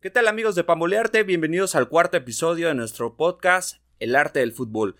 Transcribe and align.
¿Qué 0.00 0.10
tal 0.10 0.28
amigos 0.28 0.54
de 0.54 0.64
Pambolearte? 0.64 1.24
Bienvenidos 1.24 1.74
al 1.74 1.90
cuarto 1.90 2.16
episodio 2.16 2.68
de 2.68 2.74
nuestro 2.74 3.18
podcast 3.18 3.82
El 3.98 4.16
arte 4.16 4.40
del 4.40 4.52
fútbol. 4.52 4.96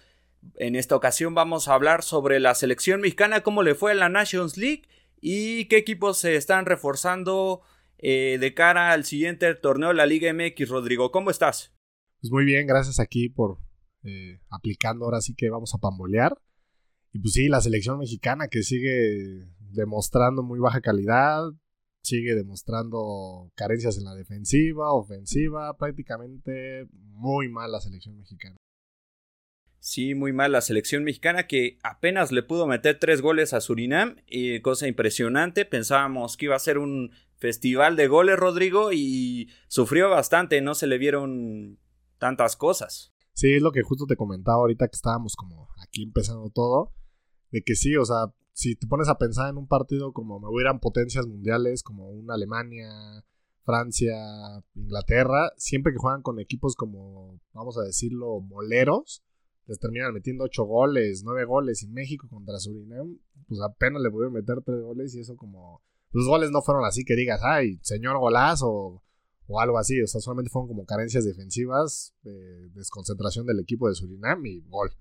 En 0.56 0.76
esta 0.76 0.94
ocasión 0.94 1.34
vamos 1.34 1.68
a 1.68 1.74
hablar 1.74 2.02
sobre 2.02 2.38
la 2.38 2.54
selección 2.54 3.00
mexicana, 3.00 3.42
cómo 3.42 3.62
le 3.62 3.74
fue 3.74 3.92
en 3.92 4.00
la 4.00 4.10
Nations 4.10 4.58
League 4.58 4.82
y 5.18 5.64
qué 5.66 5.78
equipos 5.78 6.18
se 6.18 6.36
están 6.36 6.66
reforzando 6.66 7.62
eh, 7.96 8.36
de 8.38 8.52
cara 8.52 8.92
al 8.92 9.04
siguiente 9.04 9.54
torneo 9.54 9.88
de 9.88 9.94
la 9.94 10.04
Liga 10.04 10.30
MX. 10.34 10.68
Rodrigo, 10.68 11.10
¿cómo 11.10 11.30
estás? 11.30 11.72
Pues 12.20 12.30
muy 12.30 12.44
bien, 12.44 12.66
gracias 12.66 13.00
aquí 13.00 13.30
por 13.30 13.56
eh, 14.04 14.38
aplicando. 14.50 15.06
Ahora 15.06 15.22
sí 15.22 15.34
que 15.34 15.48
vamos 15.48 15.74
a 15.74 15.78
pambolear. 15.78 16.36
Y 17.12 17.20
pues 17.20 17.32
sí, 17.32 17.48
la 17.48 17.60
selección 17.60 17.98
mexicana 17.98 18.48
que 18.48 18.62
sigue 18.62 19.48
demostrando 19.70 20.42
muy 20.42 20.58
baja 20.58 20.80
calidad, 20.80 21.42
sigue 22.02 22.34
demostrando 22.34 23.50
carencias 23.54 23.98
en 23.98 24.04
la 24.04 24.14
defensiva, 24.14 24.92
ofensiva, 24.92 25.76
prácticamente 25.76 26.86
muy 26.92 27.48
mal 27.48 27.72
la 27.72 27.80
selección 27.80 28.16
mexicana. 28.16 28.56
Sí, 29.80 30.14
muy 30.14 30.32
mal 30.32 30.52
la 30.52 30.60
selección 30.60 31.04
mexicana 31.04 31.46
que 31.46 31.78
apenas 31.82 32.32
le 32.32 32.42
pudo 32.42 32.66
meter 32.66 32.98
tres 32.98 33.22
goles 33.22 33.54
a 33.54 33.60
Surinam, 33.60 34.16
y 34.26 34.60
cosa 34.60 34.88
impresionante, 34.88 35.64
pensábamos 35.64 36.36
que 36.36 36.46
iba 36.46 36.56
a 36.56 36.60
ser 36.60 36.78
un 36.78 37.12
festival 37.36 37.94
de 37.96 38.08
goles 38.08 38.36
Rodrigo 38.36 38.92
y 38.92 39.50
sufrió 39.68 40.10
bastante, 40.10 40.60
no 40.60 40.74
se 40.74 40.88
le 40.88 40.98
vieron 40.98 41.78
tantas 42.18 42.56
cosas. 42.56 43.14
Sí, 43.38 43.54
es 43.54 43.62
lo 43.62 43.70
que 43.70 43.82
justo 43.82 44.04
te 44.06 44.16
comentaba 44.16 44.56
ahorita 44.56 44.88
que 44.88 44.96
estábamos 44.96 45.36
como 45.36 45.68
aquí 45.80 46.02
empezando 46.02 46.50
todo, 46.50 46.92
de 47.52 47.62
que 47.62 47.76
sí, 47.76 47.94
o 47.94 48.04
sea, 48.04 48.34
si 48.52 48.74
te 48.74 48.88
pones 48.88 49.08
a 49.08 49.16
pensar 49.16 49.48
en 49.48 49.58
un 49.58 49.68
partido 49.68 50.12
como 50.12 50.40
me 50.40 50.48
hubieran 50.48 50.80
potencias 50.80 51.24
mundiales 51.24 51.84
como 51.84 52.08
una 52.08 52.34
Alemania, 52.34 52.90
Francia, 53.62 54.16
Inglaterra, 54.74 55.52
siempre 55.56 55.92
que 55.92 56.00
juegan 56.00 56.22
con 56.22 56.40
equipos 56.40 56.74
como, 56.74 57.38
vamos 57.52 57.78
a 57.78 57.82
decirlo, 57.82 58.40
moleros, 58.40 59.22
les 59.68 59.78
terminan 59.78 60.12
metiendo 60.12 60.42
8 60.42 60.64
goles, 60.64 61.22
9 61.24 61.44
goles. 61.44 61.84
Y 61.84 61.86
México 61.86 62.26
contra 62.28 62.58
Surinam, 62.58 63.20
pues 63.46 63.60
apenas 63.60 64.02
le 64.02 64.10
pudieron 64.10 64.32
meter 64.32 64.62
3 64.64 64.80
goles. 64.80 65.14
Y 65.14 65.20
eso 65.20 65.36
como. 65.36 65.80
Los 66.10 66.26
goles 66.26 66.50
no 66.50 66.60
fueron 66.62 66.84
así 66.86 67.04
que 67.04 67.14
digas, 67.14 67.42
ay, 67.44 67.78
señor 67.82 68.18
golazo 68.18 69.04
o 69.48 69.60
algo 69.60 69.78
así. 69.78 70.00
O 70.00 70.06
sea, 70.06 70.20
solamente 70.20 70.50
fueron 70.50 70.68
como 70.68 70.84
carencias 70.86 71.24
defensivas, 71.24 72.14
desconcentración 72.74 73.46
del 73.46 73.60
equipo 73.60 73.88
de 73.88 73.94
Surinam 73.94 74.46
y 74.46 74.60
gol. 74.68 74.92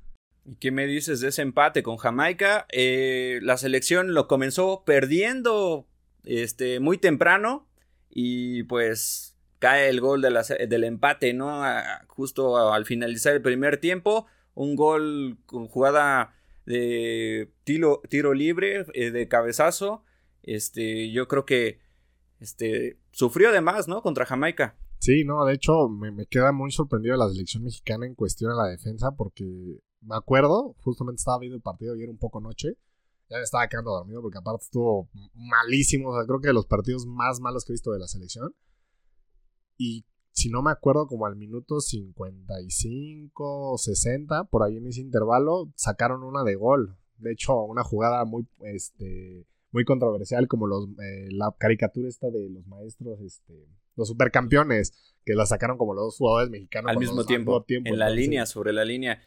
¿Y 0.46 0.56
qué 0.56 0.72
me 0.72 0.88
dices 0.88 1.20
de 1.20 1.28
ese 1.28 1.42
empate 1.42 1.84
con 1.84 1.98
Jamaica? 1.98 2.66
Eh, 2.72 3.40
la 3.44 3.58
selección 3.58 4.14
lo 4.14 4.30
comenzó 4.30 4.84
perdiendo 4.86 5.88
este, 6.24 6.80
muy 6.80 6.98
temprano 6.98 7.68
y 8.10 8.64
pues 8.64 9.36
cae 9.60 9.90
el 9.90 10.00
gol 10.00 10.22
del 10.22 10.84
empate, 10.86 11.34
¿no? 11.34 11.64
justo 12.08 12.72
al 12.72 12.86
finalizar 12.86 13.34
el 13.34 13.42
primer 13.42 13.78
tiempo 13.78 14.26
un 14.54 14.76
gol 14.76 15.38
con 15.46 15.68
jugada 15.68 16.34
de 16.66 17.52
tiro, 17.64 18.02
tiro 18.10 18.34
libre, 18.34 18.86
eh, 18.94 19.12
de 19.12 19.28
cabezazo. 19.28 20.04
Este, 20.44 21.12
yo 21.12 21.28
creo 21.28 21.46
que 21.46 21.80
este, 22.40 23.00
sufrió 23.12 23.50
además, 23.50 23.88
¿no? 23.88 24.02
Contra 24.02 24.26
Jamaica. 24.26 24.78
Sí, 25.00 25.24
no, 25.24 25.46
de 25.46 25.54
hecho 25.54 25.90
me, 25.90 26.26
queda 26.26 26.52
muy 26.52 26.72
sorprendido 26.72 27.16
la 27.16 27.30
selección 27.30 27.64
mexicana 27.64 28.06
en 28.06 28.16
cuestión 28.16 28.52
de 28.52 28.58
la 28.58 28.68
defensa 28.68 29.12
porque 29.12 29.80
me 30.02 30.16
acuerdo, 30.16 30.76
justamente 30.80 31.20
estaba 31.20 31.40
viendo 31.40 31.56
el 31.56 31.62
partido 31.62 31.94
ayer 31.94 32.10
un 32.10 32.18
poco 32.18 32.42
noche, 32.42 32.78
ya 33.30 33.38
me 33.38 33.44
estaba 33.44 33.68
quedando 33.68 33.92
dormido 33.92 34.22
porque 34.22 34.38
aparte 34.38 34.64
estuvo 34.64 35.10
malísimo, 35.34 36.10
o 36.10 36.16
sea, 36.16 36.26
creo 36.26 36.40
que 36.40 36.48
de 36.48 36.54
los 36.54 36.66
partidos 36.66 37.06
más 37.06 37.40
malos 37.40 37.66
que 37.66 37.74
he 37.74 37.76
visto 37.76 37.92
de 37.92 38.00
la 38.00 38.08
selección. 38.08 38.56
Y 39.78 40.06
si 40.32 40.50
no 40.50 40.62
me 40.62 40.72
acuerdo, 40.72 41.08
como 41.08 41.26
al 41.26 41.36
minuto 41.36 41.80
55 41.80 43.72
o 43.74 43.78
60, 43.78 44.46
por 44.46 44.64
ahí 44.64 44.78
en 44.78 44.88
ese 44.88 45.02
intervalo, 45.02 45.72
sacaron 45.76 46.24
una 46.24 46.44
de 46.44 46.56
gol. 46.56 46.98
De 47.18 47.32
hecho, 47.32 47.60
una 47.64 47.84
jugada 47.84 48.24
muy, 48.24 48.48
este, 48.62 49.46
muy 49.78 49.86
controversial, 49.86 50.48
como 50.48 50.66
los, 50.66 50.90
eh, 51.04 51.28
la 51.30 51.54
caricatura 51.56 52.10
esta 52.10 52.32
de 52.32 52.50
los 52.50 52.66
maestros, 52.66 53.22
este, 53.22 53.54
los 53.96 54.08
supercampeones, 54.08 54.94
que 55.24 55.36
la 55.36 55.46
sacaron 55.46 55.78
como 55.78 55.94
los 55.94 56.18
jugadores 56.18 56.50
mexicanos. 56.50 56.90
Al 56.90 56.98
mismo 56.98 57.26
tiempo, 57.26 57.64
en 57.70 58.00
la 58.00 58.10
línea, 58.10 58.48
sobre 58.48 58.74
la 58.74 58.84
línea. 58.84 59.22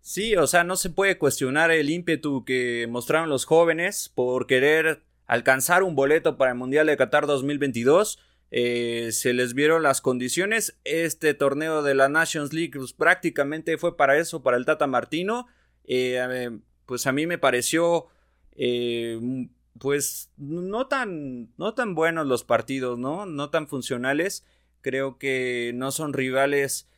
Sí, 0.00 0.36
o 0.36 0.46
sea, 0.46 0.64
no 0.64 0.76
se 0.76 0.88
puede 0.88 1.18
cuestionar 1.18 1.70
el 1.70 1.90
ímpetu 1.90 2.46
que 2.46 2.86
mostraron 2.88 3.28
los 3.28 3.44
jóvenes 3.44 4.10
por 4.14 4.46
querer 4.46 5.02
alcanzar 5.26 5.82
un 5.82 5.94
boleto 5.94 6.38
para 6.38 6.52
el 6.52 6.56
Mundial 6.56 6.86
de 6.86 6.96
Qatar 6.96 7.26
2022 7.26 8.18
eh, 8.50 9.10
se 9.12 9.34
les 9.34 9.52
vieron 9.52 9.82
las 9.82 10.00
condiciones. 10.00 10.80
Este 10.84 11.34
torneo 11.34 11.82
de 11.82 11.94
la 11.94 12.08
Nations 12.08 12.54
League 12.54 12.72
pues, 12.74 12.94
prácticamente 12.94 13.76
fue 13.76 13.98
para 13.98 14.16
eso, 14.16 14.42
para 14.42 14.56
el 14.56 14.64
Tata 14.64 14.86
Martino. 14.86 15.46
Eh, 15.84 16.58
pues 16.86 17.06
a 17.06 17.12
mí 17.12 17.26
me 17.26 17.38
pareció 17.38 18.06
eh, 18.52 19.48
pues 19.80 20.30
no 20.36 20.86
tan, 20.86 21.52
no 21.56 21.74
tan 21.74 21.94
buenos 21.94 22.26
los 22.26 22.44
partidos, 22.44 22.98
¿no? 22.98 23.26
No 23.26 23.50
tan 23.50 23.66
funcionales. 23.66 24.46
Creo 24.82 25.18
que 25.18 25.72
no 25.74 25.90
son 25.90 26.12
rivales 26.12 26.88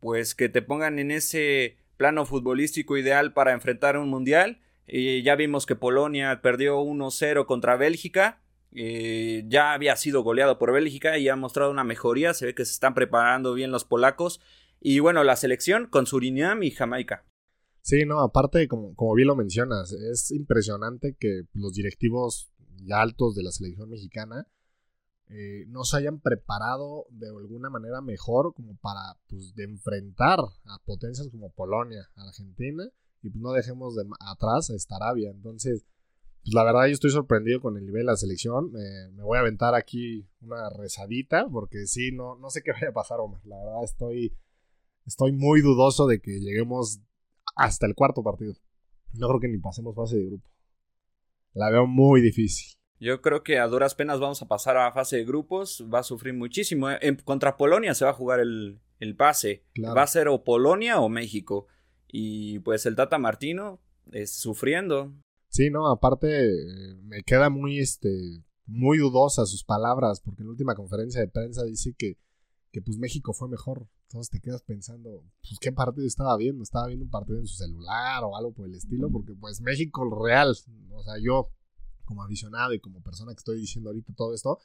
pues 0.00 0.34
que 0.34 0.48
te 0.48 0.62
pongan 0.62 0.98
en 0.98 1.10
ese 1.10 1.76
plano 1.96 2.24
futbolístico 2.26 2.96
ideal 2.96 3.32
para 3.32 3.52
enfrentar 3.52 3.96
un 3.98 4.08
mundial. 4.08 4.60
ya 4.86 5.36
vimos 5.36 5.66
que 5.66 5.76
Polonia 5.76 6.40
perdió 6.42 6.80
1-0 6.80 7.46
contra 7.46 7.76
Bélgica. 7.76 8.40
Eh, 8.72 9.44
ya 9.48 9.72
había 9.72 9.96
sido 9.96 10.22
goleado 10.22 10.58
por 10.58 10.72
Bélgica 10.72 11.18
y 11.18 11.28
ha 11.28 11.36
mostrado 11.36 11.70
una 11.70 11.84
mejoría. 11.84 12.34
Se 12.34 12.46
ve 12.46 12.54
que 12.54 12.64
se 12.64 12.72
están 12.72 12.94
preparando 12.94 13.54
bien 13.54 13.70
los 13.70 13.84
polacos. 13.84 14.40
Y 14.80 15.00
bueno, 15.00 15.24
la 15.24 15.36
selección 15.36 15.86
con 15.86 16.06
Surinam 16.06 16.62
y 16.62 16.70
Jamaica. 16.70 17.24
Sí, 17.88 18.04
no, 18.04 18.20
aparte, 18.20 18.68
como, 18.68 18.94
como 18.94 19.14
bien 19.14 19.28
lo 19.28 19.34
mencionas, 19.34 19.92
es 19.92 20.30
impresionante 20.30 21.16
que 21.18 21.44
los 21.54 21.72
directivos 21.72 22.50
ya 22.84 23.00
altos 23.00 23.34
de 23.34 23.42
la 23.42 23.50
selección 23.50 23.88
mexicana 23.88 24.46
eh, 25.30 25.64
no 25.68 25.84
se 25.84 25.96
hayan 25.96 26.20
preparado 26.20 27.06
de 27.08 27.28
alguna 27.28 27.70
manera 27.70 28.02
mejor 28.02 28.52
como 28.52 28.76
para 28.76 29.16
pues, 29.30 29.54
de 29.54 29.64
enfrentar 29.64 30.38
a 30.38 30.78
potencias 30.84 31.30
como 31.30 31.50
Polonia, 31.50 32.06
Argentina 32.16 32.84
y 33.22 33.30
pues 33.30 33.40
no 33.40 33.52
dejemos 33.52 33.96
de 33.96 34.04
atrás 34.20 34.70
a 34.70 34.96
Arabia. 34.96 35.30
Entonces, 35.30 35.86
pues 36.42 36.52
la 36.52 36.64
verdad 36.64 36.88
yo 36.88 36.92
estoy 36.92 37.10
sorprendido 37.10 37.62
con 37.62 37.78
el 37.78 37.86
nivel 37.86 38.02
de 38.02 38.12
la 38.12 38.16
selección. 38.16 38.70
Eh, 38.76 39.08
me 39.12 39.22
voy 39.22 39.38
a 39.38 39.40
aventar 39.40 39.74
aquí 39.74 40.28
una 40.42 40.68
rezadita 40.68 41.48
porque 41.50 41.86
sí, 41.86 42.12
no, 42.12 42.36
no 42.36 42.50
sé 42.50 42.60
qué 42.62 42.72
vaya 42.72 42.90
a 42.90 42.92
pasar, 42.92 43.18
Omar. 43.20 43.40
La 43.46 43.56
verdad 43.56 43.82
estoy, 43.82 44.36
estoy 45.06 45.32
muy 45.32 45.62
dudoso 45.62 46.06
de 46.06 46.20
que 46.20 46.38
lleguemos 46.38 47.00
hasta 47.58 47.86
el 47.86 47.94
cuarto 47.94 48.22
partido. 48.22 48.54
No 49.12 49.28
creo 49.28 49.40
que 49.40 49.48
ni 49.48 49.58
pasemos 49.58 49.94
fase 49.94 50.16
de 50.16 50.26
grupo. 50.26 50.48
La 51.52 51.70
veo 51.70 51.86
muy 51.86 52.20
difícil. 52.20 52.78
Yo 53.00 53.20
creo 53.20 53.42
que 53.42 53.58
a 53.58 53.66
duras 53.66 53.94
penas 53.94 54.20
vamos 54.20 54.42
a 54.42 54.48
pasar 54.48 54.76
a 54.76 54.92
fase 54.92 55.16
de 55.16 55.24
grupos. 55.24 55.84
Va 55.92 56.00
a 56.00 56.04
sufrir 56.04 56.34
muchísimo. 56.34 56.88
En, 56.90 57.16
contra 57.16 57.56
Polonia 57.56 57.94
se 57.94 58.04
va 58.04 58.12
a 58.12 58.14
jugar 58.14 58.40
el, 58.40 58.80
pase. 59.16 59.64
Va 59.84 60.02
a 60.02 60.06
ser 60.06 60.28
o 60.28 60.44
Polonia 60.44 61.00
o 61.00 61.08
México. 61.08 61.66
Y 62.06 62.60
pues 62.60 62.86
el 62.86 62.96
Tata 62.96 63.18
Martino 63.18 63.80
es 64.12 64.32
sufriendo. 64.32 65.12
Sí, 65.48 65.70
no, 65.70 65.90
aparte 65.90 66.26
me 67.02 67.22
queda 67.22 67.50
muy, 67.50 67.78
este, 67.78 68.44
muy 68.66 68.98
dudosa 68.98 69.46
sus 69.46 69.64
palabras, 69.64 70.20
porque 70.20 70.42
en 70.42 70.48
la 70.48 70.52
última 70.52 70.74
conferencia 70.74 71.20
de 71.20 71.28
prensa 71.28 71.64
dice 71.64 71.94
que, 71.96 72.18
que 72.70 72.82
pues 72.82 72.98
México 72.98 73.32
fue 73.32 73.48
mejor. 73.48 73.88
Entonces 74.08 74.30
te 74.30 74.40
quedas 74.40 74.62
pensando, 74.62 75.24
pues 75.42 75.58
qué 75.60 75.72
partido 75.72 76.06
estaba 76.06 76.36
viendo, 76.36 76.62
estaba 76.62 76.86
viendo 76.86 77.04
un 77.04 77.10
partido 77.10 77.38
en 77.38 77.46
su 77.46 77.56
celular 77.56 78.24
o 78.24 78.36
algo 78.36 78.52
por 78.52 78.66
el 78.66 78.74
estilo, 78.74 79.10
porque 79.10 79.34
pues 79.34 79.60
México 79.60 80.08
real, 80.24 80.56
o 80.92 81.02
sea, 81.02 81.14
yo 81.20 81.50
como 82.04 82.22
aficionado 82.22 82.72
y 82.72 82.80
como 82.80 83.02
persona 83.02 83.32
que 83.32 83.38
estoy 83.38 83.60
diciendo 83.60 83.90
ahorita 83.90 84.14
todo 84.14 84.34
esto, 84.34 84.58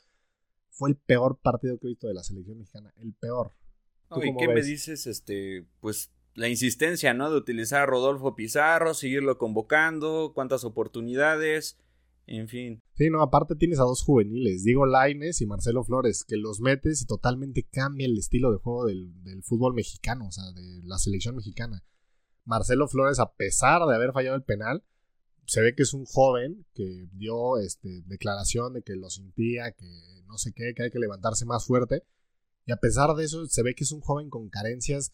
fue 0.69 0.89
el 0.89 0.95
peor 0.95 1.38
partido 1.39 1.77
que 1.77 1.88
he 1.88 1.89
visto 1.89 2.07
de 2.07 2.13
la 2.13 2.24
selección 2.24 2.57
mexicana, 2.57 2.94
el 2.98 3.13
peor. 3.13 3.51
¿Y 4.16 4.36
qué 4.38 4.48
me 4.48 4.62
dices, 4.62 5.07
este, 5.07 5.68
pues 5.80 6.12
la 6.36 6.48
insistencia, 6.48 7.13
¿no? 7.13 7.30
De 7.30 7.38
utilizar 7.38 7.81
a 7.81 7.86
Rodolfo 7.86 8.36
Pizarro, 8.36 8.94
seguirlo 8.94 9.38
convocando, 9.38 10.31
cuántas 10.33 10.63
oportunidades, 10.63 11.77
en 12.25 12.48
fin. 12.48 12.81
Sí, 12.96 13.10
no, 13.10 13.22
aparte 13.22 13.56
tienes 13.56 13.80
a 13.80 13.84
dos 13.84 14.02
juveniles, 14.02 14.64
Diego 14.64 14.86
Laines 14.86 15.42
y 15.42 15.46
Marcelo 15.46 15.84
Flores, 15.84 16.24
que 16.24 16.38
los 16.38 16.62
metes 16.62 17.02
y 17.02 17.06
totalmente 17.06 17.64
cambia 17.64 18.06
el 18.06 18.18
estilo 18.18 18.52
de 18.52 18.58
juego 18.58 18.86
del, 18.86 19.44
fútbol 19.44 19.74
mexicano, 19.74 20.28
o 20.28 20.31
sea, 20.31 20.52
de 20.52 20.81
la 20.84 20.98
selección 20.98 21.36
mexicana. 21.36 21.84
Marcelo 22.46 22.88
Flores, 22.88 23.20
a 23.20 23.34
pesar 23.34 23.86
de 23.86 23.96
haber 23.96 24.14
fallado 24.14 24.36
el 24.36 24.44
penal, 24.44 24.84
se 25.46 25.62
ve 25.62 25.75
que 25.75 25.84
es 25.84 25.94
un 25.94 26.06
joven 26.06 26.66
que 26.74 27.08
dio 27.12 27.58
este, 27.58 28.02
declaración 28.06 28.74
de 28.74 28.84
que 28.84 28.96
lo 28.96 29.10
sentía, 29.10 29.72
que 29.74 29.86
no 30.28 30.38
sé 30.38 30.54
qué, 30.54 30.74
que 30.74 30.84
hay 30.84 30.92
que 30.92 31.00
levantarse 31.00 31.46
más 31.46 31.66
fuerte. 31.66 32.04
Y 32.66 32.72
a 32.72 32.78
pesar 32.78 33.14
de 33.16 33.25
eso, 33.25 33.46
se 33.48 33.64
ve 33.64 33.75
que 33.75 33.84
es 33.84 33.92
un 33.92 34.00
joven 34.00 34.30
con 34.30 34.50
carencias 34.50 35.14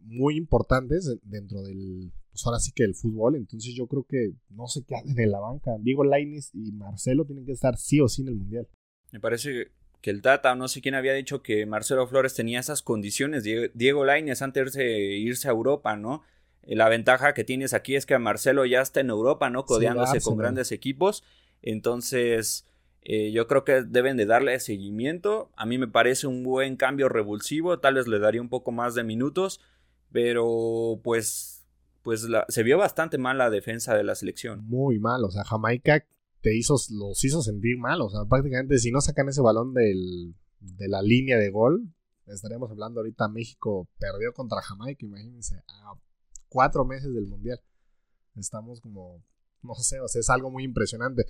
muy 0.00 0.36
importantes 0.36 1.18
dentro 1.22 1.62
del, 1.62 2.12
pues 2.36 2.46
ahora 2.46 2.58
sí 2.58 2.72
que 2.72 2.84
el 2.84 2.94
fútbol. 2.94 3.36
Entonces 3.36 3.74
yo 3.74 3.86
creo 3.86 4.04
que 4.06 4.34
no 4.50 4.66
se 4.66 4.84
quedan 4.84 5.18
en 5.18 5.30
la 5.30 5.40
banca. 5.40 5.70
Diego 5.80 6.04
Lainez 6.04 6.50
y 6.52 6.70
Marcelo 6.72 7.24
tienen 7.24 7.46
que 7.46 7.52
estar 7.52 7.78
sí 7.78 7.98
o 8.00 8.08
sí 8.08 8.22
en 8.22 8.28
el 8.28 8.34
Mundial. 8.36 8.68
Me 9.10 9.20
parece 9.20 9.72
que 10.02 10.10
el 10.10 10.20
Tata, 10.20 10.54
no 10.54 10.68
sé 10.68 10.82
quién 10.82 10.94
había 10.94 11.14
dicho 11.14 11.42
que 11.42 11.64
Marcelo 11.64 12.06
Flores 12.06 12.34
tenía 12.34 12.60
esas 12.60 12.82
condiciones. 12.82 13.42
Diego 13.42 14.04
Lainez 14.04 14.42
antes 14.42 14.74
de 14.74 15.16
irse 15.16 15.48
a 15.48 15.52
Europa, 15.52 15.96
¿no? 15.96 16.22
La 16.62 16.90
ventaja 16.90 17.32
que 17.32 17.42
tienes 17.42 17.72
aquí 17.72 17.96
es 17.96 18.04
que 18.04 18.18
Marcelo 18.18 18.66
ya 18.66 18.82
está 18.82 19.00
en 19.00 19.08
Europa, 19.08 19.48
¿no? 19.48 19.64
Codeándose 19.64 20.20
con 20.20 20.36
grandes 20.36 20.72
equipos. 20.72 21.24
Entonces, 21.62 22.66
eh, 23.00 23.30
yo 23.32 23.46
creo 23.46 23.64
que 23.64 23.82
deben 23.82 24.18
de 24.18 24.26
darle 24.26 24.60
seguimiento. 24.60 25.50
A 25.56 25.64
mí 25.64 25.78
me 25.78 25.88
parece 25.88 26.26
un 26.26 26.42
buen 26.42 26.76
cambio 26.76 27.08
revulsivo. 27.08 27.78
Tal 27.78 27.94
vez 27.94 28.06
le 28.08 28.18
daría 28.18 28.42
un 28.42 28.50
poco 28.50 28.72
más 28.72 28.94
de 28.94 29.04
minutos. 29.04 29.62
Pero 30.12 31.00
pues, 31.02 31.55
pues 32.06 32.24
se 32.46 32.62
vio 32.62 32.78
bastante 32.78 33.18
mal 33.18 33.36
la 33.36 33.50
defensa 33.50 33.96
de 33.96 34.04
la 34.04 34.14
selección. 34.14 34.64
Muy 34.68 35.00
mal. 35.00 35.24
O 35.24 35.30
sea, 35.32 35.42
Jamaica 35.42 36.06
te 36.40 36.56
hizo, 36.56 36.76
los 36.92 37.24
hizo 37.24 37.42
sentir 37.42 37.78
mal. 37.78 38.00
O 38.00 38.08
sea, 38.08 38.20
prácticamente 38.30 38.78
si 38.78 38.92
no 38.92 39.00
sacan 39.00 39.28
ese 39.28 39.40
balón 39.40 39.74
del, 39.74 40.36
de 40.60 40.86
la 40.86 41.02
línea 41.02 41.36
de 41.36 41.50
gol, 41.50 41.92
estaríamos 42.28 42.70
hablando 42.70 43.00
ahorita 43.00 43.26
México 43.26 43.88
perdió 43.98 44.32
contra 44.32 44.62
Jamaica, 44.62 45.04
imagínense, 45.04 45.56
a 45.66 45.94
cuatro 46.48 46.84
meses 46.84 47.12
del 47.12 47.26
Mundial. 47.26 47.60
Estamos 48.36 48.80
como, 48.80 49.20
no 49.62 49.74
sé, 49.74 49.98
o 49.98 50.06
sea, 50.06 50.20
es 50.20 50.30
algo 50.30 50.48
muy 50.48 50.62
impresionante. 50.62 51.26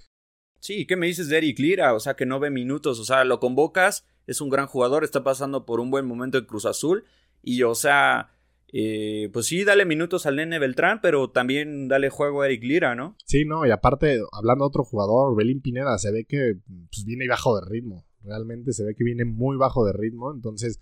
Sí, 0.60 0.86
¿qué 0.86 0.96
me 0.96 1.06
dices 1.06 1.28
de 1.28 1.38
Eric 1.38 1.58
Lira? 1.58 1.94
O 1.94 2.00
sea, 2.00 2.16
que 2.16 2.26
no 2.26 2.38
ve 2.38 2.50
minutos, 2.50 3.00
o 3.00 3.04
sea, 3.06 3.24
lo 3.24 3.40
convocas, 3.40 4.04
es 4.26 4.42
un 4.42 4.50
gran 4.50 4.66
jugador, 4.66 5.04
está 5.04 5.24
pasando 5.24 5.64
por 5.64 5.80
un 5.80 5.90
buen 5.90 6.04
momento 6.04 6.36
en 6.36 6.44
Cruz 6.44 6.66
Azul 6.66 7.06
y, 7.40 7.62
o 7.62 7.74
sea, 7.74 8.35
eh, 8.72 9.30
pues 9.32 9.46
sí, 9.46 9.64
dale 9.64 9.84
minutos 9.84 10.26
al 10.26 10.36
nene 10.36 10.58
Beltrán, 10.58 11.00
pero 11.00 11.30
también 11.30 11.88
dale 11.88 12.10
juego 12.10 12.42
a 12.42 12.46
Eric 12.46 12.62
Lira, 12.62 12.94
¿no? 12.94 13.16
Sí, 13.24 13.44
no, 13.44 13.66
y 13.66 13.70
aparte, 13.70 14.20
hablando 14.32 14.64
de 14.64 14.68
otro 14.68 14.84
jugador, 14.84 15.36
Belín 15.36 15.60
Pineda, 15.60 15.98
se 15.98 16.12
ve 16.12 16.24
que 16.24 16.58
pues, 16.66 17.04
viene 17.04 17.28
bajo 17.28 17.58
de 17.60 17.66
ritmo, 17.68 18.06
realmente 18.22 18.72
se 18.72 18.84
ve 18.84 18.94
que 18.94 19.04
viene 19.04 19.24
muy 19.24 19.56
bajo 19.56 19.84
de 19.84 19.92
ritmo, 19.92 20.32
entonces 20.34 20.80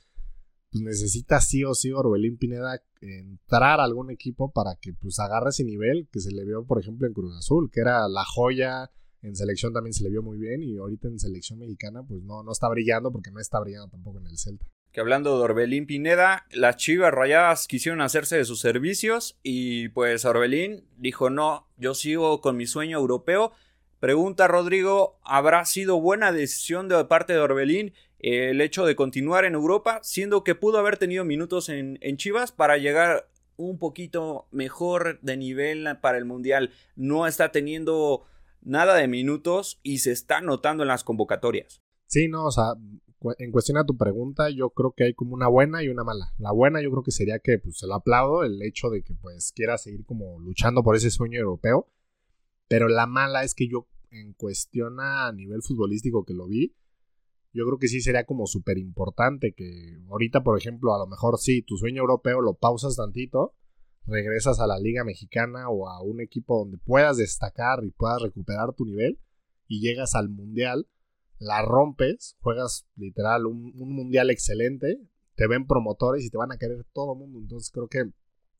pues 0.74 0.82
necesita 0.82 1.40
sí 1.40 1.62
o 1.62 1.72
sí 1.72 1.92
Orbelín 1.92 2.36
Pineda 2.36 2.82
entrar 3.00 3.78
a 3.78 3.84
algún 3.84 4.10
equipo 4.10 4.50
para 4.50 4.74
que 4.74 4.92
pues 4.92 5.20
agarre 5.20 5.50
ese 5.50 5.62
nivel 5.62 6.08
que 6.10 6.18
se 6.18 6.32
le 6.32 6.44
vio, 6.44 6.64
por 6.66 6.80
ejemplo, 6.80 7.06
en 7.06 7.12
Cruz 7.12 7.32
Azul, 7.38 7.70
que 7.70 7.78
era 7.78 8.08
la 8.08 8.24
joya, 8.24 8.90
en 9.22 9.36
selección 9.36 9.72
también 9.72 9.92
se 9.92 10.02
le 10.02 10.10
vio 10.10 10.20
muy 10.20 10.36
bien 10.36 10.64
y 10.64 10.76
ahorita 10.76 11.06
en 11.06 11.20
selección 11.20 11.60
mexicana 11.60 12.02
pues 12.02 12.24
no, 12.24 12.42
no 12.42 12.50
está 12.50 12.68
brillando 12.68 13.12
porque 13.12 13.30
no 13.30 13.38
está 13.38 13.60
brillando 13.60 13.88
tampoco 13.88 14.18
en 14.18 14.26
el 14.26 14.36
Celta. 14.36 14.66
Que 14.94 15.00
hablando 15.00 15.36
de 15.36 15.42
Orbelín 15.42 15.86
Pineda, 15.88 16.46
las 16.52 16.76
Chivas 16.76 17.12
Rayadas 17.12 17.66
quisieron 17.66 18.00
hacerse 18.00 18.36
de 18.36 18.44
sus 18.44 18.60
servicios 18.60 19.36
y 19.42 19.88
pues 19.88 20.24
Orbelín 20.24 20.84
dijo 20.96 21.30
no, 21.30 21.66
yo 21.76 21.94
sigo 21.94 22.40
con 22.40 22.56
mi 22.56 22.66
sueño 22.66 22.96
europeo. 22.96 23.50
Pregunta 23.98 24.46
Rodrigo, 24.46 25.18
¿habrá 25.24 25.64
sido 25.64 26.00
buena 26.00 26.30
decisión 26.30 26.88
de 26.88 27.04
parte 27.06 27.32
de 27.32 27.40
Orbelín 27.40 27.92
el 28.20 28.60
hecho 28.60 28.86
de 28.86 28.94
continuar 28.94 29.44
en 29.44 29.54
Europa, 29.54 29.98
siendo 30.04 30.44
que 30.44 30.54
pudo 30.54 30.78
haber 30.78 30.96
tenido 30.96 31.24
minutos 31.24 31.70
en, 31.70 31.98
en 32.00 32.16
Chivas 32.16 32.52
para 32.52 32.78
llegar 32.78 33.28
un 33.56 33.80
poquito 33.80 34.46
mejor 34.52 35.18
de 35.22 35.36
nivel 35.36 35.88
para 36.00 36.18
el 36.18 36.24
Mundial? 36.24 36.70
No 36.94 37.26
está 37.26 37.50
teniendo 37.50 38.22
nada 38.62 38.94
de 38.94 39.08
minutos 39.08 39.80
y 39.82 39.98
se 39.98 40.12
está 40.12 40.40
notando 40.40 40.84
en 40.84 40.88
las 40.88 41.02
convocatorias. 41.02 41.82
Sí, 42.06 42.28
no, 42.28 42.44
o 42.44 42.50
sea, 42.52 42.74
en 43.38 43.52
cuestión 43.52 43.78
a 43.78 43.84
tu 43.84 43.96
pregunta, 43.96 44.50
yo 44.50 44.70
creo 44.70 44.92
que 44.92 45.04
hay 45.04 45.14
como 45.14 45.34
una 45.34 45.48
buena 45.48 45.82
y 45.82 45.88
una 45.88 46.04
mala. 46.04 46.32
La 46.38 46.52
buena 46.52 46.82
yo 46.82 46.90
creo 46.90 47.02
que 47.02 47.10
sería 47.10 47.38
que 47.38 47.58
pues 47.58 47.78
se 47.78 47.86
lo 47.86 47.94
aplaudo 47.94 48.44
el 48.44 48.60
hecho 48.62 48.90
de 48.90 49.02
que 49.02 49.14
pues 49.14 49.52
quiera 49.54 49.78
seguir 49.78 50.04
como 50.04 50.38
luchando 50.40 50.82
por 50.82 50.96
ese 50.96 51.10
sueño 51.10 51.40
europeo, 51.40 51.88
pero 52.68 52.88
la 52.88 53.06
mala 53.06 53.44
es 53.44 53.54
que 53.54 53.68
yo 53.68 53.88
en 54.10 54.32
cuestión 54.34 55.00
a 55.00 55.32
nivel 55.32 55.62
futbolístico 55.62 56.24
que 56.24 56.34
lo 56.34 56.46
vi, 56.46 56.74
yo 57.52 57.64
creo 57.66 57.78
que 57.78 57.88
sí 57.88 58.00
sería 58.00 58.24
como 58.24 58.46
súper 58.46 58.78
importante 58.78 59.54
que 59.54 60.00
ahorita, 60.10 60.42
por 60.42 60.58
ejemplo, 60.58 60.94
a 60.94 60.98
lo 60.98 61.06
mejor 61.06 61.38
sí, 61.38 61.62
tu 61.62 61.76
sueño 61.76 62.02
europeo 62.02 62.40
lo 62.40 62.54
pausas 62.54 62.96
tantito 62.96 63.54
regresas 64.06 64.60
a 64.60 64.66
la 64.66 64.78
Liga 64.78 65.04
Mexicana 65.04 65.68
o 65.68 65.88
a 65.88 66.02
un 66.02 66.20
equipo 66.20 66.58
donde 66.58 66.78
puedas 66.78 67.16
destacar 67.16 67.84
y 67.84 67.90
puedas 67.90 68.20
recuperar 68.22 68.74
tu 68.74 68.84
nivel 68.84 69.18
y 69.66 69.80
llegas 69.80 70.14
al 70.14 70.28
Mundial, 70.28 70.86
la 71.38 71.62
rompes, 71.62 72.36
juegas 72.40 72.86
literal 72.96 73.46
un, 73.46 73.72
Mundial 73.74 74.30
excelente, 74.30 75.00
te 75.34 75.46
ven 75.46 75.66
promotores 75.66 76.24
y 76.24 76.30
te 76.30 76.38
van 76.38 76.52
a 76.52 76.58
querer 76.58 76.84
todo 76.92 77.12
el 77.12 77.18
mundo. 77.18 77.38
Entonces 77.38 77.70
creo 77.70 77.88
que 77.88 78.10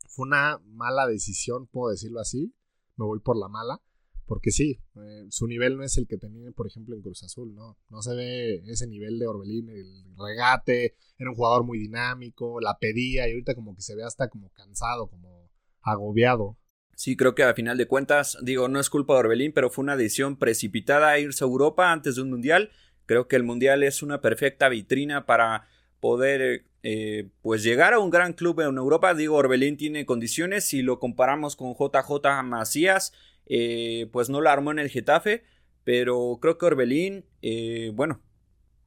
fue 0.09 0.27
una 0.27 0.61
mala 0.67 1.07
decisión, 1.07 1.67
puedo 1.67 1.91
decirlo 1.91 2.21
así, 2.21 2.55
me 2.97 3.05
voy 3.05 3.21
por 3.21 3.37
la 3.37 3.49
mala. 3.49 3.81
Porque 4.27 4.53
sí, 4.53 4.81
eh, 4.97 5.27
su 5.29 5.47
nivel 5.47 5.77
no 5.77 5.85
es 5.85 5.99
el 5.99 6.07
que 6.07 6.17
tenía, 6.17 6.51
por 6.53 6.67
ejemplo, 6.67 6.97
en 6.97 7.03
Cruz 7.03 7.23
Azul, 7.25 7.55
¿no? 7.55 7.77
No 7.91 8.01
se 8.01 8.15
ve 8.15 8.63
ese 8.67 8.87
nivel 8.87 9.19
de 9.19 9.27
Orbelín, 9.27 9.69
el 9.69 10.17
regate, 10.17 10.97
era 11.19 11.29
un 11.29 11.37
jugador 11.37 11.65
muy 11.65 11.79
dinámico, 11.79 12.59
la 12.59 12.79
pedía 12.79 13.29
y 13.29 13.33
ahorita 13.33 13.55
como 13.55 13.75
que 13.75 13.83
se 13.83 13.95
ve 13.95 14.03
hasta 14.03 14.29
como 14.29 14.49
cansado, 14.51 15.09
como 15.09 15.51
agobiado. 15.83 16.57
Sí, 16.97 17.17
creo 17.17 17.35
que 17.35 17.43
a 17.43 17.55
final 17.55 17.77
de 17.77 17.87
cuentas, 17.87 18.39
digo, 18.43 18.69
no 18.69 18.79
es 18.79 18.89
culpa 18.89 19.15
de 19.15 19.21
Orbelín, 19.21 19.53
pero 19.53 19.71
fue 19.71 19.83
una 19.83 19.97
decisión 19.97 20.37
precipitada 20.37 21.11
a 21.11 21.19
irse 21.19 21.43
a 21.43 21.47
Europa 21.47 21.91
antes 21.91 22.17
de 22.17 22.23
un 22.23 22.31
mundial. 22.31 22.71
Creo 23.07 23.27
que 23.27 23.37
el 23.37 23.43
mundial 23.43 23.83
es 23.83 24.03
una 24.03 24.21
perfecta 24.21 24.69
vitrina 24.69 25.27
para 25.27 25.67
poder 26.01 26.65
eh, 26.83 27.31
pues 27.43 27.63
llegar 27.63 27.95
a 27.95 27.99
un 27.99 28.11
gran 28.11 28.33
club 28.33 28.61
en 28.61 28.77
Europa. 28.77 29.15
Digo, 29.15 29.37
Orbelín 29.37 29.77
tiene 29.77 30.07
condiciones. 30.07 30.65
Si 30.65 30.83
lo 30.83 31.01
comparamos 31.01 31.57
con 31.57 31.75
JJ 31.75 32.43
Macías, 32.45 33.13
eh, 33.47 34.09
pues 34.13 34.31
no 34.31 34.41
la 34.41 34.53
armó 34.53 34.71
en 34.71 34.79
el 34.79 34.91
Getafe. 34.91 35.45
Pero 35.83 36.39
creo 36.41 36.59
que 36.59 36.67
Orbelín, 36.67 37.25
eh, 37.43 37.91
bueno, 37.95 38.23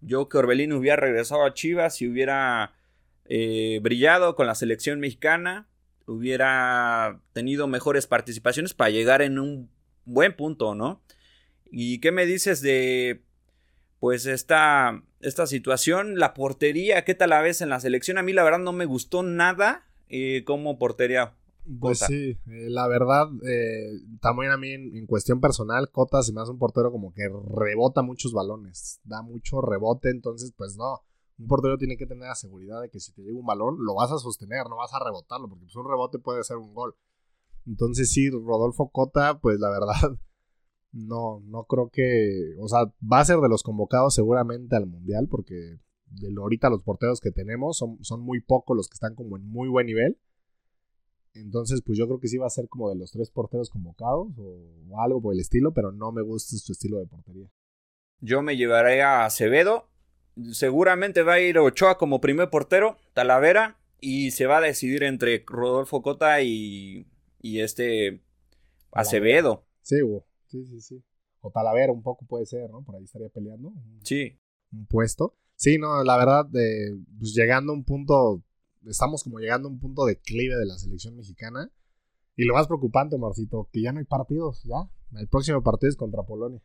yo 0.02 0.30
que 0.30 0.38
Orbelín 0.38 0.74
hubiera 0.74 0.96
regresado 0.96 1.44
a 1.44 1.54
Chivas 1.54 2.02
y 2.02 2.08
hubiera 2.08 2.74
brillado 3.82 4.38
con 4.38 4.48
la 4.48 4.56
selección 4.56 5.02
mexicana 5.02 5.68
hubiera 6.08 7.22
tenido 7.34 7.68
mejores 7.68 8.08
participaciones 8.08 8.74
para 8.74 8.90
llegar 8.90 9.22
en 9.22 9.38
un 9.38 9.70
buen 10.06 10.36
punto, 10.36 10.74
¿no? 10.74 11.02
¿Y 11.70 12.00
qué 12.00 12.12
me 12.12 12.26
dices 12.26 12.62
de 12.62 13.24
pues 14.00 14.26
esta, 14.26 15.04
esta 15.20 15.46
situación? 15.46 16.18
La 16.18 16.34
portería, 16.34 17.04
¿qué 17.04 17.14
tal 17.14 17.32
la 17.32 17.42
ves 17.42 17.62
en 17.62 17.70
la 17.70 17.80
selección? 17.80 18.18
A 18.18 18.24
mí 18.24 18.34
la 18.34 18.44
verdad 18.44 18.60
no 18.60 18.72
me 18.72 18.86
gustó 18.86 19.22
nada 19.22 19.86
eh, 20.10 20.44
como 20.46 20.80
portería. 20.80 21.36
Pues 21.80 22.00
sí, 22.00 22.38
eh, 22.48 22.70
la 22.70 22.88
verdad, 22.88 23.28
eh, 23.46 24.00
también 24.22 24.52
a 24.52 24.58
mí 24.58 24.72
en, 24.72 25.06
cuestión 25.06 25.42
personal, 25.42 25.92
Cota 25.92 26.24
se 26.24 26.32
me 26.32 26.40
hace 26.40 26.52
un 26.52 26.60
portero 26.60 26.94
como 26.94 27.14
que 27.14 27.30
rebota 27.54 28.02
muchos 28.02 28.32
balones, 28.32 29.02
da 29.04 29.22
mucho 29.22 29.60
rebote, 29.60 30.10
entonces 30.10 30.54
pues 30.56 30.78
no, 30.78 31.02
un 31.40 31.48
portero 31.48 31.78
tiene 31.78 31.98
que 31.98 32.08
tener 32.08 32.28
la 32.28 32.36
seguridad 32.36 32.82
de 32.82 32.90
que 32.90 33.00
si 33.00 33.14
te 33.14 33.22
llega 33.22 33.38
un 33.38 33.46
balón, 33.46 33.78
lo 33.80 33.96
vas 33.96 34.12
a 34.12 34.18
sostener, 34.18 34.68
no 34.70 34.78
vas 34.78 34.94
a 34.94 35.04
rebotarlo, 35.04 35.48
porque 35.48 35.66
pues, 35.66 35.76
un 35.76 35.88
rebote 35.88 36.20
puede 36.20 36.44
ser 36.44 36.58
un 36.58 36.74
gol. 36.74 36.96
Entonces 37.66 38.12
sí, 38.12 38.30
Rodolfo 38.30 38.90
Cota, 38.90 39.40
pues 39.40 39.60
la 39.60 39.70
verdad, 39.70 40.18
no, 40.92 41.42
no 41.46 41.66
creo 41.66 41.90
que, 41.90 42.56
o 42.60 42.68
sea, 42.68 42.86
va 43.02 43.20
a 43.20 43.26
ser 43.26 43.40
de 43.40 43.50
los 43.50 43.62
convocados 43.62 44.16
seguramente 44.16 44.76
al 44.76 44.88
Mundial, 44.88 45.28
porque 45.30 45.80
de 46.10 46.34
ahorita 46.36 46.70
los 46.70 46.84
porteros 46.84 47.20
que 47.20 47.32
tenemos 47.32 47.78
son, 47.78 48.04
son 48.04 48.22
muy 48.22 48.42
pocos 48.42 48.76
los 48.76 48.88
que 48.88 48.96
están 48.96 49.14
como 49.14 49.38
en 49.38 49.48
muy 49.48 49.68
buen 49.68 49.86
nivel. 49.86 50.18
Entonces, 51.34 51.84
pues 51.86 52.00
yo 52.00 52.08
creo 52.08 52.20
que 52.20 52.30
sí 52.30 52.38
va 52.38 52.48
a 52.48 52.52
ser 52.52 52.68
como 52.68 52.90
de 52.90 52.96
los 52.96 53.12
tres 53.12 53.30
porteros 53.30 53.70
convocados 53.70 54.30
o 54.40 55.00
algo 55.00 55.22
por 55.22 55.36
el 55.36 55.40
estilo, 55.40 55.72
pero 55.72 55.92
no 55.92 56.12
me 56.12 56.24
gusta 56.24 56.58
su 56.58 56.72
estilo 56.72 56.98
de 56.98 57.06
portería. 57.06 57.52
Yo 58.22 58.42
me 58.42 58.58
llevaré 58.58 59.04
a 59.04 59.26
Acevedo 59.26 59.88
seguramente 60.52 61.24
va 61.24 61.34
a 61.34 61.40
ir 61.40 61.58
Ochoa 61.58 61.98
como 61.98 62.22
primer 62.22 62.50
portero, 62.50 62.98
Talavera, 63.14 63.78
y 64.00 64.32
se 64.32 64.46
va 64.46 64.58
a 64.58 64.62
decidir 64.62 65.04
entre 65.04 65.44
Rodolfo 65.48 66.02
Cota 66.02 66.42
y, 66.42 67.08
y 67.42 67.60
este 67.62 68.22
Acevedo. 68.92 69.66
Sí, 69.82 69.98
sí, 70.48 70.66
sí, 70.66 70.82
sí. 70.82 71.04
O 71.42 71.52
Talavera 71.52 71.92
un 71.92 72.04
poco 72.04 72.26
puede 72.26 72.46
ser, 72.46 72.70
¿no? 72.70 72.84
Por 72.84 72.96
ahí 72.96 73.04
estaría 73.04 73.30
peleando. 73.30 73.74
Sí. 74.04 74.40
Un 74.72 74.86
puesto. 74.86 75.36
Sí, 75.56 75.78
no, 75.78 76.04
la 76.04 76.18
verdad, 76.18 76.46
de, 76.46 76.98
pues 77.18 77.34
llegando 77.34 77.72
a 77.72 77.76
un 77.76 77.84
punto, 77.84 78.44
estamos 78.86 79.24
como 79.24 79.40
llegando 79.40 79.68
a 79.68 79.72
un 79.72 79.80
punto 79.80 80.06
de 80.06 80.16
declive 80.16 80.56
de 80.56 80.66
la 80.66 80.78
selección 80.78 81.16
mexicana. 81.16 81.72
Y 82.36 82.46
lo 82.46 82.54
más 82.54 82.68
preocupante, 82.68 83.18
Marcito, 83.18 83.68
que 83.72 83.82
ya 83.82 83.92
no 83.92 84.00
hay 84.00 84.06
partidos, 84.06 84.64
ya. 84.64 84.88
El 85.20 85.28
próximo 85.28 85.64
partido 85.64 85.90
es 85.90 85.96
contra 85.96 86.22
Polonia 86.24 86.62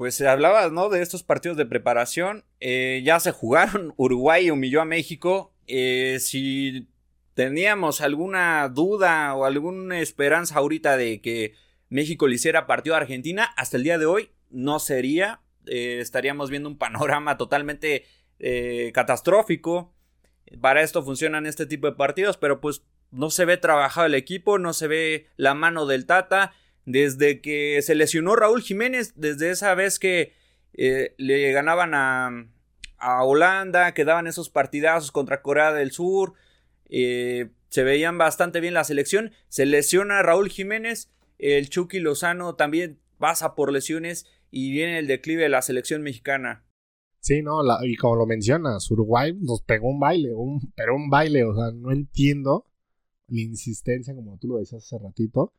pues 0.00 0.14
se 0.14 0.26
hablaba, 0.26 0.70
¿no? 0.70 0.88
De 0.88 1.02
estos 1.02 1.22
partidos 1.22 1.58
de 1.58 1.66
preparación. 1.66 2.46
Eh, 2.58 3.02
ya 3.04 3.20
se 3.20 3.32
jugaron. 3.32 3.92
Uruguay 3.98 4.50
humilló 4.50 4.80
a 4.80 4.86
México. 4.86 5.52
Eh, 5.66 6.16
si 6.20 6.88
teníamos 7.34 8.00
alguna 8.00 8.66
duda 8.70 9.34
o 9.34 9.44
alguna 9.44 10.00
esperanza 10.00 10.54
ahorita 10.54 10.96
de 10.96 11.20
que 11.20 11.52
México 11.90 12.28
le 12.28 12.36
hiciera 12.36 12.66
partido 12.66 12.94
a 12.94 13.00
Argentina, 13.00 13.52
hasta 13.58 13.76
el 13.76 13.82
día 13.82 13.98
de 13.98 14.06
hoy 14.06 14.30
no 14.48 14.78
sería. 14.78 15.42
Eh, 15.66 15.98
estaríamos 16.00 16.48
viendo 16.48 16.70
un 16.70 16.78
panorama 16.78 17.36
totalmente 17.36 18.06
catastrófico. 18.94 19.92
Para 20.62 20.80
esto 20.80 21.02
funcionan 21.02 21.44
este 21.44 21.66
tipo 21.66 21.88
de 21.88 21.92
partidos, 21.92 22.38
pero 22.38 22.62
pues 22.62 22.84
no 23.10 23.28
se 23.28 23.44
ve 23.44 23.58
trabajado 23.58 24.06
el 24.06 24.14
equipo, 24.14 24.58
no 24.58 24.72
se 24.72 24.86
ve 24.86 25.26
la 25.36 25.52
mano 25.52 25.84
del 25.84 26.06
Tata. 26.06 26.54
Desde 26.86 27.40
que 27.40 27.80
se 27.82 27.94
lesionó 27.94 28.36
Raúl 28.36 28.62
Jiménez, 28.62 29.14
desde 29.16 29.50
esa 29.50 29.74
vez 29.74 29.98
que 29.98 30.32
eh, 30.74 31.14
le 31.18 31.52
ganaban 31.52 31.94
a, 31.94 32.48
a, 32.98 33.24
Holanda, 33.24 33.92
que 33.94 34.04
daban 34.04 34.26
esos 34.26 34.50
partidazos 34.50 35.12
contra 35.12 35.42
Corea 35.42 35.72
del 35.72 35.92
Sur, 35.92 36.34
eh, 36.88 37.50
se 37.68 37.84
veían 37.84 38.18
bastante 38.18 38.60
bien 38.60 38.74
la 38.74 38.84
selección. 38.84 39.32
Se 39.48 39.66
lesiona 39.66 40.22
Raúl 40.22 40.48
Jiménez, 40.48 41.10
el 41.38 41.68
Chucky 41.68 42.00
Lozano 42.00 42.54
también 42.56 42.98
pasa 43.18 43.54
por 43.54 43.72
lesiones 43.72 44.26
y 44.50 44.72
viene 44.72 44.98
el 44.98 45.06
declive 45.06 45.44
de 45.44 45.48
la 45.48 45.62
selección 45.62 46.02
mexicana. 46.02 46.64
Sí, 47.20 47.42
no, 47.42 47.60
y 47.84 47.96
como 47.96 48.16
lo 48.16 48.26
mencionas, 48.26 48.90
Uruguay 48.90 49.36
nos 49.38 49.62
pegó 49.62 49.88
un 49.88 50.00
baile, 50.00 50.32
un, 50.32 50.72
pero 50.74 50.96
un 50.96 51.10
baile, 51.10 51.44
o 51.44 51.54
sea, 51.54 51.70
no 51.70 51.92
entiendo 51.92 52.64
la 53.28 53.42
insistencia, 53.42 54.14
como 54.14 54.38
tú 54.38 54.48
lo 54.48 54.58
decías 54.58 54.84
hace 54.84 54.98
ratito, 54.98 55.52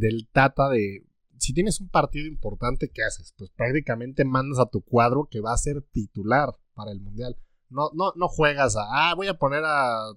del 0.00 0.28
Tata 0.32 0.68
de, 0.68 1.06
si 1.38 1.54
tienes 1.54 1.80
un 1.80 1.88
partido 1.88 2.26
importante, 2.26 2.90
¿qué 2.90 3.02
haces? 3.02 3.34
Pues 3.36 3.50
prácticamente 3.50 4.24
mandas 4.24 4.58
a 4.58 4.66
tu 4.66 4.82
cuadro 4.82 5.28
que 5.30 5.40
va 5.40 5.52
a 5.52 5.58
ser 5.58 5.82
titular 5.92 6.50
para 6.74 6.92
el 6.92 7.00
Mundial. 7.00 7.36
No, 7.68 7.90
no, 7.94 8.12
no 8.16 8.28
juegas 8.28 8.76
a, 8.76 8.82
ah, 9.10 9.14
voy 9.14 9.28
a 9.28 9.38
poner 9.38 9.62
a 9.64 10.12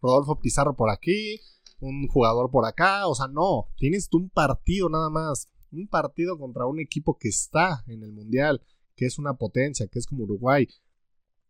Rodolfo 0.00 0.38
Pizarro 0.40 0.76
por 0.76 0.90
aquí, 0.90 1.40
un 1.80 2.06
jugador 2.06 2.50
por 2.50 2.64
acá, 2.64 3.08
o 3.08 3.14
sea, 3.14 3.26
no, 3.26 3.68
tienes 3.76 4.08
un 4.12 4.30
partido 4.30 4.88
nada 4.88 5.10
más, 5.10 5.48
un 5.72 5.88
partido 5.88 6.38
contra 6.38 6.66
un 6.66 6.78
equipo 6.78 7.18
que 7.18 7.28
está 7.28 7.82
en 7.88 8.02
el 8.02 8.12
Mundial 8.12 8.62
que 8.96 9.06
es 9.06 9.18
una 9.18 9.34
potencia, 9.34 9.86
que 9.88 9.98
es 9.98 10.06
como 10.06 10.24
Uruguay, 10.24 10.68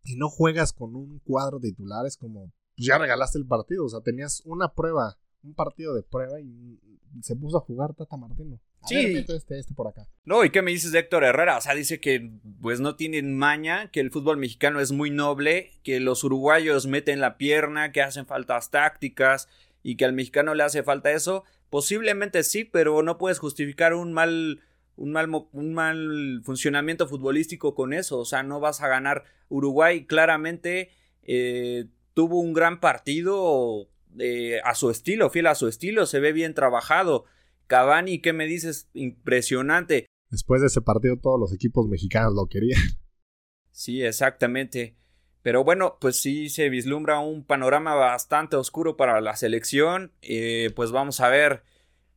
y 0.04 0.16
no 0.16 0.28
juegas 0.28 0.72
con 0.72 0.96
un 0.96 1.18
cuadro 1.20 1.58
de 1.58 1.70
titulares 1.70 2.16
como 2.16 2.52
pues 2.76 2.86
ya 2.86 2.98
regalaste 2.98 3.38
el 3.38 3.46
partido, 3.46 3.84
o 3.84 3.88
sea, 3.88 4.00
tenías 4.00 4.42
una 4.44 4.72
prueba, 4.72 5.18
un 5.42 5.54
partido 5.54 5.94
de 5.94 6.02
prueba 6.02 6.40
y 6.40 6.78
se 7.20 7.36
puso 7.36 7.58
a 7.58 7.60
jugar 7.60 7.94
Tata 7.94 8.16
Martino. 8.16 8.58
sí. 8.86 9.24
este, 9.28 9.58
este 9.58 9.74
por 9.74 9.88
acá. 9.88 10.06
No, 10.24 10.44
¿y 10.44 10.50
qué 10.50 10.62
me 10.62 10.70
dices 10.70 10.92
de 10.92 11.00
Héctor 11.00 11.24
Herrera? 11.24 11.58
O 11.58 11.60
sea, 11.60 11.74
dice 11.74 12.00
que 12.00 12.32
pues 12.60 12.80
no 12.80 12.96
tienen 12.96 13.36
maña, 13.36 13.90
que 13.90 14.00
el 14.00 14.10
fútbol 14.10 14.38
mexicano 14.38 14.80
es 14.80 14.92
muy 14.92 15.10
noble, 15.10 15.72
que 15.82 16.00
los 16.00 16.24
uruguayos 16.24 16.86
meten 16.86 17.20
la 17.20 17.36
pierna, 17.36 17.92
que 17.92 18.02
hacen 18.02 18.26
faltas 18.26 18.70
tácticas 18.70 19.48
y 19.82 19.96
que 19.96 20.04
al 20.04 20.12
mexicano 20.12 20.54
le 20.54 20.62
hace 20.62 20.82
falta 20.82 21.12
eso. 21.12 21.44
Posiblemente 21.70 22.42
sí, 22.42 22.64
pero 22.64 23.02
no 23.02 23.18
puedes 23.18 23.38
justificar 23.38 23.94
un 23.94 24.12
mal 24.12 24.60
un 24.96 25.10
mal, 25.10 25.28
un 25.52 25.74
mal 25.74 26.42
funcionamiento 26.44 27.08
futbolístico 27.08 27.74
con 27.74 27.92
eso. 27.92 28.18
O 28.18 28.24
sea, 28.24 28.42
no 28.42 28.60
vas 28.60 28.80
a 28.82 28.88
ganar. 28.88 29.24
Uruguay 29.48 30.06
claramente 30.06 30.90
eh, 31.22 31.86
tuvo 32.14 32.40
un 32.40 32.52
gran 32.52 32.80
partido 32.80 33.88
eh, 34.18 34.60
a 34.64 34.74
su 34.74 34.90
estilo, 34.90 35.30
fiel 35.30 35.46
a 35.46 35.54
su 35.54 35.68
estilo, 35.68 36.06
se 36.06 36.20
ve 36.20 36.32
bien 36.32 36.54
trabajado. 36.54 37.24
Cavani, 37.66 38.20
¿qué 38.20 38.32
me 38.32 38.46
dices? 38.46 38.88
Impresionante. 38.92 40.06
Después 40.30 40.60
de 40.60 40.68
ese 40.68 40.80
partido 40.80 41.16
todos 41.18 41.38
los 41.38 41.52
equipos 41.52 41.88
mexicanos 41.88 42.34
lo 42.34 42.46
querían. 42.46 42.80
Sí, 43.74 44.02
exactamente. 44.02 44.98
Pero 45.40 45.64
bueno, 45.64 45.96
pues 45.98 46.20
sí 46.20 46.50
se 46.50 46.68
vislumbra 46.68 47.20
un 47.20 47.42
panorama 47.42 47.94
bastante 47.94 48.56
oscuro 48.56 48.98
para 48.98 49.20
la 49.22 49.34
selección. 49.34 50.12
Eh, 50.20 50.70
pues 50.76 50.92
vamos 50.92 51.20
a 51.20 51.30
ver, 51.30 51.62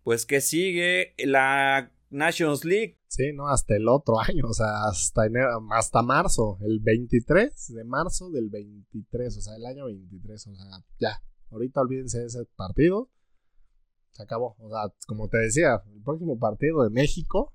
pues 0.03 0.25
qué 0.25 0.41
sigue. 0.41 1.15
La 1.17 1.93
Nations 2.09 2.65
League. 2.65 2.99
Sí, 3.07 3.31
no, 3.33 3.47
hasta 3.47 3.75
el 3.75 3.87
otro 3.87 4.19
año, 4.19 4.45
o 4.47 4.53
sea, 4.53 4.87
hasta 4.89 5.25
enero, 5.25 5.65
hasta 5.71 6.01
marzo, 6.01 6.57
el 6.61 6.79
23 6.79 7.73
de 7.73 7.83
marzo 7.83 8.29
del 8.29 8.49
23, 8.49 9.37
o 9.37 9.41
sea, 9.41 9.55
el 9.55 9.65
año 9.65 9.85
23, 9.85 10.47
o 10.47 10.55
sea, 10.55 10.65
ya, 10.99 11.21
ahorita 11.51 11.81
olvídense 11.81 12.19
de 12.19 12.25
ese 12.25 12.45
partido, 12.55 13.09
se 14.11 14.23
acabó, 14.23 14.55
o 14.59 14.69
sea, 14.69 14.93
como 15.07 15.27
te 15.27 15.37
decía, 15.37 15.83
el 15.93 16.01
próximo 16.01 16.39
partido 16.39 16.83
de 16.83 16.89
México 16.89 17.53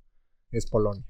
es 0.50 0.66
Polonia. 0.66 1.06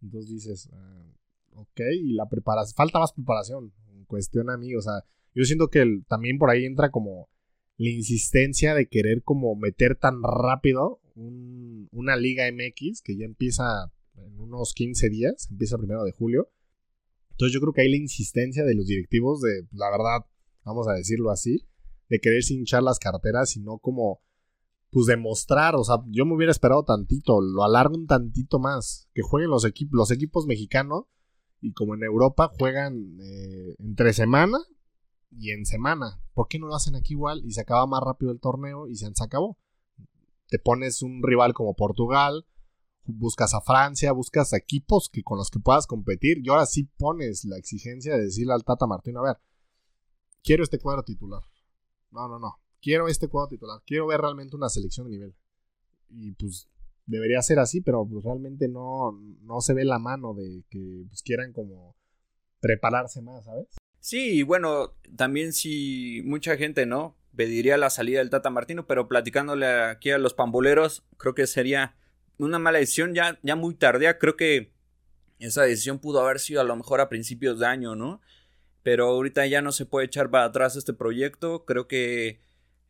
Entonces 0.00 0.30
dices, 0.30 0.70
ah, 0.72 1.12
ok, 1.54 1.80
y 2.00 2.12
la 2.14 2.28
preparación, 2.28 2.76
falta 2.76 2.98
más 2.98 3.12
preparación, 3.12 3.72
en 3.88 4.04
cuestión 4.04 4.50
a 4.50 4.56
mí, 4.56 4.74
o 4.74 4.80
sea, 4.80 5.04
yo 5.34 5.44
siento 5.44 5.68
que 5.68 5.84
también 6.08 6.38
por 6.38 6.50
ahí 6.50 6.64
entra 6.64 6.90
como 6.90 7.28
la 7.76 7.90
insistencia 7.90 8.74
de 8.74 8.86
querer 8.86 9.22
como 9.22 9.56
meter 9.56 9.96
tan 9.96 10.22
rápido 10.22 11.00
una 11.14 12.16
Liga 12.16 12.44
MX 12.50 13.02
que 13.02 13.16
ya 13.16 13.24
empieza 13.24 13.92
en 14.14 14.38
unos 14.40 14.72
15 14.74 15.08
días, 15.10 15.48
empieza 15.50 15.78
primero 15.78 16.04
de 16.04 16.12
julio. 16.12 16.50
Entonces 17.32 17.54
yo 17.54 17.60
creo 17.60 17.72
que 17.72 17.82
hay 17.82 17.90
la 17.90 17.96
insistencia 17.96 18.64
de 18.64 18.74
los 18.74 18.86
directivos 18.86 19.40
de, 19.40 19.66
la 19.72 19.90
verdad, 19.90 20.26
vamos 20.64 20.86
a 20.88 20.92
decirlo 20.92 21.30
así, 21.30 21.66
de 22.12 22.20
querer 22.20 22.42
hinchar 22.48 22.82
las 22.82 22.98
carteras 22.98 23.56
y 23.56 23.60
no 23.60 23.78
como, 23.78 24.20
pues 24.90 25.06
demostrar, 25.06 25.74
o 25.76 25.84
sea, 25.84 25.96
yo 26.08 26.26
me 26.26 26.34
hubiera 26.34 26.52
esperado 26.52 26.84
tantito, 26.84 27.40
lo 27.40 27.64
alargo 27.64 27.94
un 27.94 28.06
tantito 28.06 28.58
más, 28.58 29.08
que 29.14 29.22
jueguen 29.22 29.50
los, 29.50 29.64
equipos 29.64 29.96
los 29.96 30.10
equipos 30.10 30.46
mexicanos 30.46 31.04
y 31.60 31.72
como 31.72 31.94
en 31.94 32.02
Europa 32.02 32.50
juegan 32.58 33.18
eh, 33.20 33.76
entre 33.78 34.12
semana 34.12 34.58
y 35.30 35.52
en 35.52 35.64
semana. 35.64 36.20
¿Por 36.34 36.48
qué 36.48 36.58
no 36.58 36.66
lo 36.66 36.74
hacen 36.74 36.96
aquí 36.96 37.14
igual 37.14 37.42
y 37.44 37.52
se 37.52 37.62
acaba 37.62 37.86
más 37.86 38.02
rápido 38.02 38.30
el 38.30 38.40
torneo 38.40 38.88
y 38.88 38.96
se 38.96 39.06
acabó? 39.20 39.58
te 40.52 40.58
pones 40.58 41.00
un 41.00 41.22
rival 41.22 41.54
como 41.54 41.72
Portugal, 41.72 42.44
buscas 43.06 43.54
a 43.54 43.62
Francia, 43.62 44.12
buscas 44.12 44.52
equipos 44.52 45.08
que, 45.10 45.22
con 45.22 45.38
los 45.38 45.48
que 45.48 45.58
puedas 45.58 45.86
competir 45.86 46.40
y 46.44 46.50
ahora 46.50 46.66
sí 46.66 46.90
pones 46.98 47.46
la 47.46 47.56
exigencia 47.56 48.18
de 48.18 48.24
decirle 48.24 48.52
al 48.52 48.62
Tata 48.62 48.86
Martín, 48.86 49.16
a 49.16 49.22
ver, 49.22 49.38
quiero 50.42 50.62
este 50.62 50.78
cuadro 50.78 51.04
titular. 51.04 51.40
No, 52.12 52.28
no, 52.28 52.38
no. 52.38 52.58
Quiero 52.80 53.08
este 53.08 53.28
cuadro 53.28 53.48
titular. 53.48 53.80
Quiero 53.86 54.06
ver 54.06 54.20
realmente 54.20 54.56
una 54.56 54.68
selección 54.68 55.06
de 55.06 55.12
nivel. 55.12 55.34
Y 56.08 56.32
pues 56.32 56.68
debería 57.06 57.42
ser 57.42 57.58
así, 57.58 57.80
pero 57.80 58.06
pues 58.06 58.24
realmente 58.24 58.68
no, 58.68 59.12
no 59.40 59.60
se 59.60 59.74
ve 59.74 59.84
la 59.84 59.98
mano 59.98 60.34
de 60.34 60.64
que 60.70 61.04
pues, 61.08 61.22
quieran 61.22 61.52
como 61.52 61.96
prepararse 62.60 63.20
más, 63.22 63.44
¿sabes? 63.44 63.66
Sí, 63.98 64.38
y 64.38 64.42
bueno, 64.42 64.94
también 65.16 65.52
si 65.52 66.22
mucha 66.24 66.56
gente, 66.56 66.86
¿no? 66.86 67.16
pediría 67.36 67.76
la 67.76 67.90
salida 67.90 68.18
del 68.18 68.30
Tata 68.30 68.50
Martino, 68.50 68.86
pero 68.86 69.08
platicándole 69.08 69.66
aquí 69.66 70.10
a 70.10 70.18
los 70.18 70.34
pamboleros, 70.34 71.04
creo 71.16 71.34
que 71.34 71.46
sería 71.46 71.96
una 72.38 72.58
mala 72.58 72.78
decisión 72.78 73.14
ya, 73.14 73.38
ya 73.42 73.56
muy 73.56 73.74
tardía. 73.74 74.18
Creo 74.18 74.36
que 74.36 74.72
esa 75.38 75.62
decisión 75.62 75.98
pudo 75.98 76.20
haber 76.20 76.40
sido 76.40 76.60
a 76.60 76.64
lo 76.64 76.76
mejor 76.76 77.00
a 77.00 77.08
principios 77.08 77.58
de 77.58 77.66
año, 77.66 77.94
¿no? 77.94 78.20
Pero 78.82 79.06
ahorita 79.06 79.46
ya 79.46 79.62
no 79.62 79.72
se 79.72 79.86
puede 79.86 80.06
echar 80.06 80.30
para 80.30 80.44
atrás 80.44 80.76
este 80.76 80.92
proyecto. 80.92 81.64
Creo 81.64 81.86
que, 81.86 82.40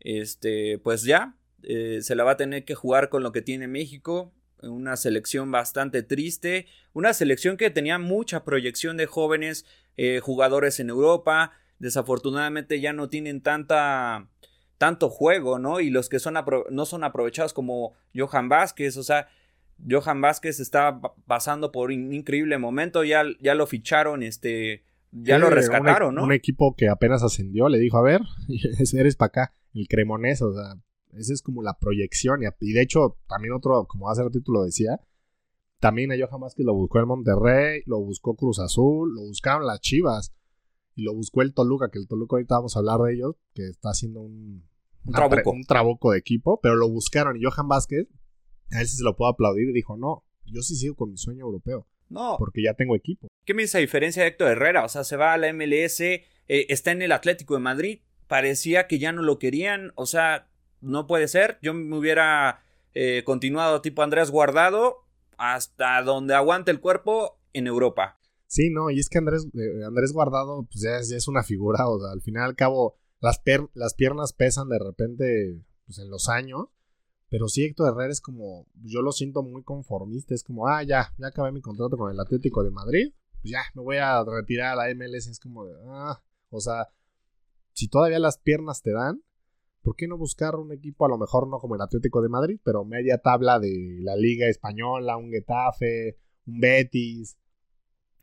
este, 0.00 0.78
pues 0.78 1.02
ya, 1.02 1.36
eh, 1.62 1.98
se 2.02 2.14
la 2.14 2.24
va 2.24 2.32
a 2.32 2.36
tener 2.36 2.64
que 2.64 2.74
jugar 2.74 3.08
con 3.08 3.22
lo 3.22 3.32
que 3.32 3.42
tiene 3.42 3.68
México. 3.68 4.32
Una 4.62 4.96
selección 4.96 5.50
bastante 5.50 6.02
triste. 6.02 6.66
Una 6.92 7.12
selección 7.12 7.56
que 7.56 7.70
tenía 7.70 7.98
mucha 7.98 8.44
proyección 8.44 8.96
de 8.96 9.06
jóvenes 9.06 9.66
eh, 9.96 10.20
jugadores 10.22 10.80
en 10.80 10.88
Europa 10.88 11.52
desafortunadamente 11.82 12.80
ya 12.80 12.92
no 12.92 13.08
tienen 13.08 13.42
tanta 13.42 14.28
tanto 14.78 15.10
juego, 15.10 15.58
¿no? 15.58 15.80
Y 15.80 15.90
los 15.90 16.08
que 16.08 16.20
son 16.20 16.34
no 16.70 16.86
son 16.86 17.04
aprovechados 17.04 17.52
como 17.52 17.94
Johan 18.16 18.48
Vázquez, 18.48 18.96
o 18.96 19.02
sea, 19.02 19.28
Johan 19.88 20.20
Vázquez 20.20 20.60
está 20.60 21.00
pasando 21.26 21.72
por 21.72 21.90
un 21.90 22.12
increíble 22.12 22.56
momento, 22.58 23.04
ya, 23.04 23.24
ya 23.40 23.54
lo 23.54 23.66
ficharon, 23.66 24.22
este, 24.22 24.84
ya 25.12 25.38
lo 25.38 25.50
rescataron, 25.50 26.14
¿no? 26.14 26.24
Un 26.24 26.32
equipo 26.32 26.74
que 26.74 26.88
apenas 26.88 27.22
ascendió 27.22 27.68
le 27.68 27.78
dijo, 27.78 27.98
a 27.98 28.02
ver, 28.02 28.22
eres 28.92 29.16
para 29.16 29.26
acá, 29.28 29.54
el 29.74 29.86
Cremonés, 29.86 30.42
o 30.42 30.52
sea, 30.52 30.74
esa 31.12 31.32
es 31.32 31.42
como 31.42 31.62
la 31.62 31.78
proyección, 31.78 32.40
y, 32.60 32.72
de 32.72 32.82
hecho, 32.82 33.18
también 33.28 33.52
otro, 33.52 33.86
como 33.86 34.10
hace 34.10 34.22
el 34.22 34.30
título 34.30 34.64
decía, 34.64 35.00
también 35.78 36.12
a 36.12 36.14
Johan 36.18 36.40
Vázquez 36.40 36.64
lo 36.64 36.74
buscó 36.74 36.98
el 36.98 37.06
Monterrey, 37.06 37.82
lo 37.86 38.00
buscó 38.00 38.34
Cruz 38.34 38.58
Azul, 38.58 39.14
lo 39.14 39.22
buscaron 39.22 39.66
las 39.66 39.80
Chivas, 39.80 40.34
y 40.94 41.02
lo 41.02 41.14
buscó 41.14 41.42
el 41.42 41.54
Toluca, 41.54 41.90
que 41.90 41.98
el 41.98 42.06
Toluca 42.06 42.36
ahorita 42.36 42.56
vamos 42.56 42.76
a 42.76 42.78
hablar 42.78 43.00
de 43.00 43.14
ellos, 43.14 43.36
que 43.54 43.66
está 43.66 43.90
haciendo 43.90 44.20
un, 44.20 44.64
un, 45.04 45.64
trabuco. 45.66 46.12
de 46.12 46.18
equipo, 46.18 46.60
pero 46.62 46.76
lo 46.76 46.88
buscaron 46.88 47.36
y 47.36 47.42
Johan 47.44 47.68
Vázquez, 47.68 48.08
a 48.70 48.80
él 48.80 48.86
sí 48.86 48.96
se 48.96 49.04
lo 49.04 49.16
puedo 49.16 49.30
aplaudir 49.30 49.68
y 49.68 49.72
dijo, 49.72 49.96
no, 49.96 50.24
yo 50.44 50.62
sí 50.62 50.76
sigo 50.76 50.94
con 50.94 51.10
mi 51.10 51.16
sueño 51.16 51.44
europeo. 51.44 51.86
No. 52.08 52.36
Porque 52.38 52.62
ya 52.62 52.74
tengo 52.74 52.94
equipo. 52.94 53.28
¿Qué 53.44 53.54
me 53.54 53.62
dice 53.62 53.78
a 53.78 53.80
diferencia 53.80 54.22
de 54.22 54.28
Héctor 54.28 54.52
Herrera? 54.52 54.84
O 54.84 54.88
sea, 54.88 55.02
se 55.02 55.16
va 55.16 55.32
a 55.32 55.36
la 55.36 55.52
MLS, 55.52 56.00
eh, 56.00 56.22
está 56.46 56.92
en 56.92 57.02
el 57.02 57.10
Atlético 57.10 57.54
de 57.54 57.60
Madrid, 57.60 58.00
parecía 58.28 58.86
que 58.86 59.00
ya 59.00 59.10
no 59.10 59.22
lo 59.22 59.40
querían, 59.40 59.92
o 59.96 60.06
sea, 60.06 60.48
no 60.80 61.08
puede 61.08 61.26
ser. 61.26 61.58
Yo 61.60 61.74
me 61.74 61.96
hubiera 61.96 62.64
eh, 62.94 63.22
continuado 63.24 63.82
tipo 63.82 64.02
Andrés 64.02 64.30
Guardado 64.30 64.98
hasta 65.38 66.02
donde 66.02 66.34
aguante 66.34 66.70
el 66.70 66.80
cuerpo 66.80 67.40
en 67.52 67.66
Europa. 67.66 68.20
Sí, 68.46 68.70
no, 68.70 68.90
y 68.90 69.00
es 69.00 69.08
que 69.08 69.18
Andrés, 69.18 69.48
eh, 69.54 69.84
Andrés 69.84 70.12
Guardado, 70.12 70.68
pues 70.70 70.82
ya 70.82 70.98
es, 70.98 71.26
una 71.26 71.42
figura, 71.42 71.88
o 71.88 71.98
sea, 71.98 72.12
al 72.12 72.20
final 72.20 72.44
al 72.44 72.54
cabo, 72.54 72.96
las, 73.20 73.40
las 73.74 73.94
piernas 73.94 74.34
pesan 74.34 74.68
de 74.68 74.78
repente, 74.78 75.58
pues 75.86 75.98
en 75.98 76.10
los 76.10 76.28
años, 76.28 76.66
pero 77.28 77.48
sí 77.48 77.64
Héctor 77.64 77.92
Herrera 77.92 78.12
es 78.12 78.20
como, 78.20 78.66
yo 78.84 79.02
lo 79.02 79.10
siento 79.10 79.42
muy 79.42 79.64
conformista, 79.64 80.34
es 80.34 80.44
como, 80.44 80.68
ah, 80.68 80.84
ya, 80.84 81.12
ya 81.18 81.26
acabé 81.28 81.50
mi 81.50 81.62
contrato 81.62 81.96
con 81.96 82.12
el 82.12 82.20
Atlético 82.20 82.62
de 82.62 82.70
Madrid, 82.70 83.12
pues 83.42 83.52
ya, 83.52 83.62
me 83.74 83.82
voy 83.82 83.96
a 83.96 84.24
retirar 84.24 84.78
a 84.78 84.86
la 84.86 84.94
MLS, 84.94 85.26
es 85.26 85.40
como 85.40 85.66
de, 85.66 85.74
ah, 85.88 86.22
o 86.50 86.60
sea, 86.60 86.88
si 87.72 87.88
todavía 87.88 88.18
las 88.18 88.38
piernas 88.38 88.82
te 88.82 88.92
dan, 88.92 89.22
¿por 89.82 89.96
qué 89.96 90.06
no 90.06 90.16
buscar 90.16 90.54
un 90.54 90.72
equipo 90.72 91.04
a 91.04 91.08
lo 91.08 91.18
mejor 91.18 91.48
no 91.48 91.58
como 91.58 91.74
el 91.74 91.80
Atlético 91.80 92.22
de 92.22 92.28
Madrid, 92.28 92.60
pero 92.62 92.84
media 92.84 93.18
tabla 93.18 93.58
de 93.58 93.98
la 94.00 94.16
Liga 94.16 94.46
Española, 94.48 95.16
un 95.16 95.30
Getafe, 95.30 96.16
un 96.46 96.60
Betis, 96.60 97.36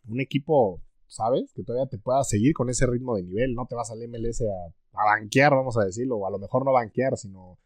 un 0.08 0.22
equipo, 0.22 0.82
¿sabes? 1.08 1.52
Que 1.54 1.64
todavía 1.64 1.90
te 1.90 1.98
pueda 1.98 2.24
seguir 2.24 2.54
con 2.54 2.70
ese 2.70 2.88
ritmo 2.88 3.16
de 3.16 3.24
nivel, 3.24 3.56
no 3.56 3.66
te 3.68 3.76
vas 3.76 3.92
al 3.92 4.08
MLS 4.08 4.42
a, 4.42 4.74
banquear, 4.94 5.54
vamos 5.54 5.78
a 5.78 5.84
decirlo, 5.84 6.18
o 6.18 6.28
a 6.28 6.32
lo 6.32 6.40
mejor 6.40 6.66
no 6.66 6.72
banquear, 6.72 7.18
sino, 7.18 7.60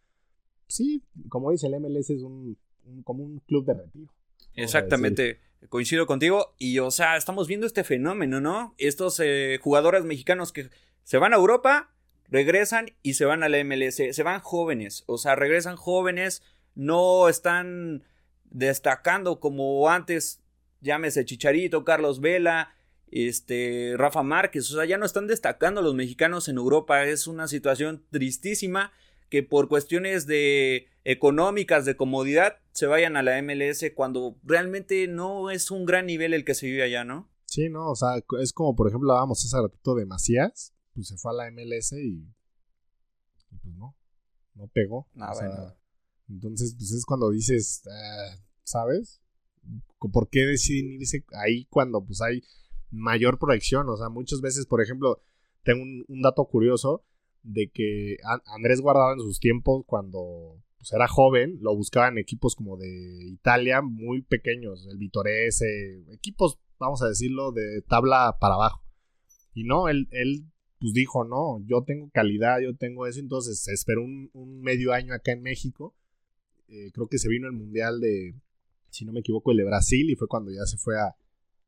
sí, 0.68 1.04
como 1.30 1.52
dice 1.52 1.68
el 1.68 1.80
MLS 1.80 2.10
es 2.10 2.24
un, 2.24 2.58
como 3.04 3.24
un 3.24 3.40
club 3.40 3.66
de 3.66 3.74
retiro. 3.76 4.12
Exactamente, 4.56 5.40
coincido 5.70 6.06
contigo 6.06 6.56
y 6.58 6.80
o 6.80 6.92
sea, 6.92 7.18
estamos 7.18 7.48
viendo 7.48 7.68
este 7.68 7.84
fenómeno, 7.84 8.42
¿no? 8.42 8.76
Estos 8.78 9.20
eh, 9.20 9.60
jugadores 9.62 10.04
mexicanos 10.04 10.52
que 10.52 10.70
se 11.04 11.18
van 11.18 11.34
a 11.34 11.38
Europa 11.38 11.92
regresan 12.30 12.94
y 13.02 13.14
se 13.14 13.26
van 13.26 13.44
a 13.44 13.50
la 13.50 13.64
MLS, 13.64 13.96
se 13.96 14.24
van 14.24 14.40
jóvenes, 14.40 15.04
o 15.06 15.18
sea, 15.18 15.36
regresan 15.36 15.76
jóvenes, 15.76 16.42
no 16.76 17.30
están 17.30 18.04
destacando 18.46 19.40
como 19.40 19.90
antes, 19.90 20.42
llámese 20.82 21.26
Chicharito, 21.26 21.84
Carlos 21.84 22.22
Vela, 22.22 22.74
este, 23.12 23.94
Rafa 23.98 24.24
Márquez, 24.24 24.72
o 24.72 24.76
sea, 24.76 24.86
ya 24.86 24.98
no 24.98 25.06
están 25.06 25.28
destacando 25.28 25.82
los 25.82 25.94
mexicanos 25.94 26.48
en 26.48 26.58
Europa, 26.58 27.04
es 27.04 27.28
una 27.28 27.48
situación 27.48 28.04
tristísima 28.10 28.92
que 29.30 29.44
por 29.44 29.68
cuestiones 29.68 30.26
de 30.26 30.88
económicas, 31.04 31.86
de 31.86 31.96
comodidad, 31.96 32.58
se 32.72 32.88
vayan 32.88 33.18
a 33.18 33.24
la 33.24 33.42
MLS 33.42 33.86
cuando 33.96 34.38
realmente 34.44 35.08
no 35.08 35.50
es 35.50 35.72
un 35.72 35.86
gran 35.86 36.06
nivel 36.06 36.34
el 36.34 36.46
que 36.46 36.56
se 36.56 36.68
vive 36.68 36.84
allá, 36.84 37.04
¿no? 37.04 37.30
Sí, 37.46 37.70
no, 37.70 37.90
o 37.90 37.96
sea, 37.96 38.24
es 38.42 38.54
como 38.54 38.76
por 38.76 38.88
ejemplo 38.88 39.12
hablábamos 39.12 39.44
hace 39.46 39.62
ratito 39.62 39.96
de 39.96 40.06
Macías, 40.06 40.74
pues 40.94 41.08
se 41.08 41.18
fue 41.18 41.32
a 41.32 41.36
la 41.36 41.52
MLS 41.52 41.94
y, 41.94 42.26
pues 43.62 43.76
no, 43.76 43.96
no 44.56 44.68
pegó. 44.68 45.08
Entonces, 46.30 46.76
pues 46.78 46.92
es 46.92 47.06
cuando 47.06 47.30
dices, 47.30 47.84
ah, 47.88 48.38
¿sabes? 48.64 49.22
¿Por 50.00 50.30
qué 50.30 50.42
deciden 50.42 50.94
irse 50.94 51.24
ahí 51.34 51.66
cuando 51.66 52.04
pues 52.04 52.22
hay 52.22 52.44
mayor 52.92 53.40
proyección? 53.40 53.88
O 53.90 53.98
sea, 53.98 54.10
muchas 54.10 54.42
veces, 54.42 54.66
por 54.66 54.82
ejemplo, 54.82 55.22
tengo 55.64 55.84
un, 55.84 56.22
dato 56.22 56.46
curioso 56.46 57.04
de 57.44 57.70
que 57.70 58.18
Andrés 58.46 58.82
Guardado 58.82 59.14
en 59.14 59.20
sus 59.20 59.40
tiempos, 59.40 59.84
cuando 59.86 60.62
pues, 60.84 60.92
era 60.92 61.08
joven, 61.08 61.60
lo 61.62 61.74
buscaban 61.74 62.18
equipos 62.18 62.56
como 62.58 62.76
de 62.76 63.26
Italia 63.30 63.82
muy 63.82 64.22
pequeños, 64.22 64.86
el 64.92 64.98
Vitorese, 64.98 66.04
equipos, 66.12 66.60
vamos 66.78 67.02
a 67.02 67.08
decirlo, 67.08 67.54
de 67.54 67.82
tabla 67.88 68.36
para 68.42 68.56
abajo. 68.56 68.84
Y 69.54 69.64
no, 69.64 69.88
él, 69.88 70.10
él 70.12 70.44
pues 70.80 70.92
dijo, 70.92 71.24
no, 71.24 71.64
yo 71.66 71.84
tengo 71.84 72.10
calidad, 72.12 72.60
yo 72.60 72.76
tengo 72.76 73.08
eso, 73.08 73.22
entonces 73.22 73.66
esperó 73.70 74.04
un, 74.04 74.60
medio 74.62 74.92
año 74.92 75.14
acá 75.14 75.32
en 75.32 75.42
México, 75.42 75.96
eh, 76.68 76.92
creo 76.92 77.08
que 77.08 77.18
se 77.18 77.30
vino 77.30 77.48
el 77.48 77.54
Mundial 77.54 78.02
de, 78.02 78.36
si 78.90 79.06
no 79.06 79.14
me 79.14 79.22
equivoco, 79.22 79.52
el 79.52 79.58
de 79.60 79.64
Brasil 79.64 80.10
y 80.10 80.16
fue 80.16 80.28
cuando 80.28 80.52
ya 80.52 80.66
se 80.66 80.76
fue 80.76 81.00
a, 81.00 81.16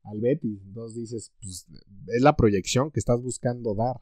al 0.02 0.20
Betis, 0.20 0.60
entonces 0.62 0.98
dices, 0.98 1.32
pues 1.40 1.66
es 2.08 2.20
la 2.20 2.36
proyección 2.36 2.90
que 2.90 3.00
estás 3.00 3.22
buscando 3.22 3.74
dar. 3.74 3.96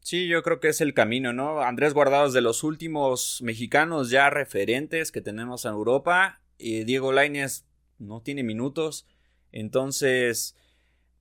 Sí, 0.00 0.28
yo 0.28 0.42
creo 0.42 0.60
que 0.60 0.68
es 0.68 0.80
el 0.80 0.94
camino, 0.94 1.32
¿no? 1.32 1.60
Andrés 1.60 1.94
Guardados 1.94 2.32
de 2.32 2.40
los 2.40 2.64
últimos 2.64 3.40
mexicanos 3.42 4.10
ya 4.10 4.30
referentes 4.30 5.12
que 5.12 5.20
tenemos 5.20 5.64
en 5.64 5.72
Europa. 5.72 6.40
Y 6.58 6.84
Diego 6.84 7.12
Lainez 7.12 7.64
no 7.98 8.22
tiene 8.22 8.42
minutos. 8.42 9.06
Entonces, 9.52 10.56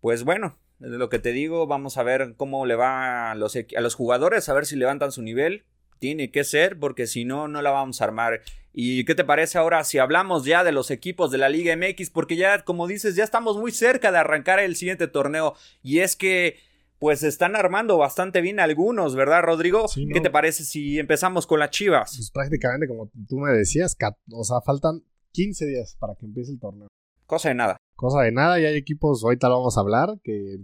pues 0.02 0.24
bueno, 0.24 0.58
de 0.80 0.98
lo 0.98 1.10
que 1.10 1.20
te 1.20 1.34
digo, 1.34 1.68
vamos 1.68 1.98
a 1.98 2.04
ver 2.04 2.36
cómo 2.38 2.66
le 2.66 2.76
va 2.76 3.32
a 3.32 3.36
los, 3.36 3.56
a 3.56 3.82
los 3.82 3.96
jugadores, 3.96 4.48
a 4.48 4.54
ver 4.54 4.66
si 4.66 4.76
levantan 4.76 5.12
su 5.12 5.22
nivel. 5.22 5.66
Tiene 6.00 6.32
que 6.32 6.46
ser, 6.46 6.80
porque 6.80 7.08
si 7.08 7.26
no, 7.26 7.50
no 7.50 7.62
la 7.62 7.72
vamos 7.72 8.00
a 8.00 8.06
armar. 8.06 8.42
¿Y 8.72 9.04
qué 9.04 9.16
te 9.16 9.26
parece 9.26 9.58
ahora 9.58 9.84
si 9.84 9.98
hablamos 9.98 10.46
ya 10.46 10.64
de 10.64 10.72
los 10.72 10.92
equipos 10.92 11.32
de 11.32 11.38
la 11.38 11.50
Liga 11.50 11.76
MX? 11.76 12.12
Porque 12.12 12.38
ya, 12.38 12.64
como 12.64 12.88
dices, 12.88 13.15
ya 13.15 13.26
estamos 13.26 13.58
muy 13.58 13.72
cerca 13.74 14.12
de 14.12 14.20
arrancar 14.20 14.60
el 14.60 14.78
siguiente 14.78 15.08
torneo. 15.08 15.56
Y 15.84 16.00
es 16.00 16.15
que, 16.15 16.60
pues, 17.00 17.24
están 17.24 17.56
armando 17.56 17.98
bastante 17.98 18.42
bien 18.42 18.60
algunos, 18.60 19.16
¿verdad, 19.16 19.42
Rodrigo? 19.42 19.86
¿Qué 20.14 20.22
te 20.22 20.30
parece 20.30 20.64
si 20.64 21.00
empezamos 21.00 21.48
con 21.48 21.60
las 21.60 21.72
Chivas? 21.72 22.14
Pues 22.16 22.32
prácticamente, 22.32 22.88
como 22.88 23.10
tú 23.28 23.38
me 23.38 23.52
decías, 23.52 23.98
o 24.32 24.44
sea, 24.44 24.62
faltan 24.62 25.04
15 25.32 25.66
días 25.66 25.96
para 26.00 26.16
que 26.16 26.26
empiece 26.26 26.52
el 26.52 26.60
torneo. 26.60 26.88
Cosa 27.26 27.50
de 27.50 27.56
nada. 27.56 27.78
Cosa 27.96 28.22
de 28.22 28.32
nada, 28.32 28.60
y 28.60 28.66
hay 28.66 28.76
equipos, 28.76 29.24
ahorita 29.24 29.50
lo 29.50 29.58
vamos 29.58 29.78
a 29.78 29.82
hablar, 29.82 30.20
que 30.24 30.60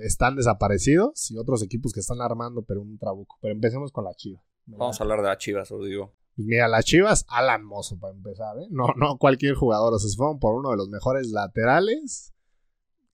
están 0.00 0.36
desaparecidos 0.36 1.30
y 1.30 1.38
otros 1.38 1.62
equipos 1.62 1.92
que 1.92 2.00
están 2.00 2.20
armando, 2.20 2.62
pero 2.62 2.80
un 2.80 2.98
trabuco. 2.98 3.38
Pero 3.40 3.54
empecemos 3.54 3.92
con 3.92 4.04
la 4.04 4.14
Chivas. 4.14 4.42
Vamos 4.66 5.00
a 5.00 5.04
hablar 5.04 5.20
de 5.20 5.28
las 5.28 5.38
Chivas, 5.38 5.70
os 5.72 5.84
digo. 5.84 6.14
Pues 6.36 6.46
mira, 6.46 6.68
las 6.68 6.84
Chivas, 6.84 7.26
Alan 7.28 7.64
Mozo 7.64 7.98
para 7.98 8.14
empezar, 8.14 8.56
¿eh? 8.58 8.66
No, 8.70 8.88
no 8.96 9.18
cualquier 9.18 9.54
jugador. 9.54 9.92
O 9.92 9.98
sea, 9.98 10.08
se 10.08 10.16
fueron 10.16 10.38
por 10.38 10.54
uno 10.54 10.70
de 10.70 10.76
los 10.76 10.88
mejores 10.88 11.28
laterales 11.28 12.32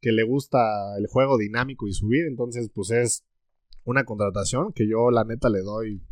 que 0.00 0.12
le 0.12 0.22
gusta 0.22 0.96
el 0.98 1.06
juego 1.06 1.38
dinámico 1.38 1.86
y 1.86 1.92
subir. 1.92 2.26
Entonces, 2.26 2.70
pues 2.74 2.90
es 2.90 3.24
una 3.84 4.04
contratación 4.04 4.72
que 4.72 4.88
yo, 4.88 5.10
la 5.10 5.24
neta, 5.24 5.48
le 5.48 5.60
doy 5.60 6.02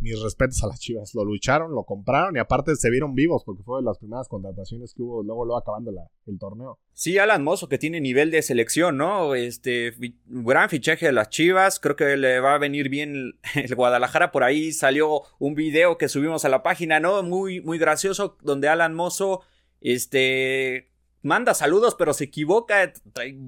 mis 0.00 0.20
respetos 0.22 0.62
a 0.62 0.66
las 0.66 0.80
Chivas. 0.80 1.14
Lo 1.14 1.24
lucharon, 1.24 1.74
lo 1.74 1.84
compraron 1.84 2.36
y 2.36 2.38
aparte 2.38 2.76
se 2.76 2.90
vieron 2.90 3.14
vivos 3.14 3.42
porque 3.44 3.62
fue 3.62 3.80
de 3.80 3.84
las 3.84 3.98
primeras 3.98 4.28
contrataciones 4.28 4.92
que 4.94 5.02
hubo 5.02 5.22
luego, 5.22 5.44
luego 5.44 5.58
acabando 5.58 5.90
el 6.26 6.38
torneo. 6.38 6.78
Sí, 6.92 7.18
Alan 7.18 7.42
Mozo 7.42 7.68
que 7.68 7.78
tiene 7.78 8.00
nivel 8.00 8.30
de 8.30 8.42
selección, 8.42 8.96
¿no? 8.96 9.34
Este 9.34 9.94
gran 10.26 10.68
fichaje 10.68 11.06
de 11.06 11.12
las 11.12 11.28
Chivas. 11.30 11.80
Creo 11.80 11.96
que 11.96 12.16
le 12.16 12.40
va 12.40 12.54
a 12.54 12.58
venir 12.58 12.88
bien 12.88 13.38
el 13.54 13.74
Guadalajara. 13.74 14.32
Por 14.32 14.44
ahí 14.44 14.72
salió 14.72 15.22
un 15.38 15.54
video 15.54 15.98
que 15.98 16.08
subimos 16.08 16.44
a 16.44 16.48
la 16.48 16.62
página, 16.62 17.00
¿no? 17.00 17.22
Muy, 17.22 17.60
muy 17.60 17.78
gracioso 17.78 18.36
donde 18.42 18.68
Alan 18.68 18.94
Mozo, 18.94 19.42
este 19.80 20.90
manda 21.26 21.54
saludos, 21.54 21.94
pero 21.98 22.14
se 22.14 22.24
equivoca 22.24 22.92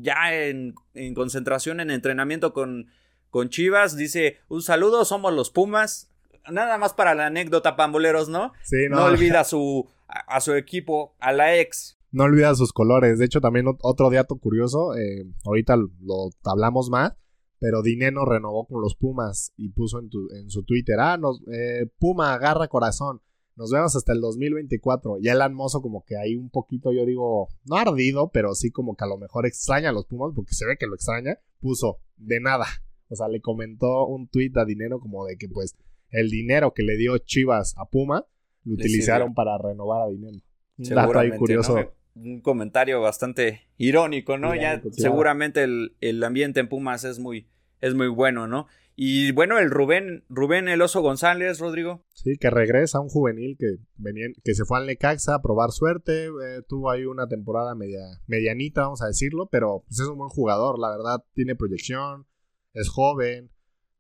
ya 0.00 0.34
en, 0.34 0.74
en 0.94 1.14
concentración, 1.14 1.80
en 1.80 1.90
entrenamiento 1.90 2.52
con, 2.52 2.88
con 3.30 3.48
Chivas. 3.48 3.96
Dice, 3.96 4.38
un 4.48 4.62
saludo, 4.62 5.04
somos 5.04 5.32
los 5.32 5.50
Pumas 5.50 6.08
nada 6.50 6.78
más 6.78 6.94
para 6.94 7.14
la 7.14 7.26
anécdota, 7.26 7.76
pamboleros, 7.76 8.28
¿no? 8.28 8.52
Sí, 8.62 8.88
no. 8.88 8.96
No 8.96 9.04
olvida 9.04 9.44
su, 9.44 9.88
a, 10.08 10.40
su 10.40 10.54
equipo, 10.54 11.14
a 11.18 11.32
la 11.32 11.56
ex. 11.56 11.98
No 12.10 12.24
olvida 12.24 12.54
sus 12.54 12.72
colores. 12.72 13.18
De 13.18 13.24
hecho, 13.24 13.40
también 13.40 13.66
otro 13.82 14.10
dato 14.10 14.36
curioso, 14.36 14.96
eh, 14.96 15.26
ahorita 15.44 15.76
lo 15.76 16.30
hablamos 16.44 16.90
más, 16.90 17.12
pero 17.58 17.82
Dineno 17.82 18.24
renovó 18.24 18.66
con 18.66 18.80
los 18.80 18.96
Pumas 18.96 19.52
y 19.56 19.70
puso 19.70 19.98
en, 19.98 20.08
en 20.36 20.50
su 20.50 20.64
Twitter, 20.64 20.98
ah, 21.00 21.18
nos, 21.18 21.42
eh, 21.52 21.86
Puma, 21.98 22.34
agarra 22.34 22.68
corazón. 22.68 23.20
Nos 23.58 23.72
vemos 23.72 23.96
hasta 23.96 24.12
el 24.12 24.20
2024. 24.20 25.18
Y 25.20 25.28
el 25.28 25.38
Mozo 25.50 25.82
como 25.82 26.04
que 26.04 26.16
ahí 26.16 26.36
un 26.36 26.48
poquito, 26.48 26.92
yo 26.92 27.04
digo, 27.04 27.48
no 27.64 27.76
ardido, 27.76 28.30
pero 28.32 28.54
sí 28.54 28.70
como 28.70 28.94
que 28.94 29.04
a 29.04 29.08
lo 29.08 29.18
mejor 29.18 29.46
extraña 29.46 29.90
a 29.90 29.92
los 29.92 30.06
Pumas, 30.06 30.32
porque 30.34 30.54
se 30.54 30.64
ve 30.64 30.76
que 30.78 30.86
lo 30.86 30.94
extraña, 30.94 31.40
puso 31.60 31.98
de 32.16 32.40
nada. 32.40 32.66
O 33.08 33.16
sea, 33.16 33.26
le 33.26 33.40
comentó 33.40 34.06
un 34.06 34.28
tweet 34.28 34.52
a 34.54 34.64
Dinero 34.64 35.00
como 35.00 35.26
de 35.26 35.36
que 35.36 35.48
pues 35.48 35.76
el 36.10 36.30
dinero 36.30 36.72
que 36.72 36.84
le 36.84 36.96
dio 36.96 37.18
Chivas 37.18 37.74
a 37.76 37.86
Puma, 37.86 38.24
lo 38.64 38.74
utilizaron 38.74 39.34
para 39.34 39.58
renovar 39.58 40.02
a 40.02 40.10
Dinero. 40.10 40.38
Un 40.78 40.88
dato 40.88 41.18
ahí 41.18 41.30
curioso. 41.32 41.92
Un 42.14 42.40
comentario 42.40 43.00
bastante 43.00 43.62
irónico, 43.76 44.38
¿no? 44.38 44.54
ya 44.54 44.80
seguramente 44.92 45.64
el, 45.64 46.24
ambiente 46.24 46.60
en 46.60 46.68
Pumas 46.68 47.04
es 47.04 47.18
muy, 47.18 47.48
es 47.80 47.94
muy 47.94 48.08
bueno, 48.08 48.46
¿no? 48.46 48.66
Y 49.00 49.30
bueno, 49.30 49.60
el 49.60 49.70
Rubén, 49.70 50.24
Rubén 50.28 50.66
El 50.66 50.82
Oso 50.82 51.02
González, 51.02 51.60
Rodrigo. 51.60 52.04
Sí, 52.14 52.36
que 52.36 52.50
regresa, 52.50 52.98
un 52.98 53.08
juvenil 53.08 53.56
que, 53.56 53.76
venía, 53.94 54.26
que 54.42 54.54
se 54.56 54.64
fue 54.64 54.76
al 54.76 54.86
Necaxa 54.86 55.36
a 55.36 55.40
probar 55.40 55.70
suerte, 55.70 56.24
eh, 56.24 56.62
tuvo 56.66 56.90
ahí 56.90 57.04
una 57.04 57.28
temporada 57.28 57.76
media, 57.76 58.00
medianita, 58.26 58.80
vamos 58.80 59.00
a 59.00 59.06
decirlo, 59.06 59.48
pero 59.52 59.84
pues, 59.86 60.00
es 60.00 60.08
un 60.08 60.18
buen 60.18 60.30
jugador, 60.30 60.80
la 60.80 60.90
verdad, 60.90 61.24
tiene 61.32 61.54
proyección, 61.54 62.26
es 62.74 62.88
joven, 62.88 63.52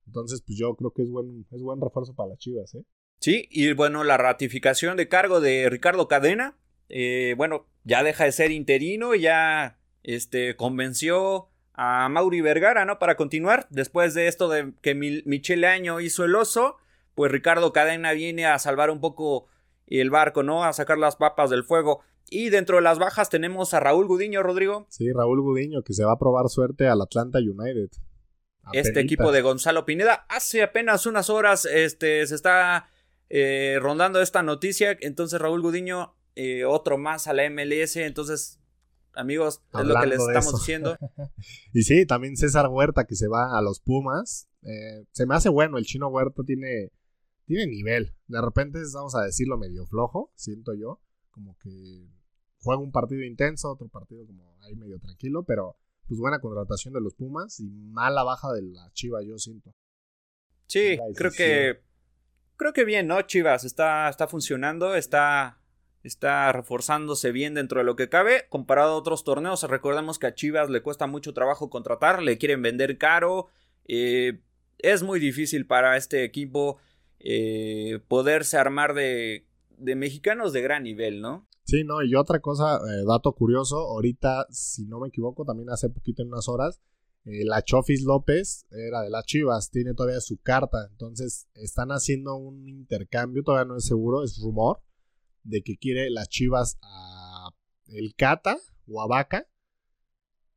entonces, 0.04 0.42
pues 0.44 0.58
yo 0.58 0.74
creo 0.74 0.90
que 0.90 1.02
es 1.02 1.10
buen, 1.10 1.46
es 1.48 1.62
buen 1.62 1.80
refuerzo 1.80 2.16
para 2.16 2.30
las 2.30 2.38
Chivas, 2.38 2.74
¿eh? 2.74 2.82
Sí, 3.20 3.46
y 3.52 3.72
bueno, 3.74 4.02
la 4.02 4.16
ratificación 4.16 4.96
de 4.96 5.06
cargo 5.06 5.40
de 5.40 5.70
Ricardo 5.70 6.08
Cadena, 6.08 6.58
eh, 6.88 7.34
bueno, 7.36 7.68
ya 7.84 8.02
deja 8.02 8.24
de 8.24 8.32
ser 8.32 8.50
interino, 8.50 9.14
ya 9.14 9.78
este, 10.02 10.56
convenció 10.56 11.50
a 11.80 12.08
Mauri 12.08 12.40
Vergara, 12.40 12.84
¿no? 12.84 12.98
Para 12.98 13.14
continuar, 13.14 13.68
después 13.70 14.12
de 14.12 14.26
esto 14.26 14.48
de 14.48 14.72
que 14.82 14.96
Michele 14.96 15.68
Año 15.68 16.00
hizo 16.00 16.24
el 16.24 16.34
oso, 16.34 16.76
pues 17.14 17.30
Ricardo 17.30 17.72
Cadena 17.72 18.12
viene 18.12 18.46
a 18.46 18.58
salvar 18.58 18.90
un 18.90 19.00
poco 19.00 19.46
el 19.86 20.10
barco, 20.10 20.42
¿no? 20.42 20.64
A 20.64 20.72
sacar 20.72 20.98
las 20.98 21.14
papas 21.14 21.50
del 21.50 21.62
fuego. 21.62 22.00
Y 22.30 22.50
dentro 22.50 22.76
de 22.76 22.82
las 22.82 22.98
bajas 22.98 23.30
tenemos 23.30 23.74
a 23.74 23.80
Raúl 23.80 24.08
Gudiño, 24.08 24.42
Rodrigo. 24.42 24.86
Sí, 24.90 25.12
Raúl 25.12 25.40
Gudiño, 25.40 25.82
que 25.82 25.94
se 25.94 26.04
va 26.04 26.12
a 26.12 26.18
probar 26.18 26.48
suerte 26.48 26.88
al 26.88 27.00
Atlanta 27.00 27.38
United 27.38 27.90
este 28.72 29.00
equipo 29.00 29.32
de 29.32 29.40
Gonzalo 29.40 29.86
Pineda. 29.86 30.26
Hace 30.28 30.62
apenas 30.62 31.06
unas 31.06 31.30
horas 31.30 31.64
este, 31.64 32.26
se 32.26 32.34
está 32.34 32.88
eh, 33.30 33.78
rondando 33.80 34.20
esta 34.20 34.42
noticia. 34.42 34.96
Entonces 35.00 35.40
Raúl 35.40 35.62
Gudiño, 35.62 36.16
eh, 36.34 36.64
otro 36.64 36.98
más 36.98 37.28
a 37.28 37.32
la 37.32 37.48
MLS. 37.48 37.96
Entonces, 37.96 38.58
amigos, 39.18 39.60
es 39.78 39.84
lo 39.84 39.94
que 40.00 40.06
les 40.06 40.20
estamos 40.20 40.54
diciendo. 40.54 40.96
y 41.72 41.82
sí, 41.82 42.06
también 42.06 42.36
César 42.36 42.68
Huerta 42.68 43.04
que 43.04 43.16
se 43.16 43.28
va 43.28 43.58
a 43.58 43.62
los 43.62 43.80
Pumas. 43.80 44.48
Eh, 44.62 45.04
se 45.12 45.26
me 45.26 45.34
hace 45.34 45.48
bueno, 45.48 45.78
el 45.78 45.84
chino 45.84 46.08
Huerta 46.08 46.42
tiene 46.44 46.92
tiene 47.44 47.66
nivel. 47.66 48.14
De 48.26 48.40
repente, 48.40 48.78
vamos 48.94 49.14
a 49.14 49.22
decirlo, 49.22 49.56
medio 49.56 49.86
flojo, 49.86 50.30
siento 50.34 50.74
yo. 50.74 51.00
Como 51.30 51.56
que 51.58 52.08
juega 52.60 52.80
un 52.80 52.92
partido 52.92 53.22
intenso, 53.22 53.70
otro 53.70 53.88
partido 53.88 54.26
como 54.26 54.56
ahí 54.62 54.76
medio 54.76 54.98
tranquilo, 54.98 55.44
pero 55.44 55.76
pues 56.06 56.20
buena 56.20 56.40
contratación 56.40 56.94
de 56.94 57.00
los 57.00 57.14
Pumas 57.14 57.60
y 57.60 57.70
mala 57.70 58.22
baja 58.22 58.52
de 58.52 58.62
la 58.62 58.90
Chiva, 58.92 59.22
yo 59.22 59.38
siento. 59.38 59.72
Sí, 60.66 60.98
creo 61.14 61.30
que 61.30 61.82
creo 62.56 62.72
que 62.72 62.84
bien, 62.84 63.06
¿no? 63.06 63.22
Chivas 63.22 63.64
está, 63.64 64.08
está 64.08 64.28
funcionando, 64.28 64.94
está, 64.94 65.57
está 66.08 66.50
reforzándose 66.52 67.30
bien 67.32 67.54
dentro 67.54 67.78
de 67.78 67.84
lo 67.84 67.94
que 67.94 68.08
cabe. 68.08 68.46
Comparado 68.48 68.92
a 68.92 68.96
otros 68.96 69.24
torneos, 69.24 69.62
recordemos 69.62 70.18
que 70.18 70.26
a 70.26 70.34
Chivas 70.34 70.70
le 70.70 70.82
cuesta 70.82 71.06
mucho 71.06 71.34
trabajo 71.34 71.70
contratar, 71.70 72.22
le 72.22 72.38
quieren 72.38 72.62
vender 72.62 72.98
caro. 72.98 73.46
Eh, 73.86 74.40
es 74.78 75.02
muy 75.02 75.20
difícil 75.20 75.66
para 75.66 75.96
este 75.96 76.24
equipo 76.24 76.78
eh, 77.20 78.00
poderse 78.08 78.56
armar 78.56 78.94
de, 78.94 79.46
mexicanos 79.78 80.52
de 80.52 80.62
gran 80.62 80.82
nivel, 80.82 81.20
¿no? 81.20 81.46
Sí, 81.64 81.84
no, 81.84 82.02
y 82.02 82.14
otra 82.14 82.40
cosa, 82.40 82.76
eh, 82.76 83.04
dato 83.06 83.32
curioso, 83.32 83.76
ahorita, 83.76 84.46
si 84.50 84.86
no 84.86 85.00
me 85.00 85.08
equivoco, 85.08 85.44
también 85.44 85.68
hace 85.70 85.90
poquito 85.90 86.22
en 86.22 86.28
unas 86.28 86.48
horas, 86.48 86.80
la 87.24 87.60
Chofis 87.60 88.04
López 88.04 88.64
era 88.70 89.02
de 89.02 89.10
las 89.10 89.26
Chivas, 89.26 89.70
tiene 89.70 89.92
todavía 89.92 90.18
su 90.20 90.38
carta, 90.38 90.88
entonces 90.90 91.46
están 91.52 91.90
haciendo 91.90 92.36
un 92.36 92.66
intercambio, 92.66 93.42
todavía 93.42 93.66
no 93.66 93.76
es 93.76 93.84
seguro, 93.84 94.24
es 94.24 94.40
rumor, 94.40 94.80
de 95.48 95.62
que 95.62 95.76
quiere 95.76 96.10
las 96.10 96.28
Chivas 96.28 96.78
a 96.82 97.50
el 97.88 98.14
Cata 98.14 98.58
o 98.86 99.02
a 99.02 99.06
Vaca, 99.06 99.46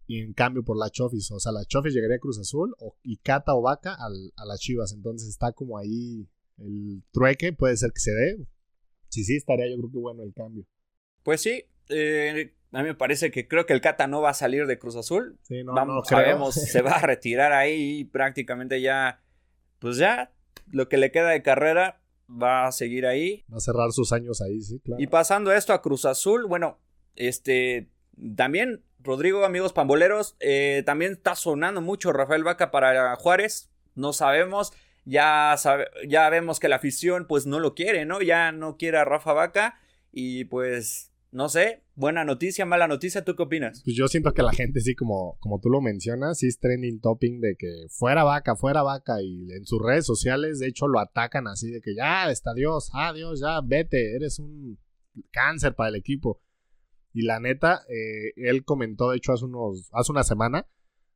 y 0.05 0.19
en 0.19 0.33
cambio 0.33 0.63
por 0.63 0.77
la 0.77 0.89
Chofis, 0.89 1.31
o 1.31 1.39
sea, 1.39 1.53
la 1.53 1.63
Chofis 1.63 1.93
llegaría 1.93 2.17
a 2.17 2.19
Cruz 2.19 2.37
Azul 2.37 2.75
o, 2.79 2.97
y 3.01 3.17
Cata 3.17 3.55
o 3.55 3.61
Vaca 3.61 3.95
a 3.95 4.45
las 4.45 4.59
Chivas, 4.59 4.91
entonces 4.93 5.29
está 5.29 5.53
como 5.53 5.77
ahí 5.77 6.27
el 6.57 7.03
trueque, 7.11 7.53
puede 7.53 7.77
ser 7.77 7.91
que 7.93 8.01
se 8.01 8.11
dé, 8.11 8.37
sí, 9.09 9.23
sí, 9.23 9.37
estaría 9.37 9.69
yo 9.69 9.77
creo 9.77 9.91
que 9.91 9.97
bueno 9.97 10.23
el 10.23 10.33
cambio. 10.33 10.65
Pues 11.23 11.41
sí, 11.41 11.63
eh, 11.89 12.53
a 12.73 12.81
mí 12.81 12.89
me 12.89 12.95
parece 12.95 13.31
que 13.31 13.47
creo 13.47 13.65
que 13.65 13.73
el 13.73 13.81
Cata 13.81 14.07
no 14.07 14.21
va 14.21 14.31
a 14.31 14.33
salir 14.33 14.65
de 14.65 14.79
Cruz 14.79 14.97
Azul. 14.97 15.39
Sí, 15.43 15.63
no, 15.63 15.73
Vamos, 15.73 16.07
sabemos, 16.07 16.55
se 16.55 16.81
va 16.81 16.91
a 16.91 17.01
retirar 17.01 17.53
ahí 17.53 17.99
y 17.99 18.03
prácticamente 18.03 18.81
ya, 18.81 19.23
pues 19.79 19.97
ya, 19.97 20.33
lo 20.69 20.89
que 20.89 20.97
le 20.97 21.11
queda 21.11 21.29
de 21.29 21.41
carrera 21.41 22.00
va 22.31 22.67
a 22.67 22.71
seguir 22.71 23.05
ahí. 23.05 23.43
Va 23.51 23.57
a 23.57 23.61
cerrar 23.61 23.91
sus 23.91 24.11
años 24.13 24.41
ahí, 24.41 24.61
sí, 24.61 24.79
claro. 24.79 25.01
Y 25.01 25.07
pasando 25.07 25.51
esto 25.51 25.73
a 25.73 25.81
Cruz 25.81 26.05
Azul, 26.05 26.45
bueno, 26.45 26.79
este, 27.15 27.89
también, 28.35 28.83
Rodrigo, 28.99 29.45
amigos 29.45 29.73
pamboleros, 29.73 30.35
eh, 30.39 30.83
también 30.85 31.13
está 31.13 31.35
sonando 31.35 31.81
mucho 31.81 32.13
Rafael 32.13 32.43
Vaca 32.43 32.71
para 32.71 33.15
Juárez, 33.15 33.69
no 33.95 34.13
sabemos. 34.13 34.71
Ya, 35.03 35.55
sabe, 35.57 35.87
ya 36.07 36.29
vemos 36.29 36.59
que 36.59 36.69
la 36.69 36.75
afición 36.75 37.25
pues 37.25 37.47
no 37.47 37.59
lo 37.59 37.73
quiere, 37.73 38.05
¿no? 38.05 38.21
Ya 38.21 38.51
no 38.51 38.77
quiere 38.77 38.99
a 38.99 39.05
Rafa 39.05 39.33
Vaca 39.33 39.79
y 40.11 40.45
pues 40.45 41.10
no 41.31 41.47
sé, 41.47 41.83
buena 41.95 42.25
noticia, 42.25 42.65
mala 42.65 42.87
noticia, 42.87 43.23
¿tú 43.23 43.35
qué 43.35 43.43
opinas? 43.43 43.81
Pues 43.85 43.95
yo 43.95 44.07
siento 44.07 44.33
que 44.33 44.43
la 44.43 44.51
gente 44.51 44.81
sí, 44.81 44.95
como, 44.95 45.37
como 45.39 45.59
tú 45.59 45.69
lo 45.69 45.79
mencionas, 45.79 46.39
sí 46.39 46.47
es 46.47 46.59
trending 46.59 46.99
topping 46.99 47.39
de 47.39 47.55
que 47.57 47.85
fuera 47.89 48.23
vaca, 48.23 48.55
fuera 48.55 48.83
vaca 48.83 49.21
y 49.21 49.51
en 49.51 49.65
sus 49.65 49.81
redes 49.81 50.05
sociales 50.05 50.59
de 50.59 50.67
hecho 50.67 50.87
lo 50.87 50.99
atacan 50.99 51.47
así 51.47 51.71
de 51.71 51.81
que 51.81 51.95
ya 51.95 52.29
está 52.29 52.53
Dios, 52.53 52.91
adiós, 52.93 53.39
ya 53.39 53.61
vete, 53.61 54.15
eres 54.15 54.39
un 54.39 54.77
cáncer 55.31 55.73
para 55.75 55.89
el 55.89 55.95
equipo. 55.95 56.41
Y 57.13 57.23
la 57.23 57.39
neta, 57.39 57.81
eh, 57.89 58.33
él 58.35 58.63
comentó 58.63 59.11
de 59.11 59.17
hecho 59.17 59.33
hace, 59.33 59.45
unos, 59.45 59.89
hace 59.93 60.11
una 60.11 60.23
semana 60.23 60.67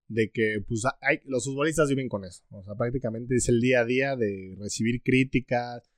de 0.07 0.29
que 0.31 0.63
pues 0.67 0.83
hay, 1.01 1.19
los 1.25 1.45
futbolistas 1.45 1.89
viven 1.89 2.09
con 2.09 2.23
eso. 2.23 2.43
O 2.51 2.63
sea, 2.63 2.75
prácticamente 2.75 3.35
es 3.35 3.49
el 3.49 3.59
día 3.59 3.81
a 3.81 3.85
día 3.85 4.15
de 4.15 4.55
recibir 4.59 5.01
críticas, 5.03 5.89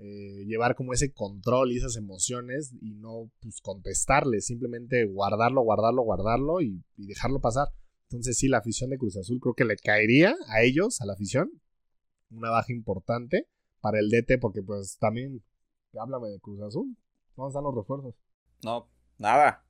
eh, 0.00 0.44
llevar 0.46 0.76
como 0.76 0.92
ese 0.92 1.12
control 1.12 1.72
y 1.72 1.78
esas 1.78 1.96
emociones 1.96 2.72
y 2.80 2.94
no 2.94 3.32
pues, 3.40 3.60
contestarle, 3.60 4.40
simplemente 4.40 5.04
guardarlo, 5.06 5.62
guardarlo, 5.62 6.02
guardarlo 6.02 6.60
y, 6.60 6.84
dejarlo 6.96 7.40
pasar. 7.40 7.66
Entonces 8.08 8.38
sí, 8.38 8.46
la 8.46 8.58
afición 8.58 8.90
de 8.90 8.98
Cruz 8.98 9.16
Azul 9.16 9.40
creo 9.40 9.54
que 9.54 9.64
le 9.64 9.76
caería 9.76 10.36
a 10.50 10.62
ellos, 10.62 11.00
a 11.00 11.06
la 11.06 11.14
afición, 11.14 11.50
una 12.30 12.50
baja 12.50 12.72
importante 12.72 13.48
para 13.80 13.98
el 13.98 14.08
DT 14.08 14.38
porque 14.40 14.62
pues 14.62 14.98
también, 15.00 15.42
háblame 15.98 16.28
de 16.28 16.38
Cruz 16.38 16.62
Azul, 16.62 16.96
¿dónde 17.36 17.48
están 17.48 17.64
los 17.64 17.74
refuerzos? 17.74 18.14
No, 18.62 18.88
nada. 19.18 19.64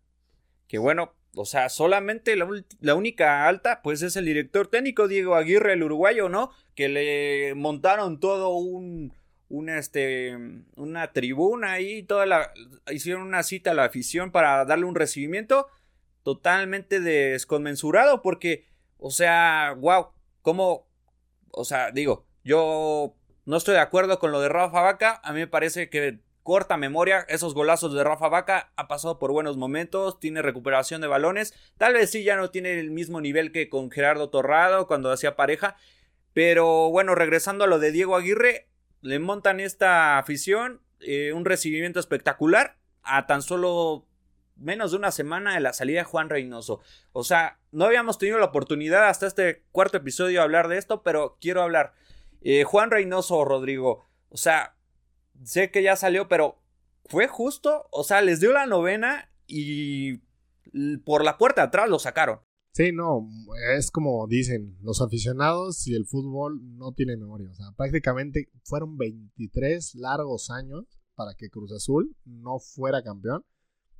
Que 0.66 0.76
bueno, 0.76 1.14
o 1.36 1.46
sea, 1.46 1.70
solamente 1.70 2.36
la, 2.36 2.46
la, 2.80 2.94
única 2.94 3.48
alta, 3.48 3.80
pues 3.82 4.02
es 4.02 4.14
el 4.16 4.26
director 4.26 4.68
técnico 4.68 5.08
Diego 5.08 5.36
Aguirre, 5.36 5.72
el 5.72 5.82
uruguayo, 5.82 6.28
¿no? 6.28 6.50
Que 6.74 6.90
le 6.90 7.54
montaron 7.54 8.20
todo 8.20 8.50
un, 8.50 9.14
una, 9.48 9.78
este, 9.78 10.36
una 10.76 11.12
tribuna 11.12 11.72
ahí, 11.72 12.02
toda 12.02 12.26
la, 12.26 12.52
hicieron 12.90 13.22
una 13.22 13.42
cita 13.42 13.70
a 13.70 13.74
la 13.74 13.84
afición 13.84 14.30
para 14.30 14.64
darle 14.64 14.84
un 14.84 14.94
recibimiento 14.94 15.68
totalmente 16.22 17.00
desconmensurado 17.00 18.22
porque, 18.22 18.66
o 18.98 19.10
sea, 19.10 19.74
wow, 19.78 20.08
como, 20.42 20.86
o 21.50 21.64
sea, 21.64 21.90
digo, 21.90 22.26
yo 22.44 23.14
no 23.46 23.56
estoy 23.56 23.74
de 23.74 23.80
acuerdo 23.80 24.18
con 24.18 24.32
lo 24.32 24.40
de 24.40 24.50
Rafa 24.50 24.82
Vaca, 24.82 25.20
a 25.24 25.32
mí 25.32 25.40
me 25.40 25.46
parece 25.46 25.88
que 25.88 26.20
corta 26.42 26.76
memoria, 26.76 27.26
esos 27.28 27.54
golazos 27.54 27.94
de 27.94 28.04
Rafa 28.04 28.28
Vaca 28.28 28.72
ha 28.76 28.88
pasado 28.88 29.18
por 29.18 29.32
buenos 29.32 29.56
momentos, 29.56 30.18
tiene 30.20 30.40
recuperación 30.42 31.00
de 31.00 31.06
balones, 31.06 31.54
tal 31.76 31.94
vez 31.94 32.10
sí 32.10 32.24
ya 32.24 32.36
no 32.36 32.50
tiene 32.50 32.78
el 32.78 32.90
mismo 32.90 33.20
nivel 33.20 33.52
que 33.52 33.68
con 33.68 33.90
Gerardo 33.90 34.30
Torrado 34.30 34.86
cuando 34.86 35.10
hacía 35.10 35.36
pareja, 35.36 35.76
pero 36.32 36.90
bueno, 36.90 37.14
regresando 37.14 37.64
a 37.64 37.66
lo 37.66 37.78
de 37.78 37.92
Diego 37.92 38.16
Aguirre, 38.16 38.68
le 39.00 39.18
montan 39.18 39.60
esta 39.60 40.18
afición, 40.18 40.80
eh, 41.00 41.32
un 41.32 41.44
recibimiento 41.44 42.00
espectacular 42.00 42.76
a 43.02 43.26
tan 43.26 43.42
solo 43.42 44.06
menos 44.56 44.90
de 44.90 44.96
una 44.96 45.12
semana 45.12 45.54
de 45.54 45.60
la 45.60 45.72
salida 45.72 46.00
de 46.00 46.04
Juan 46.04 46.28
Reynoso. 46.28 46.80
O 47.12 47.24
sea, 47.24 47.58
no 47.70 47.84
habíamos 47.84 48.18
tenido 48.18 48.38
la 48.38 48.46
oportunidad 48.46 49.08
hasta 49.08 49.26
este 49.26 49.64
cuarto 49.72 49.98
episodio 49.98 50.38
de 50.38 50.44
hablar 50.44 50.68
de 50.68 50.78
esto, 50.78 51.02
pero 51.02 51.38
quiero 51.40 51.62
hablar. 51.62 51.94
Eh, 52.40 52.64
Juan 52.64 52.90
Reynoso, 52.90 53.44
Rodrigo, 53.44 54.08
o 54.30 54.36
sea, 54.36 54.76
sé 55.44 55.70
que 55.70 55.82
ya 55.82 55.96
salió, 55.96 56.28
pero 56.28 56.60
fue 57.06 57.28
justo, 57.28 57.88
o 57.90 58.04
sea, 58.04 58.20
les 58.20 58.40
dio 58.40 58.52
la 58.52 58.66
novena 58.66 59.30
y 59.46 60.18
por 61.04 61.24
la 61.24 61.38
puerta 61.38 61.62
de 61.62 61.68
atrás 61.68 61.88
lo 61.88 61.98
sacaron. 61.98 62.40
Sí, 62.78 62.92
no, 62.92 63.28
es 63.76 63.90
como 63.90 64.28
dicen, 64.28 64.78
los 64.82 65.02
aficionados 65.02 65.84
y 65.88 65.96
el 65.96 66.06
fútbol 66.06 66.60
no 66.76 66.92
tienen 66.92 67.18
memoria. 67.18 67.50
O 67.50 67.54
sea, 67.54 67.72
prácticamente 67.76 68.52
fueron 68.62 68.96
23 68.96 69.96
largos 69.96 70.48
años 70.50 70.84
para 71.16 71.34
que 71.34 71.50
Cruz 71.50 71.72
Azul 71.72 72.16
no 72.24 72.60
fuera 72.60 73.02
campeón. 73.02 73.44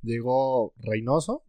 Llegó 0.01 0.73
Reynoso, 0.77 1.43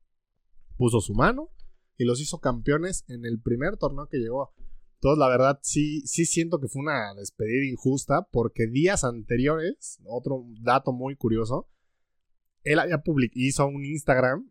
puso 0.76 1.00
su 1.00 1.14
mano 1.14 1.50
y 1.96 2.04
los 2.04 2.20
hizo 2.20 2.40
campeones 2.40 3.04
en 3.06 3.24
el 3.24 3.40
primer 3.40 3.76
torneo 3.76 4.08
que 4.08 4.18
llegó. 4.18 4.52
Entonces, 4.94 5.20
la 5.20 5.28
verdad, 5.28 5.60
sí, 5.62 6.00
sí 6.06 6.26
siento 6.26 6.58
que 6.58 6.66
fue 6.66 6.82
una 6.82 7.14
despedida 7.14 7.64
injusta 7.64 8.26
porque 8.32 8.66
días 8.66 9.04
anteriores, 9.04 10.00
otro 10.04 10.46
dato 10.62 10.92
muy 10.92 11.14
curioso, 11.14 11.68
él 12.64 12.80
había 12.80 13.00
hizo 13.34 13.68
un 13.68 13.84
Instagram 13.84 14.50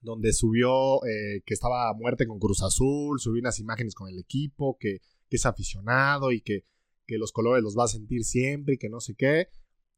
donde 0.00 0.32
subió 0.32 1.04
eh, 1.04 1.42
que 1.44 1.54
estaba 1.54 1.88
a 1.88 1.94
muerte 1.94 2.26
con 2.26 2.38
Cruz 2.38 2.62
Azul, 2.62 3.18
subió 3.20 3.40
unas 3.40 3.58
imágenes 3.58 3.94
con 3.94 4.08
el 4.08 4.18
equipo, 4.18 4.76
que, 4.78 5.00
es 5.28 5.44
aficionado 5.44 6.32
y 6.32 6.40
que, 6.40 6.64
que, 7.06 7.18
los 7.18 7.30
colores 7.30 7.62
los 7.62 7.76
va 7.76 7.84
a 7.84 7.88
sentir 7.88 8.24
siempre 8.24 8.74
y 8.74 8.78
que 8.78 8.88
no 8.88 9.00
sé 9.00 9.14
qué. 9.14 9.48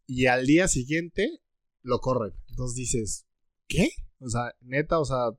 Y 0.05 0.27
al 0.27 0.47
día 0.47 0.67
siguiente 0.67 1.41
lo 1.83 2.01
corren. 2.01 2.35
Entonces 2.49 2.75
dices, 2.75 3.27
¿qué? 3.69 3.91
O 4.21 4.29
sea, 4.29 4.55
neta, 4.61 4.99
o 4.99 5.05
sea, 5.05 5.31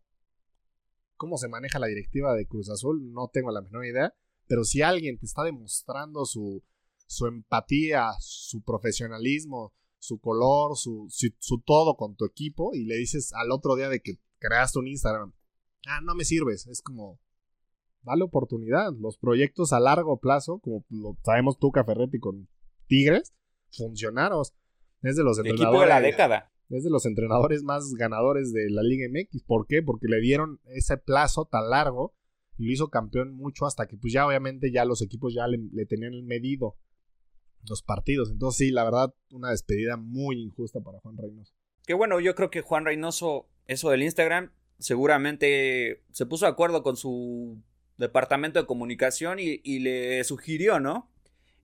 ¿cómo 1.17 1.37
se 1.37 1.49
maneja 1.49 1.79
la 1.79 1.87
directiva 1.87 2.33
de 2.33 2.45
Cruz 2.45 2.69
Azul? 2.69 3.11
No 3.11 3.29
tengo 3.33 3.51
la 3.51 3.61
menor 3.61 3.85
idea. 3.85 4.13
Pero 4.47 4.63
si 4.63 4.81
alguien 4.81 5.19
te 5.19 5.25
está 5.25 5.43
demostrando 5.43 6.25
su, 6.25 6.63
su 7.05 7.27
empatía, 7.27 8.11
su 8.19 8.61
profesionalismo, 8.63 9.73
su 9.99 10.19
color, 10.19 10.77
su, 10.77 11.07
su, 11.09 11.61
todo 11.61 11.95
con 11.95 12.15
tu 12.15 12.25
equipo 12.25 12.73
y 12.73 12.85
le 12.85 12.95
dices 12.95 13.33
al 13.33 13.51
otro 13.51 13.75
día 13.75 13.89
de 13.89 13.99
que 13.99 14.19
creaste 14.39 14.79
un 14.79 14.87
Instagram. 14.87 15.33
Ah, 15.87 16.01
no 16.01 16.15
me 16.15 16.25
sirves. 16.25 16.67
Es 16.67 16.81
como, 16.81 17.19
dale 18.01 18.23
oportunidad. 18.23 18.91
Los 18.99 19.17
proyectos 19.17 19.73
a 19.73 19.79
largo 19.79 20.19
plazo, 20.19 20.59
como 20.59 20.85
lo 20.89 21.17
sabemos 21.23 21.57
tú, 21.57 21.71
Caferretti, 21.71 22.19
con 22.19 22.49
Tigres, 22.87 23.33
funcionaron. 23.71 24.43
Es 25.01 25.15
de 25.15 25.23
los 25.23 25.37
entrenadores. 25.37 25.69
Equipo 25.69 25.81
de 25.81 25.87
la 25.87 26.01
década. 26.01 26.51
Es 26.69 26.83
de 26.83 26.89
los 26.89 27.05
entrenadores 27.05 27.63
más 27.63 27.93
ganadores 27.93 28.53
de 28.53 28.69
la 28.69 28.83
Liga 28.83 29.07
MX. 29.09 29.43
¿Por 29.43 29.65
qué? 29.65 29.81
Porque 29.81 30.07
le 30.07 30.19
dieron 30.19 30.59
ese 30.65 30.97
plazo 30.97 31.45
tan 31.45 31.69
largo 31.69 32.13
y 32.57 32.65
lo 32.65 32.73
hizo 32.73 32.89
campeón 32.89 33.33
mucho 33.33 33.65
hasta 33.65 33.87
que, 33.87 33.97
pues 33.97 34.13
ya 34.13 34.27
obviamente, 34.27 34.71
ya 34.71 34.85
los 34.85 35.01
equipos 35.01 35.33
ya 35.33 35.47
le, 35.47 35.57
le 35.71 35.85
tenían 35.85 36.13
medido 36.25 36.77
los 37.67 37.81
partidos. 37.81 38.29
Entonces, 38.29 38.67
sí, 38.67 38.71
la 38.71 38.83
verdad, 38.83 39.13
una 39.31 39.49
despedida 39.49 39.97
muy 39.97 40.41
injusta 40.41 40.79
para 40.81 40.99
Juan 40.99 41.17
Reynoso. 41.17 41.53
Que 41.85 41.93
bueno, 41.93 42.19
yo 42.19 42.35
creo 42.35 42.51
que 42.51 42.61
Juan 42.61 42.85
Reynoso 42.85 43.49
eso 43.69 43.91
del 43.91 44.03
Instagram, 44.03 44.51
seguramente 44.79 46.01
se 46.11 46.25
puso 46.25 46.45
de 46.45 46.51
acuerdo 46.51 46.81
con 46.81 46.97
su 46.97 47.61
departamento 47.97 48.59
de 48.59 48.65
comunicación 48.65 49.37
y, 49.39 49.79
le 49.79 50.23
sugirió, 50.23 50.79
¿no? 50.79 51.09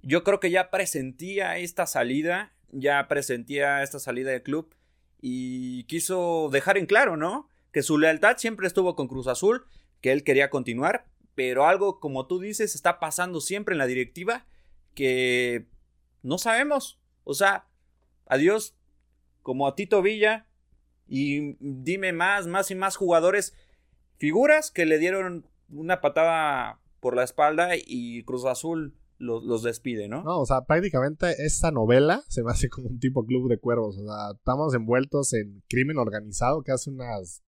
yo 0.03 0.23
creo 0.23 0.39
que 0.39 0.51
ya 0.51 0.69
presentía 0.69 1.57
esta 1.57 1.87
salida, 1.87 2.53
ya 2.71 3.07
presentía 3.07 3.81
esta 3.81 3.99
salida 3.99 4.29
del 4.29 4.43
club 4.43 4.75
y 5.19 5.85
quiso 5.85 6.49
dejar 6.51 6.77
en 6.77 6.85
claro, 6.85 7.17
¿no? 7.17 7.49
Que 7.71 7.81
su 7.81 7.97
lealtad 7.97 8.37
siempre 8.37 8.67
estuvo 8.67 8.95
con 8.95 9.07
Cruz 9.07 9.25
Azul, 9.25 9.65
que 10.01 10.11
él 10.11 10.23
quería 10.23 10.51
continuar, 10.51 11.07
pero 11.33 11.65
algo 11.65 11.99
como 11.99 12.27
tú 12.27 12.39
dices 12.39 12.75
está 12.75 12.99
pasando 12.99 13.41
siempre 13.41 13.73
en 13.73 13.79
la 13.79 13.87
directiva 13.87 14.45
que 14.93 15.65
no 16.21 16.37
sabemos. 16.37 16.99
O 17.23 17.33
sea, 17.33 17.65
adiós 18.27 18.75
como 19.41 19.67
a 19.67 19.75
Tito 19.75 20.03
Villa 20.03 20.45
y 21.07 21.55
dime 21.59 22.13
más, 22.13 22.47
más 22.47 22.71
y 22.71 22.75
más 22.75 22.95
jugadores, 22.95 23.53
figuras 24.17 24.71
que 24.71 24.85
le 24.85 24.97
dieron 24.97 25.45
una 25.69 26.01
patada 26.01 26.79
por 26.99 27.15
la 27.15 27.23
espalda 27.23 27.71
y 27.75 28.23
Cruz 28.23 28.45
Azul 28.45 28.95
los, 29.17 29.63
despide, 29.63 30.07
¿no? 30.07 30.23
No, 30.23 30.39
o 30.41 30.45
sea, 30.45 30.65
prácticamente 30.65 31.35
esta 31.45 31.71
novela 31.71 32.23
se 32.27 32.43
me 32.43 32.51
hace 32.51 32.69
como 32.69 32.89
un 32.89 32.99
tipo 32.99 33.25
club 33.25 33.49
de 33.49 33.57
cuervos. 33.57 33.97
O 33.97 34.05
sea, 34.05 34.31
estamos 34.35 34.73
envueltos 34.73 35.33
en 35.33 35.63
crimen 35.69 35.97
organizado 35.97 36.63
que 36.63 36.71
hace 36.71 36.89
unas 36.89 37.43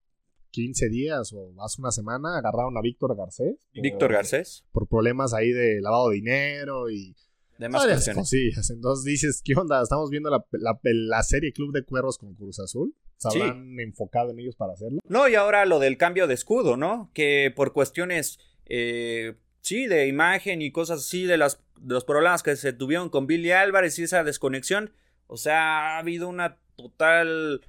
15 0.52 0.90
días 0.90 1.34
o 1.34 1.54
hace 1.62 1.82
una 1.82 1.92
semana 1.92 2.38
agarraron 2.38 2.78
a 2.78 2.82
Víctor 2.82 3.16
Garcés. 3.16 3.68
Víctor 3.74 4.14
Garcés. 4.14 4.66
Por 4.72 4.88
problemas 4.88 5.34
ahí 5.34 5.52
de 5.52 5.82
lavado 5.82 6.10
de 6.10 6.16
dinero 6.16 6.90
y 6.90 7.16
Demás 7.58 7.86
cuestiones. 7.86 8.30
Sí, 8.30 8.52
entonces 8.70 9.06
dices, 9.06 9.42
¿qué 9.44 9.54
onda? 9.56 9.82
Estamos 9.82 10.10
viendo 10.10 10.30
la, 10.30 10.46
la, 10.52 11.24
serie 11.24 11.54
Club 11.54 11.74
de 11.74 11.84
Cuervos 11.84 12.18
con 12.18 12.36
Cruz 12.36 12.60
Azul. 12.60 12.96
¿Se 13.18 13.30
habrán 13.30 13.80
enfocado 13.80 14.30
en 14.32 14.40
ellos 14.40 14.56
para 14.56 14.74
hacerlo? 14.74 15.00
No, 15.08 15.28
y 15.28 15.36
ahora 15.36 15.66
lo 15.66 15.80
del 15.80 15.98
cambio 15.98 16.28
de 16.28 16.36
escudo, 16.36 16.78
¿no? 16.78 17.10
Que 17.14 17.52
por 17.56 17.74
cuestiones, 17.74 18.40
eh, 18.66 19.36
sí, 19.62 19.88
de 19.88 20.08
imagen 20.08 20.62
y 20.62 20.72
cosas 20.72 21.00
así, 21.00 21.26
de, 21.26 21.38
las, 21.38 21.64
los 21.84 22.06
problemas 22.06 22.44
que 22.44 22.56
se 22.56 22.74
tuvieron 22.74 23.10
con 23.10 23.26
Billy 23.26 23.52
Álvarez 23.52 23.98
y 23.98 24.04
esa 24.04 24.24
desconexión, 24.24 24.94
o 25.26 25.38
sea, 25.38 25.96
ha 25.96 25.98
habido 25.98 26.30
una 26.30 26.60
total, 26.76 27.62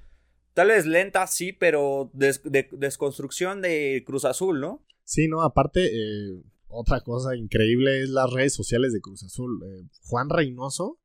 tal 0.53 0.67
vez 0.67 0.85
lenta, 0.85 1.25
sí, 1.25 1.51
pero 1.51 2.11
de, 2.13 2.67
desconstrucción 2.71 3.61
de 3.61 4.03
Cruz 4.05 4.25
Azul, 4.25 4.61
¿no? 4.61 4.85
Sí, 5.03 5.27
no, 5.27 5.41
aparte, 5.41 5.87
eh, 5.87 6.43
otra 6.69 7.01
cosa 7.01 7.35
increíble 7.35 8.03
es 8.03 8.09
las 8.09 8.31
redes 8.31 8.53
sociales 8.53 8.93
de 8.93 9.01
Cruz 9.01 9.23
Azul. 9.23 9.61
Eh, 9.65 9.87
Juan 10.03 10.29
Reynoso 10.29 10.99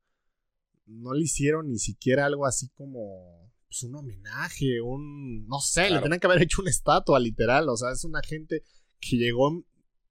no 0.86 1.14
le 1.14 1.24
hicieron 1.24 1.70
ni 1.70 1.78
siquiera 1.78 2.26
algo 2.26 2.46
así 2.46 2.68
como 2.70 3.50
pues, 3.66 3.82
un 3.82 3.94
homenaje, 3.96 4.80
un... 4.80 5.46
No 5.46 5.60
sé, 5.60 5.90
le 5.90 6.00
tenían 6.00 6.20
que 6.20 6.26
haber 6.26 6.42
hecho 6.42 6.62
una 6.62 6.70
estatua 6.70 7.18
literal. 7.18 7.68
O 7.68 7.76
sea, 7.76 7.90
es 7.90 8.04
una 8.04 8.20
gente 8.22 8.62
que 9.00 9.16
llegó 9.16 9.64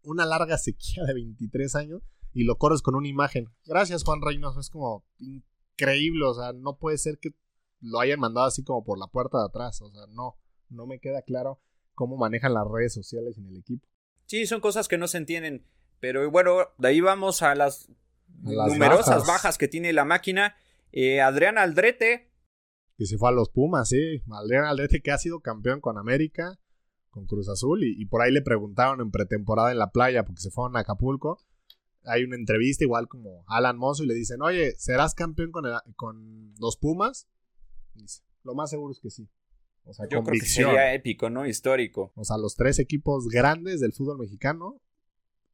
una 0.03 0.25
larga 0.25 0.57
sequía 0.57 1.03
de 1.05 1.13
23 1.13 1.75
años 1.75 2.01
y 2.33 2.43
lo 2.43 2.57
corres 2.57 2.81
con 2.81 2.95
una 2.95 3.07
imagen. 3.07 3.47
Gracias 3.65 4.03
Juan 4.03 4.21
Reynoso, 4.21 4.59
es 4.59 4.69
como 4.69 5.05
increíble. 5.19 6.25
O 6.25 6.33
sea, 6.33 6.51
no 6.53 6.77
puede 6.77 6.97
ser 6.97 7.19
que 7.19 7.35
lo 7.79 7.99
hayan 7.99 8.19
mandado 8.19 8.47
así 8.47 8.63
como 8.63 8.83
por 8.83 8.97
la 8.97 9.07
puerta 9.07 9.37
de 9.37 9.45
atrás. 9.45 9.81
O 9.81 9.91
sea, 9.91 10.07
no, 10.09 10.35
no 10.69 10.87
me 10.87 10.99
queda 10.99 11.21
claro 11.21 11.61
cómo 11.93 12.17
manejan 12.17 12.53
las 12.53 12.67
redes 12.67 12.93
sociales 12.93 13.37
en 13.37 13.47
el 13.47 13.57
equipo. 13.57 13.87
Sí, 14.33 14.47
son 14.47 14.61
cosas 14.61 14.87
que 14.87 14.97
no 14.97 15.07
se 15.07 15.19
entienden. 15.19 15.63
Pero 15.99 16.31
bueno, 16.31 16.57
de 16.79 16.87
ahí 16.87 17.01
vamos 17.01 17.43
a 17.43 17.53
las, 17.53 17.87
numerosas 18.41 19.27
bajas. 19.27 19.59
que 19.59 19.67
tiene 19.67 19.93
la 19.93 20.05
máquina. 20.05 20.55
Eh, 20.91 21.21
Adrián 21.21 21.59
Aldrete. 21.59 22.31
Que 22.97 23.05
se 23.05 23.19
fue 23.19 23.29
a 23.29 23.31
los 23.31 23.51
Pumas, 23.51 23.89
sí. 23.89 24.23
Adrián 24.31 24.65
Aldrete 24.65 25.03
que 25.03 25.11
ha 25.11 25.19
sido 25.19 25.41
campeón 25.41 25.81
con 25.81 25.99
América, 25.99 26.59
con 27.11 27.27
Cruz 27.27 27.47
Azul. 27.47 27.83
Y, 27.83 28.03
por 28.07 28.23
ahí 28.23 28.31
le 28.31 28.41
preguntaron 28.41 29.01
en 29.01 29.11
pretemporada 29.11 29.71
en 29.71 29.77
la 29.77 29.91
playa, 29.91 30.25
porque 30.25 30.41
se 30.41 30.49
fueron 30.49 30.77
a 30.77 30.79
Acapulco. 30.79 31.37
Hay 32.03 32.23
una 32.23 32.35
entrevista 32.35 32.83
igual 32.83 33.07
como 33.07 33.43
Alan 33.45 33.77
Mozo 33.77 34.03
y 34.03 34.07
le 34.07 34.15
dicen, 34.15 34.41
oye, 34.41 34.73
¿serás 34.79 35.13
campeón 35.13 35.51
con, 35.51 35.65
con 35.95 36.55
los 36.59 36.77
Pumas? 36.77 37.27
dice, 37.93 38.23
lo 38.41 38.55
más 38.55 38.71
seguro 38.71 38.93
es 38.93 38.99
que 38.99 39.11
sí. 39.11 39.29
O 39.85 39.93
sea, 39.93 40.07
Yo 40.09 40.23
creo 40.23 40.39
que 40.39 40.45
sería 40.45 40.93
épico, 40.93 41.29
¿no? 41.29 41.45
Histórico. 41.45 42.11
O 42.15 42.23
sea, 42.23 42.37
los 42.37 42.55
tres 42.55 42.79
equipos 42.79 43.27
grandes 43.27 43.79
del 43.79 43.93
fútbol 43.93 44.17
mexicano, 44.17 44.81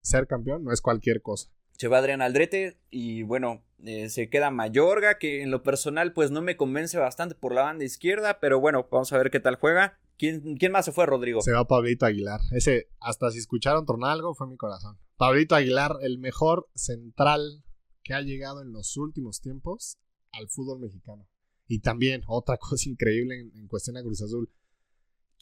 ser 0.01 0.27
campeón 0.27 0.63
no 0.63 0.71
es 0.71 0.81
cualquier 0.81 1.21
cosa. 1.21 1.49
Se 1.77 1.87
va 1.87 1.99
Adrián 1.99 2.21
Aldrete 2.21 2.77
y 2.89 3.23
bueno, 3.23 3.63
eh, 3.85 4.09
se 4.09 4.29
queda 4.29 4.51
Mayorga, 4.51 5.17
que 5.17 5.41
en 5.41 5.49
lo 5.49 5.63
personal 5.63 6.13
pues 6.13 6.29
no 6.29 6.41
me 6.41 6.57
convence 6.57 6.97
bastante 6.97 7.35
por 7.35 7.53
la 7.53 7.61
banda 7.61 7.85
izquierda, 7.85 8.39
pero 8.39 8.59
bueno, 8.59 8.87
vamos 8.91 9.13
a 9.13 9.17
ver 9.17 9.31
qué 9.31 9.39
tal 9.39 9.55
juega. 9.55 9.97
¿Quién, 10.17 10.57
quién 10.57 10.73
más 10.73 10.83
se 10.83 10.91
fue, 10.91 11.05
Rodrigo? 11.05 11.41
Se 11.41 11.53
va 11.53 11.65
Pablito 11.65 12.05
Aguilar. 12.05 12.41
Ese, 12.51 12.89
hasta 12.99 13.31
si 13.31 13.39
escucharon 13.39 13.85
algo, 14.03 14.35
fue 14.35 14.47
mi 14.47 14.57
corazón. 14.57 14.99
Pablito 15.15 15.55
Aguilar, 15.55 15.95
el 16.01 16.19
mejor 16.19 16.67
central 16.75 17.63
que 18.03 18.13
ha 18.13 18.21
llegado 18.21 18.61
en 18.61 18.73
los 18.73 18.97
últimos 18.97 19.39
tiempos 19.39 19.97
al 20.33 20.49
fútbol 20.49 20.79
mexicano. 20.79 21.25
Y 21.69 21.79
también, 21.79 22.23
otra 22.27 22.57
cosa 22.59 22.89
increíble 22.89 23.39
en, 23.39 23.67
cuestión 23.67 23.95
de 23.95 24.03
Cruz 24.03 24.21
Azul. 24.21 24.51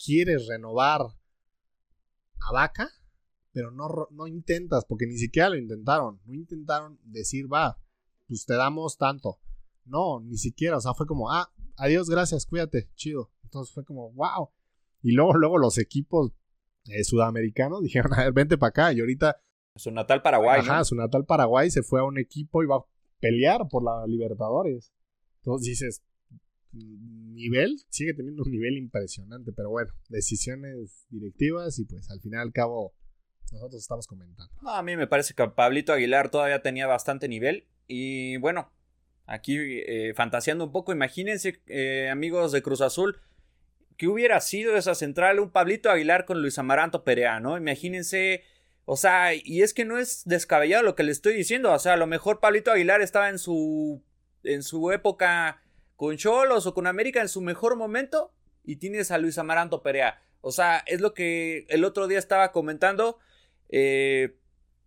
Quieres 0.05 0.45
renovar 0.47 1.01
a 1.01 2.51
Vaca, 2.51 2.91
pero 3.51 3.71
no, 3.71 3.87
no 4.11 4.27
intentas, 4.27 4.85
porque 4.85 5.07
ni 5.07 5.17
siquiera 5.17 5.49
lo 5.49 5.57
intentaron. 5.57 6.19
No 6.25 6.33
intentaron 6.35 6.99
decir, 7.03 7.51
va, 7.51 7.79
pues 8.27 8.45
te 8.45 8.53
damos 8.53 8.97
tanto. 8.97 9.39
No, 9.85 10.19
ni 10.19 10.37
siquiera. 10.37 10.77
O 10.77 10.81
sea, 10.81 10.93
fue 10.93 11.07
como, 11.07 11.31
ah, 11.31 11.51
adiós, 11.77 12.09
gracias, 12.09 12.45
cuídate, 12.45 12.91
chido. 12.93 13.31
Entonces 13.43 13.73
fue 13.73 13.85
como, 13.85 14.11
wow. 14.11 14.49
Y 15.01 15.13
luego, 15.13 15.33
luego 15.33 15.57
los 15.57 15.77
equipos 15.77 16.33
eh, 16.89 17.05
sudamericanos 17.05 17.81
dijeron, 17.83 18.13
a 18.13 18.25
ver, 18.25 18.33
vente 18.33 18.57
para 18.57 18.69
acá. 18.69 18.93
Y 18.93 18.99
ahorita. 18.99 19.41
Su 19.77 19.91
natal 19.91 20.21
Paraguay. 20.21 20.59
Ajá, 20.59 20.83
su 20.83 20.95
natal 20.95 21.25
Paraguay 21.25 21.71
se 21.71 21.83
fue 21.83 22.01
a 22.01 22.03
un 22.03 22.17
equipo 22.17 22.63
y 22.63 22.65
va 22.65 22.77
a 22.77 22.85
pelear 23.19 23.69
por 23.69 23.83
la 23.83 24.05
Libertadores. 24.05 24.91
Entonces 25.37 25.67
dices, 25.67 26.03
nivel, 26.73 27.77
sigue 27.89 28.13
teniendo 28.13 28.43
un 28.43 28.51
nivel 28.51 28.77
impresionante, 28.77 29.51
pero 29.53 29.69
bueno, 29.69 29.91
decisiones 30.09 31.05
directivas 31.09 31.79
y 31.79 31.85
pues 31.85 32.09
al 32.09 32.19
final 32.21 32.41
al 32.41 32.51
cabo 32.51 32.93
nosotros 33.51 33.81
estamos 33.81 34.07
comentando. 34.07 34.51
a 34.65 34.83
mí 34.83 34.97
me 34.97 35.07
parece 35.07 35.33
que 35.33 35.47
Pablito 35.47 35.93
Aguilar 35.93 36.29
todavía 36.29 36.61
tenía 36.61 36.87
bastante 36.87 37.27
nivel 37.27 37.67
y 37.87 38.37
bueno, 38.37 38.71
aquí 39.25 39.57
eh, 39.59 40.13
fantaseando 40.15 40.65
un 40.65 40.71
poco, 40.71 40.91
imagínense 40.91 41.61
eh, 41.67 42.09
amigos 42.09 42.51
de 42.51 42.61
Cruz 42.61 42.81
Azul, 42.81 43.21
que 43.97 44.07
hubiera 44.07 44.39
sido 44.41 44.77
esa 44.77 44.95
central 44.95 45.39
un 45.39 45.51
Pablito 45.51 45.89
Aguilar 45.89 46.25
con 46.25 46.41
Luis 46.41 46.57
Amaranto 46.59 47.03
Perea, 47.03 47.39
¿no? 47.39 47.57
Imagínense... 47.57 48.43
O 48.89 48.95
sea, 48.95 49.33
y 49.33 49.63
es 49.63 49.73
que 49.73 49.83
no 49.83 49.97
es 49.97 50.21
descabellado 50.23 50.81
lo 50.81 50.95
que 50.95 51.03
le 51.03 51.11
estoy 51.11 51.33
diciendo. 51.33 51.73
O 51.73 51.79
sea, 51.79 51.93
a 51.93 51.97
lo 51.97 52.07
mejor 52.07 52.39
Pablito 52.39 52.71
Aguilar 52.71 53.01
estaba 53.01 53.27
en 53.27 53.37
su. 53.37 54.01
en 54.43 54.63
su 54.63 54.93
época 54.93 55.61
con 55.97 56.15
Cholos 56.15 56.65
o 56.65 56.73
con 56.73 56.87
América 56.87 57.19
en 57.21 57.27
su 57.27 57.41
mejor 57.41 57.75
momento 57.75 58.31
y 58.63 58.77
tienes 58.77 59.11
a 59.11 59.17
Luis 59.17 59.37
Amaranto 59.37 59.83
Perea. 59.83 60.21
O 60.39 60.51
sea, 60.51 60.83
es 60.85 61.01
lo 61.01 61.13
que 61.13 61.65
el 61.67 61.83
otro 61.83 62.07
día 62.07 62.19
estaba 62.19 62.53
comentando. 62.53 63.19
Eh, 63.67 64.37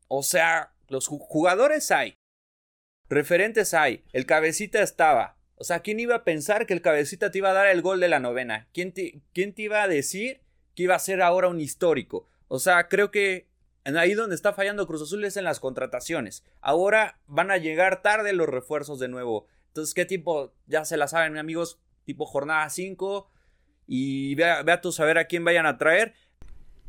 o 0.09 0.23
sea, 0.23 0.73
los 0.89 1.09
jugadores 1.09 1.91
hay. 1.91 2.15
Referentes 3.09 3.75
hay. 3.75 4.05
El 4.13 4.25
cabecita 4.25 4.81
estaba. 4.81 5.37
O 5.57 5.65
sea, 5.65 5.81
¿quién 5.81 6.01
iba 6.01 6.15
a 6.15 6.25
pensar 6.25 6.65
que 6.65 6.73
el 6.73 6.81
cabecita 6.81 7.31
te 7.31 7.39
iba 7.39 7.51
a 7.51 7.55
dar 7.55 7.67
el 7.67 7.83
gol 7.83 8.01
de 8.01 8.09
la 8.09 8.21
novena? 8.21 8.69
¿Quién 8.73 8.93
te, 8.93 9.21
quién 9.35 9.55
te 9.55 9.63
iba 9.63 9.83
a 9.83 9.89
decir 9.89 10.41
que 10.75 10.85
iba 10.85 10.95
a 10.95 11.01
ser 11.01 11.21
ahora 11.21 11.49
un 11.49 11.61
histórico? 11.61 12.29
O 12.49 12.59
sea, 12.59 12.89
creo 12.89 13.11
que 13.11 13.51
ahí 13.85 14.15
donde 14.15 14.37
está 14.37 14.53
fallando 14.53 14.87
Cruz 14.87 15.03
Azul 15.03 15.25
es 15.25 15.37
en 15.37 15.45
las 15.45 15.61
contrataciones. 15.61 16.45
Ahora 16.61 17.21
van 17.27 17.51
a 17.51 17.59
llegar 17.59 18.01
tarde 18.01 18.33
los 18.33 18.49
refuerzos 18.49 18.99
de 19.01 19.09
nuevo. 19.09 19.49
Entonces, 19.71 19.95
¿qué 19.95 20.05
tipo? 20.05 20.53
Ya 20.67 20.85
se 20.85 20.97
la 20.97 21.07
saben, 21.07 21.39
amigos, 21.39 21.81
tipo 22.05 22.27
jornada 22.27 22.69
5. 22.69 23.31
Y 23.87 24.35
vea, 24.35 24.63
vea 24.63 24.81
tú 24.81 24.93
saber 24.93 25.19
a 25.19 25.27
quién 25.27 25.45
vayan 25.45 25.67
a 25.67 25.79
traer. 25.79 26.15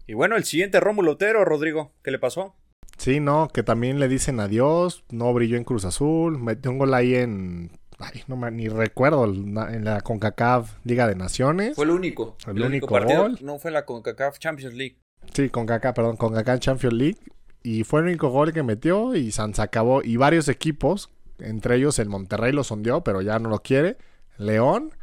Y 0.07 0.13
bueno, 0.13 0.35
el 0.35 0.43
siguiente 0.43 0.79
Rómulo 0.79 1.13
Otero, 1.13 1.45
Rodrigo, 1.45 1.93
¿qué 2.03 2.11
le 2.11 2.19
pasó? 2.19 2.55
Sí, 2.97 3.19
no, 3.19 3.47
que 3.47 3.63
también 3.63 3.99
le 3.99 4.07
dicen 4.07 4.39
adiós, 4.39 5.03
no 5.09 5.33
brilló 5.33 5.57
en 5.57 5.63
Cruz 5.63 5.85
Azul, 5.85 6.37
metió 6.37 6.69
un 6.69 6.79
gol 6.79 6.93
ahí 6.93 7.15
en, 7.15 7.71
ay, 7.99 8.23
no 8.27 8.35
ni 8.51 8.67
recuerdo, 8.67 9.25
en 9.25 9.85
la 9.85 10.01
CONCACAF 10.01 10.77
Liga 10.83 11.07
de 11.07 11.15
Naciones. 11.15 11.75
Fue 11.75 11.85
el 11.85 11.91
único. 11.91 12.35
El, 12.47 12.61
único, 12.61 12.87
partido. 12.87 13.23
Gol. 13.23 13.37
No 13.41 13.57
fue 13.57 13.71
la 13.71 13.85
CONCACAF 13.85 14.39
Champions 14.39 14.75
League. 14.75 14.97
Sí, 15.33 15.49
CONCACAF, 15.49 15.95
perdón, 15.95 16.17
CONCACAF 16.17 16.59
Champions 16.59 16.93
League. 16.93 17.17
Y 17.63 17.83
fue 17.83 18.01
el 18.01 18.07
único 18.07 18.29
gol 18.29 18.53
que 18.53 18.63
metió 18.63 19.15
y 19.15 19.31
San 19.31 19.53
acabó. 19.57 20.03
Y 20.03 20.17
varios 20.17 20.47
equipos 20.47 21.09
entre 21.41 21.75
ellos 21.75 21.99
el 21.99 22.09
Monterrey 22.09 22.51
lo 22.51 22.63
sondeó, 22.63 23.03
pero 23.03 23.21
ya 23.21 23.39
no 23.39 23.49
lo 23.49 23.59
quiere. 23.59 23.97
León 24.37 24.93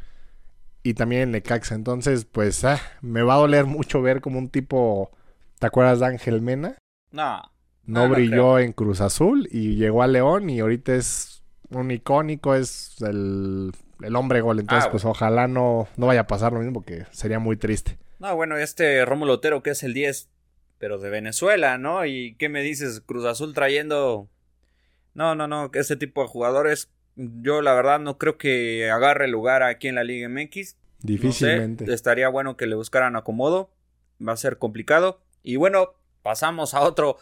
y 0.83 0.93
también 0.93 1.21
el 1.23 1.31
Necaxa. 1.31 1.75
Entonces, 1.75 2.25
pues 2.25 2.63
ah, 2.65 2.81
me 3.01 3.21
va 3.21 3.35
a 3.35 3.37
doler 3.37 3.65
mucho 3.65 4.01
ver 4.01 4.21
como 4.21 4.39
un 4.39 4.49
tipo. 4.49 5.11
¿Te 5.59 5.67
acuerdas 5.67 5.99
de 5.99 6.07
Ángel 6.07 6.41
Mena? 6.41 6.77
No. 7.11 7.41
No, 7.85 8.07
brilló 8.07 8.59
en 8.59 8.71
Cruz 8.71 9.01
Azul 9.01 9.47
y 9.51 9.75
llegó 9.75 10.03
a 10.03 10.07
León 10.07 10.49
y 10.49 10.59
ahorita 10.59 10.93
es 10.93 11.41
un 11.71 11.89
icónico, 11.89 12.53
es 12.53 12.95
el, 13.01 13.71
hombre 14.15 14.41
gol. 14.41 14.59
Entonces, 14.59 14.85
ah, 14.87 14.91
pues 14.91 15.05
ojalá 15.05 15.47
no, 15.47 15.87
no 15.97 16.05
vaya 16.05 16.21
a 16.21 16.27
pasar 16.27 16.53
lo 16.53 16.59
mismo 16.59 16.73
porque 16.73 17.05
sería 17.11 17.39
muy 17.39 17.57
triste. 17.57 17.97
No, 18.19 18.35
bueno, 18.35 18.57
este 18.57 19.03
Rómulo 19.05 19.33
Otero 19.33 19.63
que 19.63 19.71
es 19.71 19.81
el 19.81 19.93
10, 19.93 20.29
pero 20.77 20.99
de 20.99 21.09
Venezuela, 21.09 21.77
¿no? 21.77 22.05
¿Y 22.05 22.35
qué 22.35 22.47
me 22.47 22.61
dices? 22.61 23.01
Cruz 23.01 23.25
Azul 23.25 23.53
trayendo 23.53 24.29
No, 25.13 25.35
no, 25.35 25.47
no, 25.47 25.69
ese 25.73 25.95
tipo 25.95 26.21
de 26.21 26.27
jugadores, 26.27 26.89
yo 27.15 27.61
la 27.61 27.73
verdad 27.73 27.99
no 27.99 28.17
creo 28.17 28.37
que 28.37 28.89
agarre 28.89 29.27
lugar 29.27 29.63
aquí 29.63 29.87
en 29.87 29.95
la 29.95 30.03
Liga 30.03 30.29
MX. 30.29 30.77
Difícilmente. 31.01 31.91
estaría 31.93 32.27
bueno 32.29 32.57
que 32.57 32.67
le 32.67 32.75
buscaran 32.75 33.15
acomodo. 33.15 33.71
Va 34.25 34.33
a 34.33 34.37
ser 34.37 34.57
complicado. 34.57 35.21
Y 35.43 35.55
bueno, 35.55 35.93
pasamos 36.21 36.73
a 36.73 36.81
otro 36.81 37.17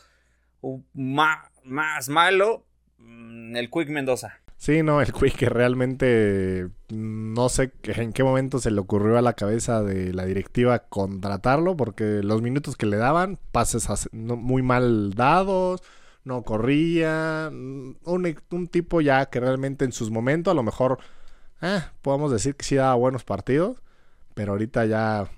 más 0.93 2.09
malo, 2.09 2.65
mm, 2.97 3.55
el 3.55 3.69
Quick 3.69 3.89
Mendoza. 3.89 4.39
Sí, 4.57 4.81
no, 4.81 5.01
el 5.01 5.13
Quick 5.13 5.35
que 5.35 5.49
realmente 5.49 6.69
mm, 6.89 7.33
no 7.33 7.47
sé 7.49 7.71
en 7.83 8.11
qué 8.11 8.23
momento 8.23 8.59
se 8.59 8.71
le 8.71 8.79
ocurrió 8.79 9.17
a 9.17 9.21
la 9.21 9.33
cabeza 9.33 9.83
de 9.83 10.13
la 10.13 10.25
directiva 10.25 10.79
contratarlo, 10.79 11.77
porque 11.77 12.21
los 12.23 12.41
minutos 12.41 12.75
que 12.75 12.87
le 12.87 12.97
daban, 12.97 13.37
pases 13.51 13.87
muy 14.11 14.63
mal 14.63 15.13
dados, 15.13 15.83
no 16.27 16.43
corría, 16.43 17.49
mm, 17.51 17.95
un, 18.03 18.67
tipo 18.67 19.01
ya 19.01 19.27
que 19.27 19.39
realmente 19.39 19.85
en 19.85 19.93
sus 19.93 20.11
momentos 20.11 20.51
a 20.51 20.55
lo 20.55 20.61
mejor 20.61 20.99
eh, 21.61 21.79
podemos 22.01 22.31
decir 22.31 22.55
que 22.55 22.65
sí 22.65 22.75
daba 22.75 22.93
buenos 22.95 23.23
partidos, 23.23 23.81
pero 24.33 24.51
ahorita 24.51 24.85
ya 24.85 25.31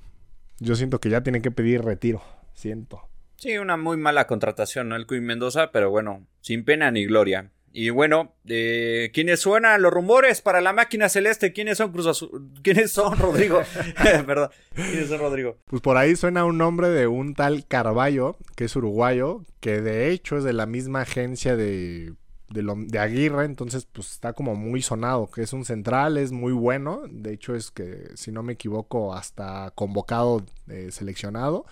yo 0.58 0.75
siento 0.75 0.99
que 0.99 1.10
ya 1.10 1.21
tiene 1.21 1.41
que 1.41 1.52
pedir 1.52 1.84
retiro, 1.84 2.21
siento. 2.54 3.02
Sí, 3.38 3.58
una 3.58 3.78
muy 3.78 3.95
mala 3.95 4.28
contratación, 4.28 4.89
¿no? 4.89 4.97
El 4.97 5.08
Queen 5.08 5.23
Mendoza, 5.23 5.71
pero 5.71 5.91
bueno, 5.91 6.28
sin 6.41 6.65
pena 6.65 6.91
ni 6.91 7.06
gloria. 7.06 7.52
Y 7.71 7.91
bueno, 7.91 8.34
eh, 8.45 9.12
¿quiénes 9.13 9.41
suenan 9.41 9.82
los 9.82 9.93
rumores 9.93 10.41
para 10.41 10.60
la 10.60 10.73
máquina 10.73 11.08
celeste? 11.08 11.53
¿Quiénes 11.53 11.77
son 11.77 11.91
Cruz 11.91 12.08
Azul? 12.08 12.51
¿Quiénes 12.63 12.91
son 12.91 13.17
Rodrigo? 13.17 13.62
Perdón, 14.25 14.49
¿quiénes 14.73 15.08
son 15.08 15.19
Rodrigo? 15.19 15.58
Pues 15.65 15.82
por 15.82 15.97
ahí 15.97 16.15
suena 16.15 16.45
un 16.45 16.58
nombre 16.58 16.89
de 16.89 17.08
un 17.08 17.36
tal 17.36 17.65
Carballo, 17.67 18.38
que 18.55 18.65
es 18.65 18.75
uruguayo, 18.75 19.43
que 19.60 19.82
de 19.82 20.10
hecho 20.12 20.38
es 20.38 20.43
de 20.43 20.53
la 20.53 20.65
misma 20.65 21.01
agencia 21.01 21.55
de, 21.55 22.13
de, 22.49 22.99
Aguirre, 22.99 23.45
entonces 23.45 23.86
pues 23.86 24.12
está 24.12 24.34
como 24.34 24.55
muy 24.55 24.82
sonado, 24.82 25.29
que 25.29 25.43
es 25.43 25.53
un 25.53 25.65
central, 25.65 26.17
es 26.17 26.32
muy 26.32 26.53
bueno, 26.53 27.01
de 27.10 27.34
hecho 27.34 27.55
es 27.55 27.69
que 27.71 28.10
si 28.15 28.32
no 28.32 28.41
me 28.41 28.53
equivoco 28.53 29.13
hasta 29.13 29.71
convocado, 29.75 30.43
eh, 30.67 30.89
seleccionado. 30.91 31.65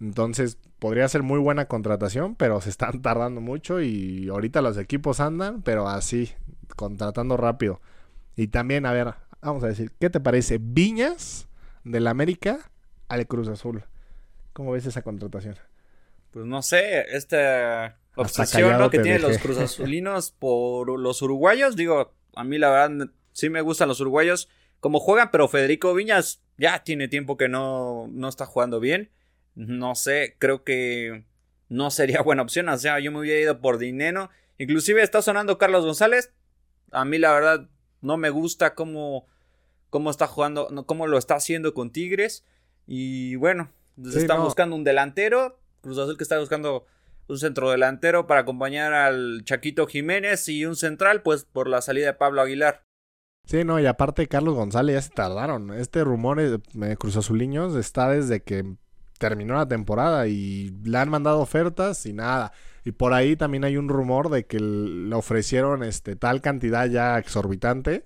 Entonces 0.00 0.58
podría 0.78 1.08
ser 1.08 1.22
muy 1.22 1.38
buena 1.38 1.66
contratación, 1.66 2.34
pero 2.34 2.60
se 2.60 2.70
están 2.70 3.02
tardando 3.02 3.40
mucho 3.40 3.80
y 3.80 4.28
ahorita 4.28 4.62
los 4.62 4.78
equipos 4.78 5.20
andan, 5.20 5.62
pero 5.62 5.88
así, 5.88 6.32
contratando 6.76 7.36
rápido. 7.36 7.80
Y 8.36 8.48
también, 8.48 8.84
a 8.86 8.92
ver, 8.92 9.14
vamos 9.40 9.64
a 9.64 9.68
decir, 9.68 9.92
¿qué 9.98 10.10
te 10.10 10.20
parece? 10.20 10.58
Viñas 10.60 11.48
del 11.84 12.06
América 12.06 12.70
al 13.08 13.26
Cruz 13.26 13.48
Azul. 13.48 13.84
¿Cómo 14.52 14.72
ves 14.72 14.86
esa 14.86 15.02
contratación? 15.02 15.56
Pues 16.30 16.44
no 16.44 16.62
sé, 16.62 17.06
esta 17.16 17.98
obsesión 18.14 18.90
que 18.90 18.98
tienen 18.98 19.22
los 19.22 19.38
Cruz 19.38 19.58
Azulinos 19.58 20.32
por 20.32 20.98
los 20.98 21.22
uruguayos, 21.22 21.76
digo, 21.76 22.14
a 22.34 22.44
mí 22.44 22.58
la 22.58 22.70
verdad 22.70 23.08
sí 23.32 23.48
me 23.48 23.62
gustan 23.62 23.88
los 23.88 24.00
uruguayos 24.00 24.48
como 24.80 25.00
juegan, 25.00 25.30
pero 25.30 25.48
Federico 25.48 25.94
Viñas 25.94 26.42
ya 26.58 26.84
tiene 26.84 27.08
tiempo 27.08 27.36
que 27.36 27.48
no, 27.48 28.08
no 28.10 28.28
está 28.28 28.44
jugando 28.44 28.80
bien 28.80 29.10
no 29.56 29.94
sé, 29.94 30.36
creo 30.38 30.62
que 30.62 31.24
no 31.68 31.90
sería 31.90 32.22
buena 32.22 32.42
opción. 32.42 32.68
O 32.68 32.78
sea, 32.78 33.00
yo 33.00 33.10
me 33.10 33.18
hubiera 33.18 33.40
ido 33.40 33.60
por 33.60 33.78
dinero. 33.78 34.30
Inclusive 34.58 35.02
está 35.02 35.22
sonando 35.22 35.58
Carlos 35.58 35.84
González. 35.84 36.32
A 36.92 37.04
mí 37.04 37.18
la 37.18 37.32
verdad 37.32 37.68
no 38.00 38.16
me 38.16 38.30
gusta 38.30 38.74
cómo, 38.74 39.26
cómo 39.90 40.10
está 40.10 40.28
jugando, 40.28 40.68
no, 40.70 40.86
cómo 40.86 41.08
lo 41.08 41.18
está 41.18 41.34
haciendo 41.34 41.74
con 41.74 41.90
Tigres. 41.90 42.44
Y 42.86 43.34
bueno, 43.36 43.72
están 44.14 44.42
buscando 44.42 44.76
un 44.76 44.84
delantero. 44.84 45.58
Cruz 45.80 45.98
Azul 45.98 46.16
que 46.16 46.22
está 46.22 46.38
buscando 46.38 46.86
un 47.28 47.38
centro 47.38 47.70
delantero 47.70 48.26
para 48.26 48.40
acompañar 48.40 48.92
al 48.92 49.42
Chaquito 49.44 49.86
Jiménez 49.86 50.48
y 50.48 50.64
un 50.64 50.76
central, 50.76 51.22
pues 51.22 51.44
por 51.44 51.68
la 51.68 51.82
salida 51.82 52.06
de 52.06 52.14
Pablo 52.14 52.40
Aguilar. 52.40 52.82
Sí, 53.46 53.64
no, 53.64 53.78
y 53.80 53.86
aparte 53.86 54.26
Carlos 54.26 54.54
González 54.54 54.94
ya 54.94 55.02
se 55.02 55.10
tardaron. 55.10 55.72
Este 55.72 56.02
rumor 56.04 56.40
de 56.40 56.96
Cruz 56.96 57.16
Azuliños 57.16 57.76
está 57.76 58.10
desde 58.10 58.42
que 58.42 58.76
terminó 59.18 59.54
la 59.54 59.66
temporada 59.66 60.26
y 60.28 60.74
le 60.84 60.98
han 60.98 61.08
mandado 61.08 61.40
ofertas 61.40 62.06
y 62.06 62.12
nada. 62.12 62.52
Y 62.84 62.92
por 62.92 63.12
ahí 63.12 63.36
también 63.36 63.64
hay 63.64 63.76
un 63.76 63.88
rumor 63.88 64.30
de 64.30 64.46
que 64.46 64.60
le 64.60 65.14
ofrecieron 65.14 65.82
este 65.82 66.16
tal 66.16 66.40
cantidad 66.40 66.88
ya 66.88 67.18
exorbitante 67.18 68.04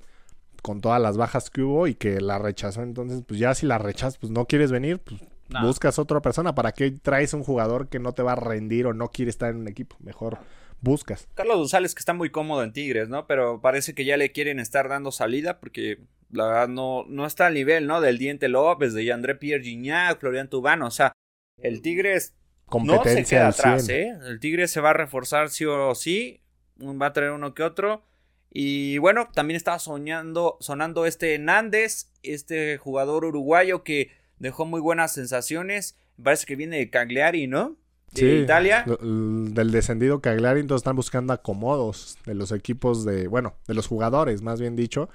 con 0.63 0.81
todas 0.81 1.01
las 1.01 1.17
bajas 1.17 1.51
que 1.51 1.63
hubo 1.63 1.87
y 1.87 1.95
que 1.95 2.21
la 2.21 2.39
rechazó. 2.39 2.83
Entonces, 2.83 3.23
pues 3.27 3.39
ya 3.41 3.55
si 3.55 3.67
la 3.67 3.79
rechazas, 3.79 4.19
pues 4.19 4.33
no 4.33 4.47
quieres 4.47 4.73
venir, 4.73 4.99
pues 5.01 5.21
buscas 5.63 5.99
otra 5.99 6.21
persona. 6.21 6.55
¿Para 6.55 6.73
qué 6.73 6.91
traes 6.91 7.35
un 7.35 7.43
jugador 7.43 7.89
que 7.89 7.99
no 7.99 8.13
te 8.13 8.23
va 8.23 8.33
a 8.33 8.37
rendir 8.37 8.87
o 8.87 8.95
no 8.95 9.09
quiere 9.09 9.31
estar 9.31 9.51
en 9.51 9.59
un 9.59 9.69
equipo? 9.69 9.97
Mejor 10.01 10.39
buscas. 10.81 11.29
Carlos 11.35 11.57
González 11.57 11.95
que 11.95 12.01
está 12.01 12.13
muy 12.13 12.31
cómodo 12.31 12.63
en 12.63 12.73
Tigres, 12.73 13.09
¿no? 13.09 13.27
Pero 13.27 13.61
parece 13.61 13.95
que 13.95 14.05
ya 14.05 14.17
le 14.17 14.33
quieren 14.33 14.61
estar 14.61 14.89
dando 14.89 15.13
salida 15.13 15.61
porque 15.61 16.01
la 16.31 16.47
verdad 16.47 16.69
no, 16.69 17.05
no 17.09 17.27
está 17.27 17.47
al 17.47 17.55
nivel, 17.55 17.87
¿no? 17.87 18.01
Del 18.01 18.19
Diente 18.19 18.49
López, 18.49 18.95
de 18.95 19.13
André 19.13 19.35
Pierre 19.35 19.65
Gignac, 19.65 20.21
Florian 20.21 20.49
Tubano, 20.49 20.87
o 20.87 20.91
sea, 20.91 21.13
el 21.59 21.83
Tigres 21.83 22.35
no 22.73 23.03
se 23.05 23.25
queda 23.25 23.49
atrás, 23.49 23.89
¿eh? 23.89 24.17
El 24.27 24.41
Tigres 24.41 24.71
se 24.71 24.81
va 24.81 24.91
a 24.91 24.95
reforzar 24.95 25.51
sí 25.51 25.65
o 25.65 25.95
sí, 25.95 26.41
va 26.81 27.07
a 27.07 27.13
traer 27.13 27.33
uno 27.33 27.55
que 27.55 27.63
otro. 27.63 28.05
Y 28.53 28.99
bueno, 28.99 29.29
también 29.33 29.57
estaba 29.57 29.79
soñando, 29.79 30.57
sonando 30.61 31.07
este 31.07 31.39
Nández, 31.39 32.13
este 32.23 32.79
jugador 32.79 33.25
uruguayo 33.25 33.85
que 33.85 34.11
dejó 34.39 34.67
muy 34.67 34.81
buenas 34.81 35.13
sensaciones. 35.13 35.97
Parece 36.23 36.47
que 36.47 36.57
viene 36.57 36.79
de 36.79 36.91
Cagliari, 36.91 37.47
¿no? 37.47 37.77
Sí, 38.15 38.27
Italia. 38.27 38.85
Del 38.87 39.71
descendido 39.71 40.21
Cagliari, 40.21 40.61
entonces 40.61 40.81
están 40.81 40.97
buscando 40.97 41.33
acomodos 41.33 42.19
de 42.27 42.35
los 42.35 42.53
equipos 42.53 43.05
de, 43.05 43.29
bueno, 43.29 43.55
de 43.67 43.75
los 43.75 43.87
jugadores, 43.87 44.43
más 44.43 44.61
bien 44.61 44.77
dicho. 44.77 45.09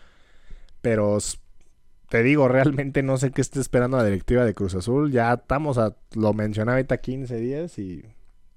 Pero 0.81 1.17
te 2.09 2.23
digo, 2.23 2.47
realmente 2.47 3.03
no 3.03 3.17
sé 3.17 3.31
qué 3.31 3.41
esté 3.41 3.59
esperando 3.59 3.97
la 3.97 4.05
directiva 4.05 4.45
de 4.45 4.53
Cruz 4.53 4.75
Azul. 4.75 5.11
Ya 5.11 5.33
estamos 5.33 5.77
a, 5.77 5.95
lo 6.13 6.33
mencionaba 6.33 6.77
ahorita 6.77 6.97
15 6.97 7.35
días 7.37 7.79
y 7.79 8.03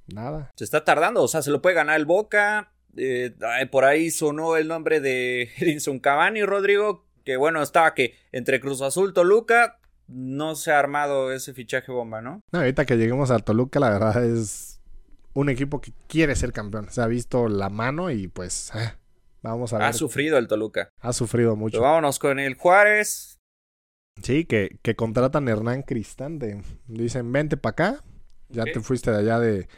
nada. 0.07 0.53
Se 0.57 0.64
está 0.64 0.85
tardando, 0.85 1.22
o 1.22 1.29
sea, 1.29 1.42
se 1.42 1.51
lo 1.51 1.62
puede 1.62 1.74
ganar 1.74 1.98
el 1.98 2.07
Boca. 2.07 2.72
Eh, 2.96 3.35
por 3.70 3.85
ahí 3.85 4.11
sonó 4.11 4.57
el 4.57 4.68
nombre 4.68 5.01
de 5.01 5.51
Edinson 5.59 5.98
Cavani, 5.98 6.42
Rodrigo, 6.44 7.07
que 7.24 7.37
bueno, 7.37 7.62
estaba 7.62 7.94
que 7.94 8.14
entre 8.33 8.61
Cruz 8.61 8.83
Azul, 8.83 9.12
Toluca, 9.12 9.77
no 10.08 10.54
se 10.54 10.72
ha 10.72 10.78
armado 10.78 11.32
ese 11.32 11.54
fichaje 11.54 11.92
bomba, 11.92 12.20
¿no? 12.20 12.42
No, 12.50 12.58
ahorita 12.60 12.84
que 12.86 12.96
lleguemos 12.96 13.30
a 13.30 13.38
Toluca, 13.38 13.78
la 13.78 13.90
verdad 13.90 14.24
es 14.24 14.80
un 15.34 15.48
equipo 15.50 15.80
que 15.80 15.92
quiere 16.08 16.34
ser 16.34 16.52
campeón. 16.52 16.88
Se 16.90 17.00
ha 17.00 17.06
visto 17.06 17.48
la 17.48 17.68
mano 17.68 18.10
y 18.10 18.26
pues 18.28 18.72
eh, 18.74 18.94
vamos 19.42 19.72
a 19.72 19.78
ver. 19.78 19.86
Ha 19.86 19.92
sufrido 19.92 20.38
el 20.38 20.48
Toluca. 20.48 20.90
Ha 21.00 21.12
sufrido 21.12 21.54
mucho. 21.56 21.80
vámonos 21.80 22.18
con 22.18 22.38
el 22.38 22.54
Juárez. 22.54 23.38
Sí, 24.22 24.46
que, 24.46 24.78
que 24.82 24.96
contratan 24.96 25.46
a 25.46 25.52
Hernán 25.52 25.82
Cristante. 25.82 26.60
Dicen, 26.86 27.30
vente 27.30 27.56
para 27.56 27.70
acá. 27.70 28.04
Ya 28.48 28.64
te 28.64 28.80
fuiste 28.80 29.12
de 29.12 29.18
allá 29.18 29.38
de, 29.38 29.68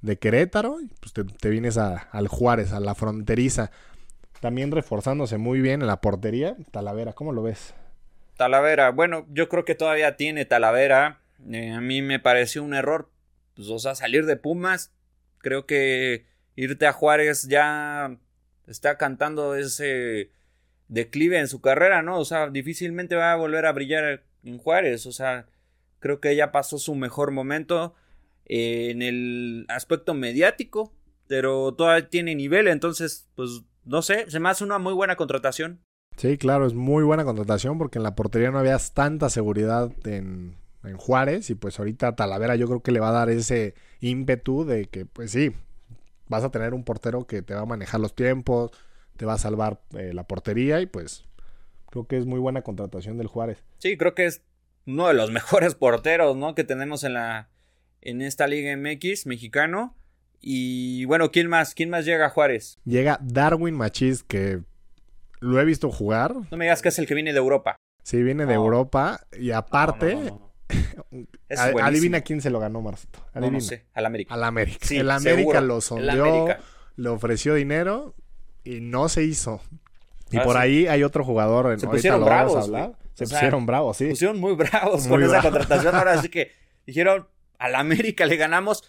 de 0.00 0.18
Querétaro. 0.18 0.80
Y 0.80 0.86
pues 1.00 1.12
te, 1.12 1.24
te 1.24 1.50
vienes 1.50 1.76
a, 1.76 1.96
al 1.96 2.28
Juárez, 2.28 2.72
a 2.72 2.80
la 2.80 2.94
fronteriza. 2.94 3.70
También 4.40 4.70
reforzándose 4.70 5.36
muy 5.36 5.60
bien 5.60 5.82
en 5.82 5.88
la 5.88 6.00
portería. 6.00 6.56
Talavera, 6.70 7.12
¿cómo 7.12 7.32
lo 7.32 7.42
ves? 7.42 7.74
Talavera, 8.36 8.90
bueno, 8.90 9.26
yo 9.30 9.48
creo 9.48 9.64
que 9.64 9.74
todavía 9.74 10.16
tiene 10.16 10.44
Talavera. 10.44 11.20
Eh, 11.50 11.70
a 11.70 11.80
mí 11.80 12.02
me 12.02 12.18
pareció 12.18 12.62
un 12.62 12.74
error. 12.74 13.10
Pues, 13.54 13.68
o 13.68 13.78
sea, 13.78 13.94
salir 13.94 14.26
de 14.26 14.36
Pumas. 14.36 14.92
Creo 15.38 15.66
que 15.66 16.26
irte 16.56 16.86
a 16.86 16.92
Juárez 16.92 17.48
ya 17.48 18.16
está 18.66 18.96
cantando 18.96 19.54
ese 19.54 20.30
declive 20.88 21.38
en 21.38 21.48
su 21.48 21.60
carrera, 21.60 22.02
¿no? 22.02 22.18
O 22.18 22.24
sea, 22.24 22.48
difícilmente 22.48 23.16
va 23.16 23.32
a 23.32 23.36
volver 23.36 23.66
a 23.66 23.72
brillar 23.72 24.24
en 24.42 24.58
Juárez. 24.58 25.06
O 25.06 25.12
sea, 25.12 25.46
creo 26.00 26.20
que 26.20 26.34
ya 26.36 26.52
pasó 26.52 26.78
su 26.78 26.94
mejor 26.94 27.30
momento 27.30 27.94
eh, 28.46 28.90
en 28.90 29.02
el 29.02 29.66
aspecto 29.68 30.14
mediático, 30.14 30.92
pero 31.26 31.74
todavía 31.74 32.08
tiene 32.10 32.34
nivel, 32.34 32.68
entonces, 32.68 33.28
pues, 33.34 33.62
no 33.84 34.02
sé, 34.02 34.30
se 34.30 34.40
me 34.40 34.50
hace 34.50 34.64
una 34.64 34.78
muy 34.78 34.92
buena 34.92 35.16
contratación. 35.16 35.80
Sí, 36.16 36.38
claro, 36.38 36.66
es 36.66 36.74
muy 36.74 37.02
buena 37.02 37.24
contratación 37.24 37.78
porque 37.78 37.98
en 37.98 38.04
la 38.04 38.14
portería 38.14 38.50
no 38.50 38.58
había 38.58 38.78
tanta 38.92 39.28
seguridad 39.28 39.90
en, 40.06 40.56
en 40.84 40.96
Juárez 40.96 41.50
y 41.50 41.54
pues 41.54 41.78
ahorita 41.78 42.14
Talavera 42.14 42.56
yo 42.56 42.66
creo 42.66 42.82
que 42.82 42.92
le 42.92 43.00
va 43.00 43.08
a 43.08 43.12
dar 43.12 43.30
ese 43.30 43.74
ímpetu 44.00 44.64
de 44.64 44.86
que, 44.86 45.06
pues 45.06 45.32
sí, 45.32 45.52
vas 46.28 46.44
a 46.44 46.50
tener 46.50 46.74
un 46.74 46.84
portero 46.84 47.26
que 47.26 47.42
te 47.42 47.54
va 47.54 47.62
a 47.62 47.66
manejar 47.66 48.00
los 48.00 48.14
tiempos, 48.14 48.70
te 49.16 49.26
va 49.26 49.34
a 49.34 49.38
salvar 49.38 49.80
eh, 49.96 50.12
la 50.12 50.24
portería 50.24 50.80
y 50.80 50.86
pues 50.86 51.24
creo 51.90 52.06
que 52.06 52.16
es 52.16 52.26
muy 52.26 52.40
buena 52.40 52.62
contratación 52.62 53.18
del 53.18 53.26
Juárez. 53.26 53.58
Sí, 53.78 53.96
creo 53.96 54.14
que 54.14 54.26
es 54.26 54.42
uno 54.86 55.08
de 55.08 55.14
los 55.14 55.30
mejores 55.32 55.74
porteros, 55.74 56.36
¿no? 56.36 56.54
Que 56.54 56.64
tenemos 56.64 57.04
en 57.04 57.14
la 57.14 57.48
en 58.00 58.20
esta 58.20 58.46
Liga 58.46 58.76
MX 58.76 59.26
mexicano. 59.26 59.96
Y 60.40 61.06
bueno, 61.06 61.30
¿quién 61.30 61.48
más? 61.48 61.74
¿Quién 61.74 61.88
más 61.88 62.04
llega 62.04 62.26
a 62.26 62.30
Juárez? 62.30 62.78
Llega 62.84 63.18
Darwin 63.22 63.74
Machis, 63.74 64.22
que 64.22 64.60
lo 65.44 65.60
he 65.60 65.64
visto 65.64 65.90
jugar. 65.90 66.34
No 66.50 66.56
me 66.56 66.64
digas 66.64 66.82
que 66.82 66.88
es 66.88 66.98
el 66.98 67.06
que 67.06 67.14
viene 67.14 67.32
de 67.32 67.38
Europa. 67.38 67.76
Sí, 68.02 68.22
viene 68.22 68.46
de 68.46 68.54
Europa. 68.54 69.20
Y 69.38 69.50
aparte, 69.50 70.32
adivina 71.82 72.20
quién 72.22 72.40
se 72.40 72.50
lo 72.50 72.60
ganó, 72.60 72.80
Marcito. 72.80 73.20
No, 73.34 73.60
sé, 73.60 73.86
al 73.94 74.06
América. 74.06 74.34
Al 74.34 74.44
América. 74.44 74.86
el 74.90 75.10
América 75.10 75.60
lo 75.60 75.80
sondeó 75.80 76.48
le 76.96 77.08
ofreció 77.08 77.54
dinero 77.54 78.14
y 78.62 78.80
no 78.80 79.08
se 79.08 79.24
hizo. 79.24 79.60
Y 80.30 80.38
por 80.38 80.56
ahí 80.56 80.86
hay 80.86 81.02
otro 81.02 81.24
jugador. 81.24 81.72
En, 81.72 81.80
se 81.80 81.86
pusieron 81.86 82.24
bravos. 82.24 82.70
Se 83.14 83.24
pusieron 83.24 83.66
bravos, 83.66 83.96
sí. 83.96 84.04
Se 84.04 84.10
pusieron 84.10 84.40
muy 84.40 84.54
bravos 84.54 85.06
con 85.06 85.22
esa 85.22 85.42
contratación. 85.42 85.94
Ahora 85.94 86.20
sí 86.20 86.28
que 86.28 86.52
dijeron, 86.86 87.28
al 87.58 87.74
América 87.74 88.26
le 88.26 88.36
ganamos. 88.36 88.82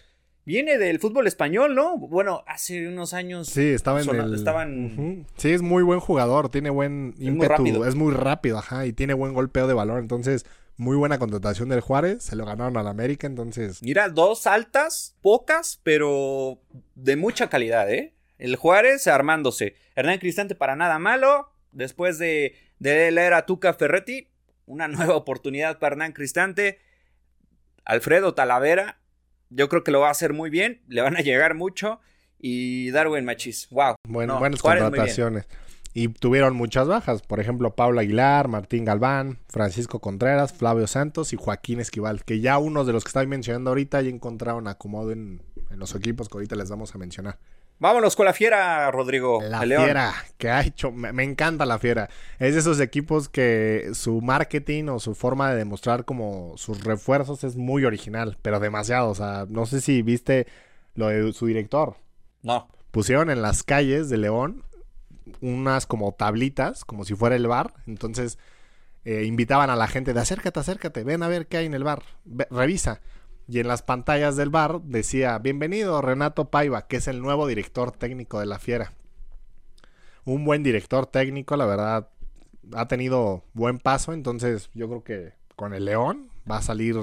Viene 0.45 0.77
del 0.77 0.99
fútbol 0.99 1.25
español, 1.25 1.73
¿no? 1.73 1.97
Bueno, 1.97 2.43
hace 2.45 2.87
unos 2.87 3.15
años. 3.15 3.47
Sí, 3.47 3.69
estaba 3.69 4.01
en 4.01 4.09
el... 4.09 4.35
Estaban... 4.35 5.25
Sí, 5.37 5.51
es 5.51 5.63
muy 5.63 5.81
buen 5.81 5.99
jugador, 5.99 6.49
tiene 6.49 6.69
buen 6.69 7.15
ímpetu, 7.17 7.83
es 7.83 7.95
muy 7.95 8.13
rápido, 8.13 8.59
ajá, 8.59 8.85
y 8.85 8.93
tiene 8.93 9.15
buen 9.15 9.33
golpeo 9.33 9.65
de 9.65 9.73
valor. 9.73 9.99
Entonces, 9.99 10.45
muy 10.77 10.95
buena 10.95 11.17
contratación 11.17 11.69
del 11.69 11.81
Juárez, 11.81 12.23
se 12.23 12.35
lo 12.35 12.45
ganaron 12.45 12.77
al 12.77 12.87
América, 12.87 13.25
entonces... 13.25 13.81
Mira, 13.81 14.09
dos 14.09 14.45
altas, 14.45 15.15
pocas, 15.21 15.79
pero 15.81 16.59
de 16.93 17.15
mucha 17.15 17.49
calidad, 17.49 17.91
¿eh? 17.91 18.13
El 18.37 18.55
Juárez 18.55 19.07
armándose. 19.07 19.75
Hernán 19.95 20.19
Cristante 20.19 20.55
para 20.55 20.75
nada 20.75 20.99
malo. 20.99 21.51
Después 21.71 22.19
de, 22.19 22.55
de 22.79 23.11
leer 23.11 23.33
a 23.33 23.45
Tuca 23.45 23.73
Ferretti, 23.73 24.27
una 24.65 24.87
nueva 24.89 25.15
oportunidad 25.15 25.79
para 25.79 25.93
Hernán 25.93 26.11
Cristante. 26.11 26.79
Alfredo 27.83 28.33
Talavera, 28.33 28.99
yo 29.55 29.69
creo 29.69 29.83
que 29.83 29.91
lo 29.91 30.01
va 30.01 30.09
a 30.09 30.11
hacer 30.11 30.33
muy 30.33 30.49
bien, 30.49 30.81
le 30.87 31.01
van 31.01 31.15
a 31.15 31.21
llegar 31.21 31.55
mucho. 31.55 31.99
Y 32.39 32.91
Darwin 32.91 33.25
Machis, 33.25 33.69
wow. 33.71 33.95
Bueno, 34.07 34.37
buenas 34.37 34.61
contrataciones. 34.61 35.47
Y 35.93 36.09
tuvieron 36.09 36.55
muchas 36.57 36.87
bajas, 36.87 37.21
por 37.21 37.39
ejemplo, 37.39 37.73
Pablo 37.73 38.01
Aguilar, 38.01 38.49
Martín 38.49 38.83
Galván, 38.83 39.39
Francisco 39.47 40.01
Contreras, 40.01 40.51
Flavio 40.51 40.87
Santos 40.87 41.31
y 41.31 41.37
Joaquín 41.37 41.79
Esquival, 41.79 42.25
que 42.25 42.41
ya 42.41 42.57
unos 42.57 42.85
de 42.85 42.91
los 42.91 43.05
que 43.05 43.09
estoy 43.09 43.27
mencionando 43.27 43.69
ahorita 43.71 44.01
ya 44.01 44.09
encontraron 44.09 44.67
acomodo 44.67 45.13
en, 45.13 45.41
en 45.71 45.79
los 45.79 45.95
equipos 45.95 46.27
que 46.27 46.37
ahorita 46.37 46.57
les 46.57 46.69
vamos 46.69 46.93
a 46.93 46.97
mencionar. 46.97 47.39
Vámonos 47.77 48.15
con 48.15 48.25
la 48.25 48.33
fiera, 48.33 48.89
Rodrigo. 48.89 49.41
La 49.43 49.61
fiera 49.61 50.13
que 50.37 50.49
ha 50.49 50.61
hecho, 50.61 50.91
me, 50.91 51.23
encanta 51.23 51.65
la 51.65 51.77
fiera. 51.77 52.09
Es 52.39 52.53
de 52.53 52.61
esos 52.61 52.79
equipos 52.79 53.27
que 53.27 53.91
su 53.93 54.21
marketing 54.21 54.85
o 54.85 54.99
su 54.99 55.13
forma 55.13 55.49
de 55.49 55.57
demostrar 55.57 56.05
como 56.05 56.53
sus 56.57 56.83
refuerzos 56.83 57.43
es 57.43 57.57
muy 57.57 57.83
original, 57.83 58.37
pero 58.41 58.61
demasiado. 58.61 59.09
O 59.09 59.15
sea, 59.15 59.45
no 59.49 59.65
sé 59.65 59.81
si 59.81 60.01
viste 60.01 60.47
lo 60.93 61.07
de 61.09 61.33
su 61.33 61.47
director. 61.47 61.97
No. 62.43 62.69
Pusieron 62.91 63.29
en 63.29 63.41
las 63.41 63.63
calles 63.63 64.09
de 64.09 64.17
León 64.17 64.63
unas 65.41 65.85
como 65.85 66.13
tablitas, 66.13 66.85
como 66.85 67.03
si 67.03 67.13
fuera 67.13 67.35
el 67.35 67.47
bar. 67.47 67.73
Entonces 67.87 68.39
eh, 69.03 69.25
invitaban 69.25 69.69
a 69.69 69.75
la 69.75 69.87
gente 69.87 70.13
de 70.13 70.21
acércate, 70.21 70.59
acércate, 70.59 71.03
ven 71.03 71.23
a 71.23 71.27
ver 71.27 71.47
qué 71.47 71.57
hay 71.57 71.65
en 71.65 71.73
el 71.73 71.83
bar, 71.83 72.03
revisa. 72.49 73.01
Y 73.47 73.59
en 73.59 73.67
las 73.67 73.83
pantallas 73.83 74.35
del 74.35 74.49
bar 74.49 74.81
decía, 74.81 75.37
bienvenido 75.37 76.01
Renato 76.01 76.49
Paiva, 76.49 76.87
que 76.87 76.97
es 76.97 77.07
el 77.07 77.21
nuevo 77.21 77.45
director 77.45 77.91
técnico 77.91 78.39
de 78.39 78.47
la 78.47 78.57
Fiera. 78.57 78.93
Un 80.23 80.45
buen 80.45 80.63
director 80.63 81.05
técnico, 81.05 81.55
la 81.55 81.67
verdad, 81.67 82.09
ha 82.73 82.87
tenido 82.87 83.43
buen 83.53 83.77
paso, 83.77 84.13
entonces 84.13 84.71
yo 84.73 84.87
creo 84.87 85.03
que 85.03 85.33
con 85.55 85.75
el 85.75 85.85
León 85.85 86.31
va 86.49 86.57
a 86.57 86.61
salir... 86.63 86.95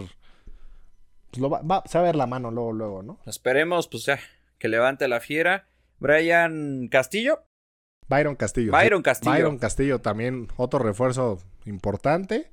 Pues 1.31 1.45
va, 1.45 1.83
se 1.87 1.99
va 1.99 2.03
a 2.03 2.07
ver 2.07 2.17
la 2.17 2.27
mano 2.27 2.51
luego, 2.51 2.73
luego, 2.73 3.03
¿no? 3.05 3.19
Esperemos, 3.25 3.87
pues 3.87 4.05
ya, 4.05 4.19
que 4.59 4.69
levante 4.69 5.07
la 5.07 5.21
Fiera. 5.21 5.69
Brian 6.01 6.89
Castillo. 6.89 7.45
Byron 8.09 8.35
Castillo. 8.35 8.73
Byron 8.73 9.03
Castillo. 9.03 9.33
Byron 9.33 9.59
Castillo 9.59 10.01
también, 10.01 10.49
otro 10.57 10.81
refuerzo 10.81 11.39
importante. 11.65 12.51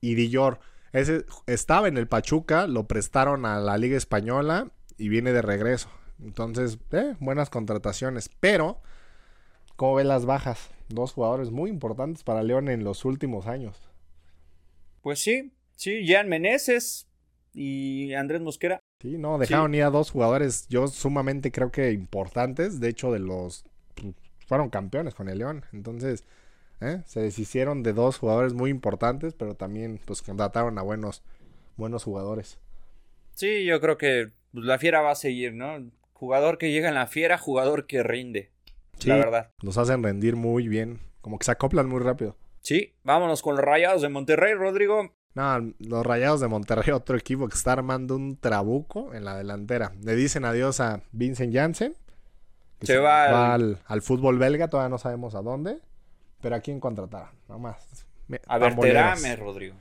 Y 0.00 0.14
Dillor 0.14 0.58
ese 0.92 1.24
estaba 1.46 1.88
en 1.88 1.96
el 1.96 2.06
Pachuca, 2.06 2.66
lo 2.66 2.86
prestaron 2.86 3.46
a 3.46 3.58
la 3.60 3.78
Liga 3.78 3.96
Española 3.96 4.70
y 4.98 5.08
viene 5.08 5.32
de 5.32 5.42
regreso. 5.42 5.88
Entonces, 6.22 6.78
eh, 6.92 7.14
buenas 7.18 7.50
contrataciones. 7.50 8.30
Pero, 8.40 8.80
¿cómo 9.76 9.96
ven 9.96 10.08
las 10.08 10.26
bajas? 10.26 10.70
Dos 10.88 11.12
jugadores 11.12 11.50
muy 11.50 11.70
importantes 11.70 12.22
para 12.22 12.42
León 12.42 12.68
en 12.68 12.84
los 12.84 13.04
últimos 13.04 13.46
años. 13.46 13.76
Pues 15.00 15.20
sí, 15.20 15.52
sí, 15.74 16.06
Jan 16.06 16.28
Meneses 16.28 17.08
y 17.54 18.12
Andrés 18.14 18.40
Mosquera. 18.40 18.78
Sí, 19.00 19.18
no, 19.18 19.38
dejaron 19.38 19.74
ir 19.74 19.82
a 19.82 19.90
dos 19.90 20.10
jugadores, 20.10 20.68
yo 20.68 20.86
sumamente 20.86 21.50
creo 21.50 21.72
que 21.72 21.90
importantes. 21.90 22.78
De 22.78 22.88
hecho, 22.88 23.10
de 23.10 23.18
los. 23.18 23.64
Pues, 23.94 24.14
fueron 24.46 24.70
campeones 24.70 25.14
con 25.14 25.28
el 25.28 25.38
León. 25.38 25.64
Entonces, 25.72 26.24
¿eh? 26.82 27.02
Se 27.06 27.20
deshicieron 27.20 27.82
de 27.82 27.92
dos 27.92 28.18
jugadores 28.18 28.54
muy 28.54 28.70
importantes, 28.70 29.34
pero 29.34 29.54
también 29.54 30.00
pues 30.04 30.22
contrataron 30.22 30.78
a 30.78 30.82
buenos, 30.82 31.22
buenos 31.76 32.04
jugadores. 32.04 32.58
Sí, 33.34 33.64
yo 33.64 33.80
creo 33.80 33.96
que 33.98 34.30
pues, 34.52 34.64
la 34.64 34.78
fiera 34.78 35.00
va 35.00 35.12
a 35.12 35.16
seguir, 35.16 35.54
¿no? 35.54 35.90
Jugador 36.12 36.58
que 36.58 36.70
llega 36.70 36.88
en 36.88 36.94
la 36.94 37.06
fiera, 37.06 37.38
jugador 37.38 37.86
que 37.86 38.02
rinde. 38.02 38.50
la 39.04 39.16
verdad. 39.16 39.50
Los 39.60 39.78
hacen 39.78 40.02
rendir 40.02 40.36
muy 40.36 40.68
bien. 40.68 41.00
Como 41.20 41.38
que 41.38 41.44
se 41.44 41.52
acoplan 41.52 41.88
muy 41.88 42.00
rápido. 42.00 42.36
Sí, 42.60 42.94
vámonos 43.02 43.42
con 43.42 43.56
los 43.56 43.64
Rayados 43.64 44.02
de 44.02 44.08
Monterrey, 44.08 44.54
Rodrigo. 44.54 45.12
No, 45.34 45.72
los 45.78 46.06
Rayados 46.06 46.40
de 46.40 46.48
Monterrey, 46.48 46.90
otro 46.92 47.16
equipo 47.16 47.48
que 47.48 47.54
está 47.54 47.72
armando 47.72 48.16
un 48.16 48.36
trabuco 48.36 49.14
en 49.14 49.24
la 49.24 49.36
delantera. 49.36 49.92
Le 50.02 50.14
dicen 50.14 50.44
adiós 50.44 50.80
a 50.80 51.02
Vincent 51.12 51.54
Janssen. 51.54 51.94
se, 52.82 52.98
va, 52.98 53.54
al... 53.54 53.78
al, 53.86 54.02
fútbol 54.02 54.38
belga, 54.38 54.68
todavía 54.68 54.90
no 54.90 54.98
sabemos 54.98 55.34
a 55.34 55.42
dónde. 55.42 55.78
Pero 56.42 56.56
¿a 56.56 56.60
quién 56.60 56.80
contratar? 56.80 57.30
Nomás. 57.48 58.04
a 58.46 58.58
Berterame, 58.58 59.36
Rodrigo. 59.36 59.76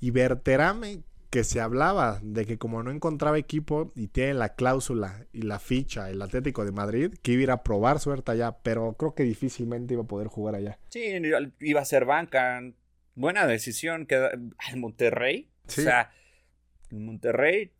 Y 0.00 0.10
Berterame, 0.10 1.02
que 1.28 1.44
se 1.44 1.60
hablaba 1.60 2.18
de 2.22 2.46
que 2.46 2.58
como 2.58 2.82
no 2.82 2.90
encontraba 2.90 3.38
equipo 3.38 3.92
y 3.94 4.08
tiene 4.08 4.34
la 4.34 4.54
cláusula 4.54 5.26
y 5.32 5.42
la 5.42 5.58
ficha 5.60 6.10
el 6.10 6.22
Atlético 6.22 6.64
de 6.64 6.72
Madrid, 6.72 7.14
que 7.22 7.32
iba 7.32 7.40
a 7.40 7.42
ir 7.44 7.50
a 7.50 7.62
probar 7.62 8.00
suerte 8.00 8.32
allá, 8.32 8.56
pero 8.62 8.94
creo 8.94 9.14
que 9.14 9.22
difícilmente 9.22 9.94
iba 9.94 10.02
a 10.02 10.06
poder 10.06 10.28
jugar 10.28 10.54
allá. 10.54 10.78
Sí, 10.88 11.12
iba 11.60 11.80
a 11.80 11.84
ser 11.84 12.06
banca. 12.06 12.62
Buena 13.14 13.46
decisión 13.46 14.06
que 14.06 14.16
en 14.72 14.80
Monterrey. 14.80 15.50
O 15.68 15.70
sea, 15.70 16.10
Monterrey, 16.90 17.70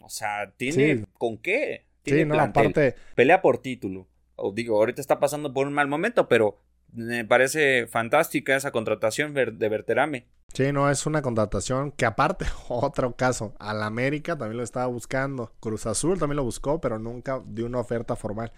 o 0.00 0.10
sea, 0.10 0.52
tiene 0.56 1.06
con 1.14 1.38
qué. 1.38 1.86
Tiene 2.02 2.20
sí, 2.20 2.26
no, 2.26 2.38
aparte 2.38 2.94
pelea 3.14 3.40
por 3.40 3.58
título. 3.62 4.06
O 4.36 4.52
digo, 4.52 4.76
ahorita 4.76 5.00
está 5.00 5.18
pasando 5.18 5.54
por 5.54 5.66
un 5.66 5.72
mal 5.72 5.88
momento, 5.88 6.28
pero 6.28 6.60
me 6.94 7.24
parece 7.24 7.86
fantástica 7.86 8.56
esa 8.56 8.70
contratación 8.70 9.34
de 9.34 9.68
Berterame. 9.68 10.26
Sí, 10.52 10.70
no, 10.72 10.88
es 10.88 11.04
una 11.04 11.20
contratación 11.20 11.90
que 11.90 12.06
aparte, 12.06 12.46
otro 12.68 13.16
caso, 13.16 13.54
al 13.58 13.82
América 13.82 14.38
también 14.38 14.58
lo 14.58 14.62
estaba 14.62 14.86
buscando, 14.86 15.52
Cruz 15.58 15.86
Azul 15.86 16.18
también 16.18 16.36
lo 16.36 16.44
buscó, 16.44 16.80
pero 16.80 16.98
nunca 16.98 17.42
dio 17.44 17.66
una 17.66 17.80
oferta 17.80 18.14
formal. 18.14 18.52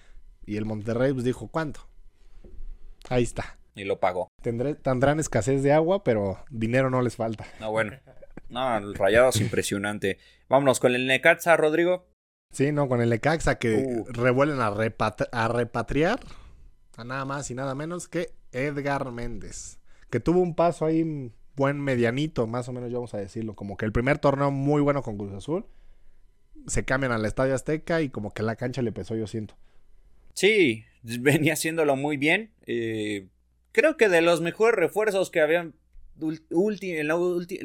Y 0.44 0.58
el 0.58 0.66
Monterrey 0.66 1.12
pues 1.12 1.24
dijo, 1.24 1.48
¿cuánto? 1.48 1.88
Ahí 3.08 3.22
está. 3.22 3.58
Y 3.74 3.84
lo 3.84 3.98
pagó. 3.98 4.28
Tendré, 4.42 4.74
tendrán 4.74 5.20
escasez 5.20 5.62
de 5.62 5.72
agua, 5.72 6.04
pero 6.04 6.44
dinero 6.50 6.90
no 6.90 7.02
les 7.02 7.16
falta. 7.16 7.46
No, 7.60 7.70
bueno. 7.70 7.92
No, 8.48 8.76
el 8.76 8.94
rayado 8.94 9.30
es 9.30 9.40
impresionante. 9.40 10.18
Vámonos 10.48 10.80
con 10.80 10.94
el 10.94 11.06
Necaxa, 11.06 11.56
Rodrigo. 11.56 12.06
Sí, 12.52 12.72
no, 12.72 12.88
con 12.88 13.00
el 13.00 13.10
Necaxa 13.10 13.58
que 13.58 13.74
uh. 13.74 14.04
revuelven 14.12 14.60
a, 14.60 14.68
a 15.32 15.48
repatriar 15.48 16.20
a 16.96 17.04
nada 17.04 17.24
más 17.24 17.50
y 17.50 17.54
nada 17.54 17.74
menos 17.74 18.08
que 18.08 18.32
Edgar 18.52 19.10
Méndez, 19.12 19.78
que 20.10 20.20
tuvo 20.20 20.40
un 20.40 20.54
paso 20.54 20.86
ahí 20.86 21.30
buen 21.54 21.80
medianito, 21.80 22.46
más 22.46 22.68
o 22.68 22.72
menos 22.72 22.92
vamos 22.92 23.14
a 23.14 23.18
decirlo, 23.18 23.54
como 23.54 23.76
que 23.76 23.84
el 23.84 23.92
primer 23.92 24.18
torneo 24.18 24.50
muy 24.50 24.82
bueno 24.82 25.02
con 25.02 25.16
Cruz 25.16 25.32
Azul, 25.32 25.66
se 26.66 26.84
cambian 26.84 27.12
al 27.12 27.24
Estadio 27.24 27.54
Azteca 27.54 28.02
y 28.02 28.08
como 28.08 28.32
que 28.32 28.42
la 28.42 28.56
cancha 28.56 28.82
le 28.82 28.92
pesó, 28.92 29.14
yo 29.14 29.26
siento. 29.26 29.56
Sí, 30.34 30.84
venía 31.02 31.54
haciéndolo 31.54 31.96
muy 31.96 32.16
bien. 32.16 32.52
Eh, 32.66 33.28
creo 33.72 33.96
que 33.96 34.08
de 34.08 34.20
los 34.20 34.40
mejores 34.40 34.76
refuerzos 34.76 35.30
que 35.30 35.40
habían 35.40 35.74
en, 36.20 37.08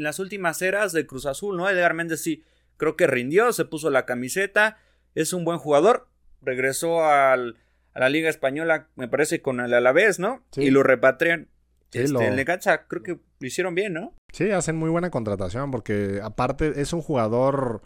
las 0.03 0.19
últimas 0.19 0.61
eras 0.61 0.91
de 0.91 1.05
Cruz 1.05 1.25
Azul, 1.25 1.57
¿no? 1.57 1.69
Edgar 1.69 1.93
Méndez 1.93 2.21
sí, 2.21 2.43
creo 2.77 2.95
que 2.95 3.07
rindió, 3.07 3.53
se 3.53 3.65
puso 3.65 3.89
la 3.89 4.05
camiseta, 4.05 4.77
es 5.15 5.33
un 5.33 5.45
buen 5.45 5.57
jugador, 5.57 6.07
regresó 6.41 7.05
al, 7.05 7.57
a 7.93 7.99
la 7.99 8.09
Liga 8.09 8.29
Española, 8.29 8.87
me 8.95 9.07
parece, 9.07 9.41
con 9.41 9.59
el 9.59 9.73
Alavés, 9.73 10.19
¿no? 10.19 10.43
Y 10.55 10.69
lo 10.69 10.83
repatrian. 10.83 11.47
este, 11.91 12.27
El 12.27 12.35
Necaxa 12.35 12.87
creo 12.87 13.03
que 13.03 13.11
lo 13.39 13.47
hicieron 13.47 13.75
bien, 13.75 13.93
¿no? 13.93 14.13
Sí, 14.31 14.51
hacen 14.51 14.77
muy 14.77 14.89
buena 14.89 15.09
contratación 15.09 15.71
porque 15.71 16.19
aparte 16.23 16.79
es 16.81 16.93
un 16.93 17.01
jugador, 17.01 17.81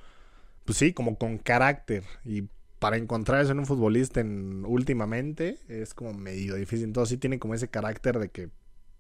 pues 0.64 0.78
sí, 0.78 0.94
como 0.94 1.18
con 1.18 1.38
carácter 1.38 2.04
y 2.24 2.44
para 2.80 2.98
encontrar 2.98 3.42
eso 3.42 3.52
en 3.52 3.60
un 3.60 3.66
futbolista 3.66 4.20
en, 4.20 4.64
últimamente 4.66 5.58
es 5.68 5.94
como 5.94 6.14
medio 6.14 6.56
difícil. 6.56 6.86
Entonces 6.86 7.10
sí 7.10 7.18
tiene 7.18 7.40
como 7.40 7.56
ese 7.56 7.68
carácter 7.68 8.20
de 8.20 8.30
que, 8.30 8.50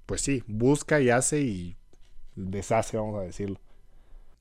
pues 0.05 0.21
sí, 0.21 0.43
busca 0.47 1.01
y 1.01 1.11
hace 1.11 1.41
y 1.41 1.77
deshace, 2.35 2.97
vamos 2.97 3.21
a 3.21 3.25
decirlo. 3.25 3.59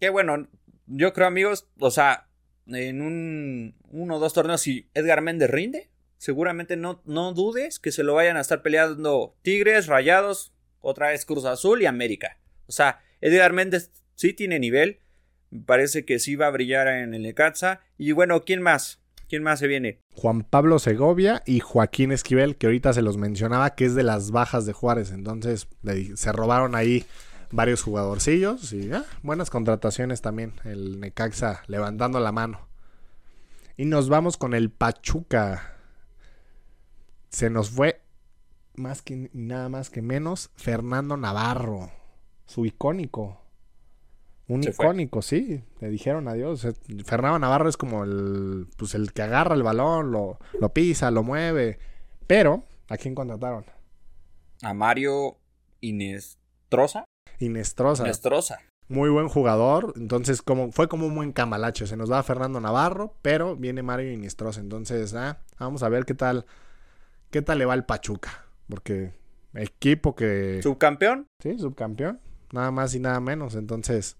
Qué 0.01 0.09
bueno, 0.09 0.49
yo 0.87 1.13
creo 1.13 1.27
amigos, 1.27 1.69
o 1.79 1.91
sea, 1.91 2.27
en 2.67 3.03
un 3.03 3.75
uno 3.91 4.17
o 4.17 4.19
dos 4.19 4.33
torneos 4.33 4.63
si 4.63 4.89
Edgar 4.95 5.21
Méndez 5.21 5.51
rinde, 5.51 5.91
seguramente 6.25 6.79
no, 6.79 7.03
no 7.05 7.35
dudes 7.35 7.79
que 7.79 7.93
se 7.93 8.03
lo 8.03 8.15
vayan 8.15 8.39
a 8.39 8.41
estar 8.41 8.63
peleando 8.63 9.37
Tigres, 9.43 9.89
Rayados, 9.89 10.55
otra 10.81 11.09
vez 11.09 11.27
Cruz 11.27 11.45
Azul 11.45 11.83
y 11.83 11.87
América. 11.87 12.39
O 12.67 12.73
sea, 12.73 13.01
Edgar 13.21 13.53
Méndez 13.53 13.91
sí 14.15 14.33
tiene 14.33 14.59
nivel, 14.59 15.01
parece 15.67 16.07
que 16.07 16.19
sí 16.19 16.35
va 16.35 16.47
a 16.47 16.51
brillar 16.51 16.89
en 16.89 17.13
el 17.13 17.25
Necaxa. 17.25 17.83
Y 17.99 18.13
bueno, 18.13 18.43
¿quién 18.43 18.63
más? 18.63 19.03
¿Quién 19.29 19.43
más 19.43 19.59
se 19.59 19.67
viene? 19.67 20.01
Juan 20.15 20.45
Pablo 20.45 20.79
Segovia 20.79 21.43
y 21.45 21.61
Joaquín 21.61 22.11
Esquivel, 22.11 22.57
que 22.57 22.69
ahorita 22.69 22.95
se 22.95 23.03
los 23.03 23.19
mencionaba, 23.19 23.75
que 23.75 23.85
es 23.85 23.95
de 23.95 24.03
las 24.03 24.31
bajas 24.31 24.65
de 24.65 24.73
Juárez. 24.73 25.11
Entonces 25.11 25.69
se 26.15 26.33
robaron 26.33 26.75
ahí 26.75 27.05
varios 27.51 27.83
jugadorcillos 27.83 28.73
y 28.73 28.91
ah, 28.95 29.05
buenas 29.23 29.51
contrataciones 29.51 30.23
también. 30.23 30.55
El 30.65 31.01
Necaxa 31.01 31.65
levantando 31.67 32.19
la 32.19 32.33
mano. 32.33 32.67
Y 33.77 33.85
nos 33.85 34.09
vamos 34.09 34.39
con 34.39 34.55
el 34.55 34.71
Pachuca. 34.71 35.74
Se 37.35 37.51
nos 37.51 37.71
fue 37.71 38.01
más 38.77 39.03
que 39.03 39.29
nada 39.33 39.69
más 39.69 39.91
que 39.91 40.03
menos 40.03 40.53
Fernando 40.55 41.17
Navarro, 41.17 41.91
su 42.47 42.65
icónico. 42.65 43.41
Un 44.47 44.63
icónico, 44.63 45.21
sí. 45.21 45.65
Le 45.81 45.89
dijeron 45.89 46.29
adiós. 46.29 46.65
Fernando 47.05 47.41
Navarro 47.41 47.69
es 47.69 47.77
como 47.77 48.05
el, 48.05 48.69
pues 48.77 48.95
el 48.95 49.13
que 49.13 49.23
agarra 49.23 49.57
el 49.57 49.65
balón, 49.65 50.13
lo, 50.13 50.39
lo 50.61 50.73
pisa, 50.73 51.11
lo 51.11 51.25
mueve. 51.25 51.81
Pero, 52.29 52.63
¿a 52.89 52.97
quién 52.99 53.17
contrataron? 53.17 53.65
A 54.63 54.73
Mario 54.73 55.37
Inestrosa. 55.81 57.05
Inestrosa. 57.41 58.05
Inestrosa. 58.05 58.61
Muy 58.87 59.11
buen 59.11 59.29
jugador. 59.29 59.93
Entonces, 59.97 60.41
como, 60.41 60.71
fue 60.71 60.87
como 60.87 61.09
un 61.09 61.17
buen 61.17 61.33
camalacho. 61.33 61.89
Se 61.89 61.97
nos 61.97 62.13
va 62.13 62.23
Fernando 62.23 62.61
Navarro, 62.61 63.17
pero 63.23 63.57
viene 63.57 63.83
Mario 63.83 64.13
Inestrosa. 64.13 64.61
Entonces, 64.61 65.15
ah, 65.15 65.41
vamos 65.59 65.83
a 65.83 65.89
ver 65.89 66.05
qué 66.05 66.15
tal, 66.15 66.47
qué 67.35 67.43
tal 67.43 67.59
le 67.59 67.65
va 67.65 67.75
el 67.75 67.85
Pachuca. 67.85 68.45
Porque 68.69 69.11
equipo 69.55 70.15
que. 70.15 70.61
¿Subcampeón? 70.63 71.27
Sí, 71.43 71.59
subcampeón. 71.59 72.21
Nada 72.53 72.71
más 72.71 72.95
y 72.95 73.01
nada 73.01 73.19
menos. 73.19 73.57
Entonces, 73.57 74.17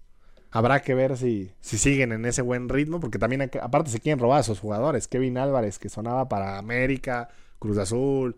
habrá 0.51 0.81
que 0.81 0.93
ver 0.93 1.15
si, 1.15 1.53
si 1.61 1.77
siguen 1.77 2.11
en 2.11 2.25
ese 2.25 2.41
buen 2.41 2.67
ritmo. 2.67 2.99
Porque 2.99 3.17
también, 3.17 3.49
aparte, 3.61 3.89
se 3.89 4.01
quieren 4.01 4.19
robar 4.19 4.41
a 4.41 4.43
sus 4.43 4.59
jugadores. 4.59 5.07
Kevin 5.07 5.37
Álvarez, 5.37 5.79
que 5.79 5.87
sonaba 5.87 6.27
para 6.27 6.57
América, 6.57 7.29
Cruz 7.57 7.77
Azul, 7.77 8.35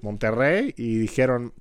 Monterrey. 0.00 0.74
Y 0.76 0.96
dijeron: 0.96 1.52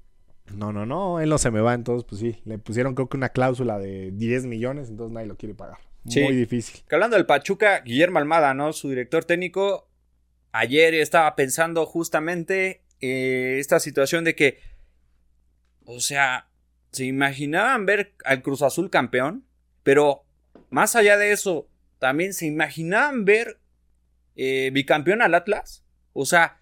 No, 0.56 0.72
no, 0.72 0.86
no, 0.86 1.20
él 1.22 1.30
no 1.30 1.40
se 1.40 1.50
me 1.50 1.60
va. 1.60 1.74
Entonces, 1.74 2.06
pues 2.08 2.22
sí, 2.22 2.40
le 2.46 2.60
pusieron 2.60 2.94
creo 2.94 3.10
que 3.10 3.18
una 3.18 3.30
cláusula 3.30 3.80
de 3.80 4.12
10 4.12 4.46
millones. 4.46 4.90
Entonces 4.90 5.12
nadie 5.12 5.26
lo 5.26 5.38
quiere 5.38 5.56
pagar. 5.56 5.80
Muy 6.04 6.36
difícil. 6.36 6.84
Que 6.88 6.94
hablando 6.94 7.18
del 7.18 7.26
Pachuca, 7.26 7.80
Guillermo 7.80 8.20
Almada, 8.20 8.54
¿no? 8.54 8.74
Su 8.74 8.90
director 8.90 9.26
técnico. 9.26 9.88
Ayer 10.56 10.94
estaba 10.94 11.36
pensando 11.36 11.84
justamente 11.88 12.84
eh, 13.02 13.58
esta 13.60 13.80
situación 13.80 14.24
de 14.24 14.36
que, 14.36 14.60
o 15.84 16.00
sea, 16.00 16.48
se 16.92 17.06
imaginaban 17.06 17.88
ver 17.88 18.14
al 18.24 18.44
Cruz 18.44 18.62
Azul 18.62 18.92
campeón, 18.92 19.48
pero 19.82 20.28
más 20.70 20.96
allá 20.96 21.18
de 21.18 21.32
eso, 21.32 21.68
también 21.98 22.36
se 22.36 22.46
imaginaban 22.46 23.26
ver 23.26 23.60
eh, 24.36 24.70
bicampeón 24.72 25.24
al 25.24 25.34
Atlas. 25.34 25.84
O 26.14 26.28
sea, 26.28 26.62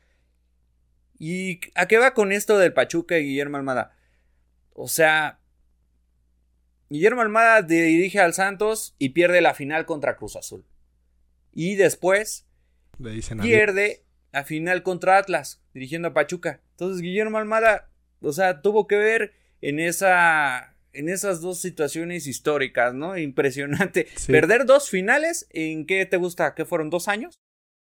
¿y 1.20 1.60
a 1.76 1.86
qué 1.88 1.98
va 1.98 2.14
con 2.14 2.32
esto 2.32 2.58
del 2.58 2.72
Pachuca 2.72 3.20
y 3.20 3.26
Guillermo 3.26 3.58
Almada? 3.58 3.98
O 4.72 4.88
sea, 4.88 5.42
Guillermo 6.90 7.22
Almada 7.22 7.62
dirige 7.62 8.22
al 8.22 8.34
Santos 8.34 8.96
y 9.00 9.10
pierde 9.10 9.42
la 9.42 9.54
final 9.54 9.86
contra 9.86 10.16
Cruz 10.16 10.38
Azul. 10.38 10.66
Y 11.52 11.76
después 11.76 12.48
Le 13.00 13.12
dicen 13.12 13.40
pierde 13.40 14.04
la 14.32 14.44
final 14.44 14.84
contra 14.84 15.18
Atlas, 15.18 15.62
dirigiendo 15.74 16.10
a 16.10 16.14
Pachuca. 16.14 16.62
Entonces 16.72 17.02
Guillermo 17.02 17.38
Almada, 17.38 17.90
o 18.22 18.32
sea, 18.32 18.62
tuvo 18.62 18.88
que 18.88 18.96
ver 18.96 19.34
en 19.62 19.80
esa 19.80 20.76
en 20.94 21.10
esas 21.10 21.42
dos 21.42 21.60
situaciones 21.60 22.28
históricas, 22.28 22.94
¿no? 22.94 23.18
Impresionante. 23.18 24.08
Perder 24.28 24.66
dos 24.66 24.90
finales, 24.90 25.48
¿en 25.52 25.86
qué 25.86 26.06
te 26.06 26.18
gusta? 26.18 26.54
¿Qué 26.54 26.66
fueron? 26.66 26.90
¿Dos 26.90 27.08
años? 27.08 27.36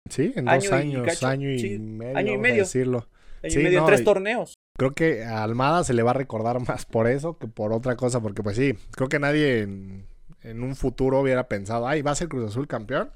Sí, 0.09 0.33
en 0.35 0.45
dos 0.45 0.71
años, 0.71 1.23
año 1.23 1.51
y 1.51 1.79
medio. 1.79 2.17
Año 2.17 2.33
y 2.33 2.37
medio. 2.37 2.63
Decirlo. 2.63 3.09
Año 3.41 3.59
y 3.59 3.63
medio, 3.63 3.85
tres 3.85 4.03
torneos. 4.03 4.53
Creo 4.77 4.91
que 4.91 5.23
a 5.23 5.43
Almada 5.43 5.83
se 5.83 5.93
le 5.93 6.01
va 6.01 6.11
a 6.11 6.15
recordar 6.15 6.59
más 6.59 6.85
por 6.85 7.07
eso 7.07 7.37
que 7.37 7.47
por 7.47 7.73
otra 7.73 7.95
cosa, 7.95 8.21
porque 8.21 8.41
pues 8.41 8.57
sí, 8.57 8.73
creo 8.91 9.07
que 9.07 9.19
nadie 9.19 9.59
en, 9.59 10.07
en 10.41 10.63
un 10.63 10.75
futuro 10.75 11.19
hubiera 11.19 11.47
pensado, 11.47 11.87
ay, 11.87 12.01
va 12.01 12.11
a 12.11 12.15
ser 12.15 12.27
Cruz 12.27 12.49
Azul 12.49 12.67
campeón. 12.67 13.11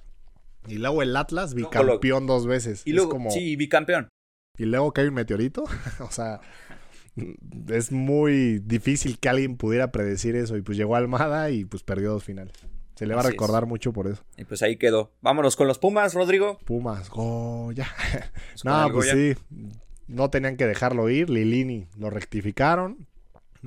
Y 0.68 0.76
luego 0.76 1.02
el 1.02 1.16
Atlas, 1.16 1.54
bicampeón 1.54 2.28
dos 2.28 2.46
veces. 2.46 2.84
Y 2.86 2.94
luego, 2.94 3.20
sí, 3.30 3.56
bicampeón. 3.56 4.10
Y 4.58 4.66
luego 4.66 4.92
hay 4.96 5.08
un 5.08 5.14
meteorito. 5.14 5.64
o 6.00 6.12
sea, 6.12 6.42
es 7.70 7.92
muy 7.92 8.60
difícil 8.60 9.20
que 9.20 9.30
alguien 9.30 9.58
pudiera 9.58 9.92
predecir 9.92 10.36
eso. 10.36 10.58
Y 10.58 10.62
pues 10.62 10.78
llegó 10.78 10.96
Almada 10.96 11.50
y 11.52 11.66
pues 11.66 11.84
perdió 11.84 12.12
dos 12.12 12.24
finales. 12.24 12.54
Se 12.96 13.06
le 13.06 13.14
va 13.14 13.22
a 13.22 13.26
recordar 13.26 13.68
mucho 13.68 13.94
por 13.94 14.08
eso. 14.08 14.24
Y 14.38 14.44
pues 14.46 14.64
ahí 14.64 14.78
quedó. 14.78 15.12
Vámonos 15.22 15.56
con 15.56 15.68
los 15.68 15.78
Pumas, 15.78 16.16
Rodrigo. 16.16 16.58
Pumas, 16.66 17.10
Goya. 17.12 17.88
no, 18.64 18.90
pues 18.92 19.12
sí. 19.12 19.36
No 20.08 20.32
tenían 20.32 20.58
que 20.58 20.66
dejarlo 20.66 21.08
ir. 21.10 21.30
Lilini 21.30 21.88
lo 21.96 22.10
rectificaron. 22.10 23.08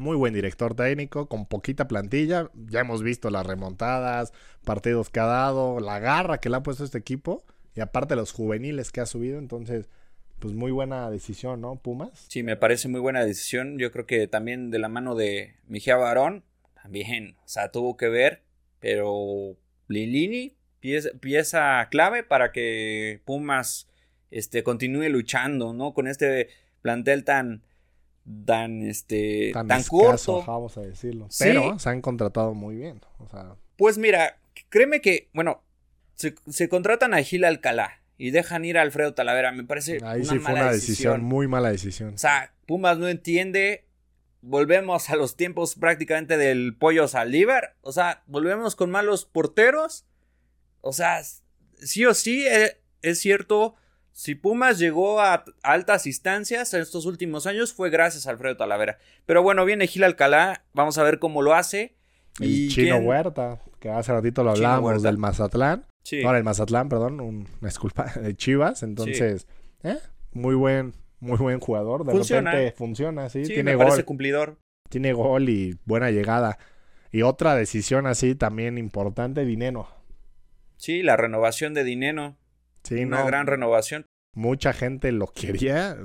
Muy 0.00 0.16
buen 0.16 0.32
director 0.32 0.74
técnico, 0.74 1.28
con 1.28 1.44
poquita 1.44 1.86
plantilla. 1.86 2.50
Ya 2.54 2.80
hemos 2.80 3.02
visto 3.02 3.28
las 3.28 3.44
remontadas, 3.44 4.32
partidos 4.64 5.10
que 5.10 5.20
ha 5.20 5.26
dado, 5.26 5.78
la 5.78 5.98
garra 5.98 6.38
que 6.38 6.48
le 6.48 6.56
ha 6.56 6.62
puesto 6.62 6.84
este 6.84 6.96
equipo. 6.96 7.44
Y 7.76 7.82
aparte 7.82 8.16
los 8.16 8.32
juveniles 8.32 8.92
que 8.92 9.02
ha 9.02 9.06
subido. 9.06 9.38
Entonces, 9.38 9.90
pues 10.38 10.54
muy 10.54 10.72
buena 10.72 11.10
decisión, 11.10 11.60
¿no? 11.60 11.76
Pumas. 11.76 12.24
Sí, 12.28 12.42
me 12.42 12.56
parece 12.56 12.88
muy 12.88 12.98
buena 12.98 13.22
decisión. 13.26 13.78
Yo 13.78 13.92
creo 13.92 14.06
que 14.06 14.26
también 14.26 14.70
de 14.70 14.78
la 14.78 14.88
mano 14.88 15.14
de 15.16 15.56
Mejía 15.68 15.96
Barón, 15.96 16.44
también, 16.82 17.36
o 17.44 17.48
sea, 17.48 17.70
tuvo 17.70 17.98
que 17.98 18.08
ver. 18.08 18.40
Pero 18.78 19.58
Lilini, 19.86 20.56
pieza, 20.80 21.10
pieza 21.20 21.86
clave 21.90 22.22
para 22.22 22.52
que 22.52 23.20
Pumas 23.26 23.86
este, 24.30 24.62
continúe 24.62 25.10
luchando, 25.10 25.74
¿no? 25.74 25.92
Con 25.92 26.08
este 26.08 26.48
plantel 26.80 27.22
tan 27.24 27.64
tan 28.46 28.82
este 28.82 29.52
tan, 29.52 29.82
corto. 29.84 30.44
vamos 30.46 30.76
a 30.76 30.82
decirlo. 30.82 31.28
Pero 31.38 31.78
se 31.78 31.88
han 31.88 32.00
contratado 32.00 32.54
muy 32.54 32.76
bien 32.76 33.00
o 33.18 33.28
sea. 33.28 33.56
Pues 33.76 33.98
mira 33.98 34.38
créeme 34.68 35.00
que 35.00 35.28
bueno 35.32 35.62
se, 36.14 36.68
contratan 36.68 37.14
a 37.14 37.22
Gil 37.22 37.44
Alcalá 37.44 38.02
y 38.18 38.30
dejan 38.30 38.66
ir 38.66 38.76
a 38.76 38.82
Alfredo 38.82 39.14
Talavera. 39.14 39.52
Me 39.52 39.64
parece 39.64 40.00
ahí 40.04 40.24
sí 40.24 40.38
fue 40.38 40.52
una 40.52 40.70
decisión. 40.70 41.22
muy 41.22 41.48
mala 41.48 41.70
decisión. 41.70 42.14
O 42.14 42.18
sea 42.18 42.52
Pumas 42.66 42.98
no 42.98 43.08
entiende. 43.08 43.86
Volvemos 44.42 45.10
a 45.10 45.16
los 45.16 45.36
tiempos 45.36 45.74
prácticamente 45.74 46.36
del 46.36 46.76
pollo 46.76 47.08
Saldívar. 47.08 47.76
O 47.80 47.92
sea 47.92 48.22
volvemos 48.26 48.76
con 48.76 48.90
malos 48.90 49.24
porteros. 49.24 50.04
O 50.82 50.92
sea 50.92 51.22
sí 51.78 52.04
o 52.04 52.14
sí 52.14 52.46
eh, 52.46 52.80
es 53.02 53.18
cierto 53.20 53.76
si 54.12 54.34
Pumas 54.34 54.78
llegó 54.78 55.20
a 55.20 55.44
altas 55.62 56.06
instancias 56.06 56.74
en 56.74 56.82
estos 56.82 57.06
últimos 57.06 57.46
años 57.46 57.72
fue 57.72 57.90
gracias 57.90 58.26
a 58.26 58.30
Alfredo 58.30 58.56
Talavera. 58.56 58.98
Pero 59.26 59.42
bueno, 59.42 59.64
viene 59.64 59.86
Gil 59.86 60.04
Alcalá, 60.04 60.64
vamos 60.72 60.98
a 60.98 61.02
ver 61.02 61.18
cómo 61.18 61.42
lo 61.42 61.54
hace. 61.54 61.94
El 62.38 62.68
Chino 62.68 62.96
Huerta, 62.98 63.60
que 63.78 63.90
hace 63.90 64.12
ratito 64.12 64.44
lo 64.44 64.50
hablábamos 64.50 65.02
del 65.02 65.18
Mazatlán. 65.18 65.86
Sí. 66.02 66.22
Ahora 66.22 66.38
el 66.38 66.44
Mazatlán, 66.44 66.88
perdón, 66.88 67.20
una 67.20 67.46
disculpa, 67.60 68.12
de 68.20 68.34
Chivas. 68.34 68.82
Entonces, 68.82 69.46
¿eh? 69.82 69.98
muy 70.32 70.54
buen, 70.54 70.94
muy 71.18 71.38
buen 71.38 71.60
jugador. 71.60 72.04
De 72.04 72.12
funciona. 72.12 72.52
repente 72.52 72.76
funciona, 72.76 73.28
sí. 73.28 73.42
Tiene 73.42 73.74
gol. 73.74 74.04
cumplidor. 74.04 74.58
Tiene 74.88 75.12
gol 75.12 75.48
y 75.48 75.78
buena 75.84 76.10
llegada. 76.10 76.58
Y 77.12 77.22
otra 77.22 77.54
decisión 77.54 78.06
así 78.06 78.34
también 78.34 78.78
importante, 78.78 79.44
Dineno. 79.44 79.88
Sí, 80.76 81.02
la 81.02 81.16
renovación 81.16 81.74
de 81.74 81.84
Dineno. 81.84 82.36
Sí, 82.82 83.04
una 83.04 83.24
gran 83.24 83.46
renovación 83.46 84.06
mucha 84.34 84.72
gente 84.72 85.12
lo 85.12 85.26
quería, 85.28 85.96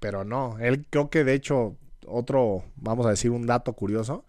pero 0.00 0.24
no. 0.24 0.58
Él 0.58 0.86
creo 0.88 1.10
que 1.10 1.24
de 1.24 1.34
hecho, 1.34 1.76
otro, 2.06 2.64
vamos 2.76 3.06
a 3.06 3.10
decir 3.10 3.30
un 3.30 3.46
dato 3.46 3.72
curioso, 3.74 4.24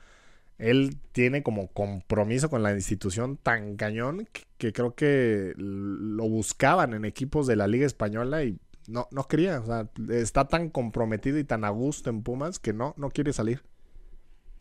él 0.57 0.97
tiene 1.11 1.43
como 1.43 1.67
compromiso 1.67 2.49
con 2.49 2.63
la 2.63 2.73
institución 2.73 3.37
tan 3.37 3.75
cañón 3.75 4.27
que, 4.57 4.73
creo 4.73 4.95
que 4.95 5.53
lo 5.55 6.27
buscaban 6.27 6.93
en 6.93 7.05
equipos 7.05 7.45
de 7.47 7.55
la 7.55 7.67
Liga 7.67 7.85
Española 7.85 8.43
y 8.43 8.57
no, 8.87 9.07
no 9.11 9.27
quería. 9.27 9.59
O 9.59 9.65
sea, 9.65 9.87
está 10.09 10.47
tan 10.47 10.69
comprometido 10.69 11.37
y 11.37 11.43
tan 11.43 11.63
a 11.63 11.69
gusto 11.69 12.09
en 12.09 12.23
Pumas 12.23 12.59
que 12.59 12.73
no, 12.73 12.95
no 12.97 13.09
quiere 13.09 13.33
salir. 13.33 13.61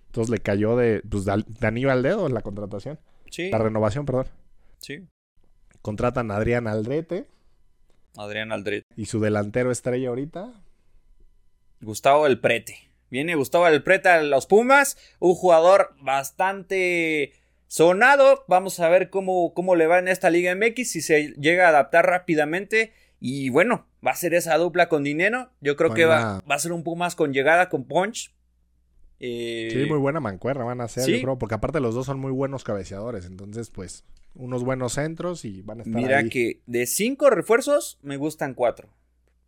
Entonces 0.06 0.30
le 0.30 0.38
cayó 0.38 0.76
de, 0.76 1.02
pues, 1.08 1.24
de, 1.24 1.66
anillo 1.66 1.90
al 1.90 2.02
dedo 2.02 2.28
la 2.28 2.42
contratación. 2.42 2.98
Sí. 3.30 3.50
La 3.50 3.58
renovación, 3.58 4.04
perdón. 4.04 4.26
Sí. 4.78 5.06
Contratan 5.86 6.32
a 6.32 6.38
Adrián 6.38 6.66
Aldrete 6.66 7.28
Adrián 8.16 8.50
Aldrit. 8.50 8.82
¿Y 8.96 9.06
su 9.06 9.20
delantero 9.20 9.70
estrella 9.70 10.08
ahorita? 10.08 10.52
Gustavo 11.80 12.26
El 12.26 12.40
Prete. 12.40 12.90
Viene 13.08 13.36
Gustavo 13.36 13.68
El 13.68 13.84
Prete 13.84 14.08
a 14.08 14.20
los 14.20 14.46
Pumas, 14.46 14.98
un 15.20 15.36
jugador 15.36 15.94
bastante 16.00 17.34
sonado. 17.68 18.44
Vamos 18.48 18.80
a 18.80 18.88
ver 18.88 19.10
cómo, 19.10 19.54
cómo 19.54 19.76
le 19.76 19.86
va 19.86 20.00
en 20.00 20.08
esta 20.08 20.28
Liga 20.28 20.52
MX, 20.56 20.90
si 20.90 21.00
se 21.02 21.34
llega 21.34 21.66
a 21.66 21.68
adaptar 21.68 22.04
rápidamente. 22.04 22.92
Y 23.20 23.50
bueno, 23.50 23.86
va 24.04 24.10
a 24.10 24.16
ser 24.16 24.34
esa 24.34 24.58
dupla 24.58 24.88
con 24.88 25.04
dinero. 25.04 25.52
Yo 25.60 25.76
creo 25.76 25.94
que 25.94 26.04
va, 26.04 26.42
va, 26.50 26.54
a 26.56 26.58
ser 26.58 26.72
un 26.72 26.82
Pumas 26.82 27.14
con 27.14 27.32
llegada, 27.32 27.68
con 27.68 27.84
punch. 27.84 28.34
Eh, 29.20 29.68
Sí, 29.72 29.86
muy 29.88 29.98
buena 29.98 30.20
mancuerna 30.20 30.64
van 30.64 30.80
a 30.80 30.88
ser, 30.88 31.04
sí. 31.04 31.12
yo 31.16 31.20
creo, 31.22 31.38
porque 31.38 31.54
aparte 31.54 31.80
los 31.80 31.94
dos 31.94 32.06
son 32.06 32.18
muy 32.20 32.32
buenos 32.32 32.64
cabeceadores, 32.64 33.24
entonces 33.26 33.70
pues 33.70 34.04
unos 34.34 34.62
buenos 34.64 34.92
centros 34.94 35.44
y 35.44 35.62
van 35.62 35.80
a 35.80 35.82
estar 35.84 35.94
Mira 36.02 36.18
ahí. 36.18 36.28
que 36.28 36.60
de 36.66 36.86
cinco 36.86 37.30
refuerzos 37.30 37.98
me 38.02 38.16
gustan 38.18 38.54
cuatro. 38.54 38.88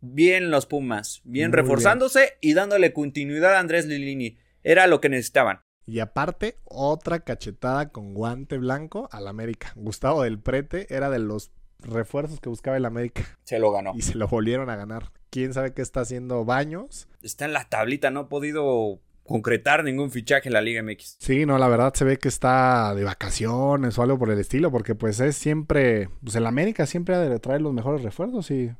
Bien 0.01 0.49
los 0.49 0.65
Pumas, 0.65 1.21
bien 1.25 1.51
Muy 1.51 1.57
reforzándose 1.57 2.37
y 2.41 2.53
dándole 2.53 2.93
continuidad 2.93 3.55
a 3.55 3.59
Andrés 3.59 3.85
Lilini. 3.85 4.37
Era 4.63 4.87
lo 4.87 5.01
que 5.01 5.09
necesitaban. 5.09 5.61
Y 5.85 5.99
aparte, 5.99 6.57
otra 6.65 7.19
cachetada 7.21 7.89
con 7.89 8.13
guante 8.13 8.57
blanco 8.57 9.09
al 9.11 9.27
América. 9.27 9.73
Gustavo 9.75 10.23
del 10.23 10.39
Prete 10.39 10.87
era 10.93 11.09
de 11.09 11.19
los 11.19 11.51
refuerzos 11.79 12.39
que 12.39 12.49
buscaba 12.49 12.77
el 12.77 12.85
América 12.85 13.23
Se 13.43 13.57
lo 13.59 13.71
ganó. 13.71 13.93
y 13.95 14.01
se 14.01 14.15
lo 14.15 14.27
volvieron 14.27 14.69
a 14.69 14.75
ganar. 14.75 15.11
¿Quién 15.29 15.53
sabe 15.53 15.73
qué 15.73 15.81
está 15.81 16.01
haciendo 16.01 16.43
Baños? 16.45 17.07
Está 17.21 17.45
en 17.45 17.53
la 17.53 17.67
tablita, 17.69 18.09
no 18.11 18.21
ha 18.21 18.29
podido 18.29 18.99
concretar 19.29 19.83
ningún 19.83 20.09
fichaje 20.09 20.49
en 20.49 20.53
la 20.53 20.61
Liga 20.61 20.81
MX. 20.81 21.17
Sí, 21.19 21.45
no, 21.45 21.59
la 21.59 21.67
verdad 21.67 21.93
se 21.93 22.03
ve 22.03 22.17
que 22.17 22.27
está 22.27 22.95
de 22.95 23.03
vacaciones 23.03 23.95
o 23.95 24.01
algo 24.01 24.17
por 24.17 24.31
el 24.31 24.39
estilo, 24.39 24.71
porque 24.71 24.95
pues 24.95 25.19
es 25.19 25.35
siempre, 25.35 26.09
pues 26.23 26.35
el 26.35 26.47
América 26.47 26.87
siempre 26.87 27.13
ha 27.13 27.19
de 27.19 27.39
traer 27.39 27.61
los 27.61 27.71
mejores 27.71 28.01
refuerzos 28.01 28.49
y... 28.49 28.71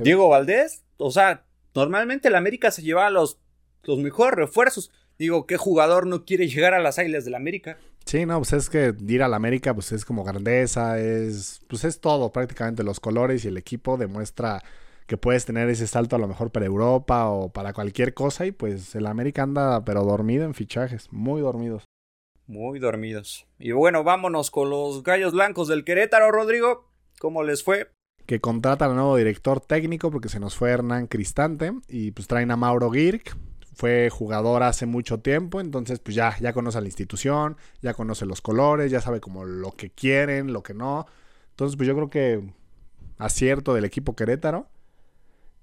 Diego 0.00 0.28
Valdés, 0.28 0.84
o 0.98 1.10
sea, 1.10 1.46
normalmente 1.74 2.28
el 2.28 2.34
América 2.34 2.70
se 2.70 2.82
llevaba 2.82 3.08
los, 3.08 3.38
los 3.84 3.98
mejores 3.98 4.36
refuerzos. 4.36 4.90
Digo, 5.18 5.46
¿qué 5.46 5.56
jugador 5.56 6.06
no 6.06 6.26
quiere 6.26 6.48
llegar 6.48 6.74
a 6.74 6.80
las 6.80 6.98
Águilas 6.98 7.24
del 7.24 7.36
América? 7.36 7.78
Sí, 8.04 8.26
no, 8.26 8.36
pues 8.36 8.52
es 8.52 8.68
que 8.68 8.94
ir 9.08 9.22
al 9.22 9.32
América 9.32 9.72
pues 9.72 9.90
es 9.92 10.04
como 10.04 10.22
grandeza, 10.22 10.98
es 10.98 11.62
pues 11.66 11.84
es 11.84 12.00
todo 12.00 12.30
prácticamente 12.30 12.82
los 12.82 13.00
colores 13.00 13.42
y 13.46 13.48
el 13.48 13.56
equipo 13.56 13.96
demuestra 13.96 14.62
que 15.06 15.16
puedes 15.16 15.44
tener 15.44 15.68
ese 15.68 15.86
salto 15.86 16.16
a 16.16 16.18
lo 16.18 16.28
mejor 16.28 16.50
para 16.50 16.66
Europa 16.66 17.28
o 17.28 17.52
para 17.52 17.72
cualquier 17.72 18.14
cosa 18.14 18.46
y 18.46 18.52
pues 18.52 18.94
el 18.94 19.06
América 19.06 19.42
anda 19.42 19.84
pero 19.84 20.04
dormido 20.04 20.44
en 20.44 20.54
fichajes, 20.54 21.12
muy 21.12 21.40
dormidos. 21.40 21.84
Muy 22.46 22.78
dormidos. 22.78 23.46
Y 23.58 23.72
bueno, 23.72 24.04
vámonos 24.04 24.50
con 24.50 24.70
los 24.70 25.02
gallos 25.02 25.32
blancos 25.32 25.68
del 25.68 25.84
Querétaro, 25.84 26.30
Rodrigo. 26.30 26.90
¿Cómo 27.18 27.42
les 27.42 27.62
fue? 27.62 27.90
Que 28.26 28.40
contratan 28.40 28.90
al 28.90 28.96
nuevo 28.96 29.16
director 29.16 29.60
técnico 29.60 30.10
porque 30.10 30.28
se 30.28 30.40
nos 30.40 30.54
fue 30.54 30.70
Hernán 30.70 31.06
Cristante 31.06 31.72
y 31.88 32.10
pues 32.10 32.26
traen 32.26 32.50
a 32.50 32.56
Mauro 32.56 32.90
Girk, 32.90 33.36
fue 33.74 34.08
jugador 34.10 34.62
hace 34.62 34.86
mucho 34.86 35.20
tiempo, 35.20 35.60
entonces 35.60 35.98
pues 35.98 36.14
ya, 36.14 36.36
ya 36.40 36.52
conoce 36.52 36.78
a 36.78 36.80
la 36.80 36.86
institución, 36.86 37.56
ya 37.82 37.94
conoce 37.94 38.24
los 38.24 38.40
colores, 38.40 38.90
ya 38.90 39.00
sabe 39.00 39.20
como 39.20 39.44
lo 39.44 39.72
que 39.72 39.90
quieren, 39.90 40.52
lo 40.52 40.62
que 40.62 40.74
no. 40.74 41.06
Entonces 41.50 41.76
pues 41.76 41.86
yo 41.86 41.94
creo 41.94 42.10
que 42.10 42.42
acierto 43.18 43.74
del 43.74 43.84
equipo 43.84 44.16
Querétaro. 44.16 44.68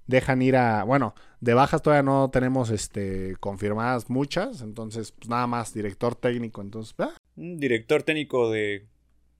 Dejan 0.06 0.42
ir 0.42 0.56
a, 0.56 0.84
bueno, 0.84 1.14
de 1.40 1.54
bajas 1.54 1.80
todavía 1.82 2.02
no 2.02 2.30
tenemos 2.30 2.70
este 2.70 3.36
confirmadas 3.40 4.10
muchas, 4.10 4.60
entonces 4.62 5.12
pues 5.12 5.28
nada 5.28 5.46
más 5.46 5.72
director 5.74 6.14
técnico, 6.16 6.60
entonces 6.60 6.94
ah, 6.98 7.14
Un 7.36 7.58
director 7.58 8.02
técnico 8.02 8.50
de, 8.50 8.86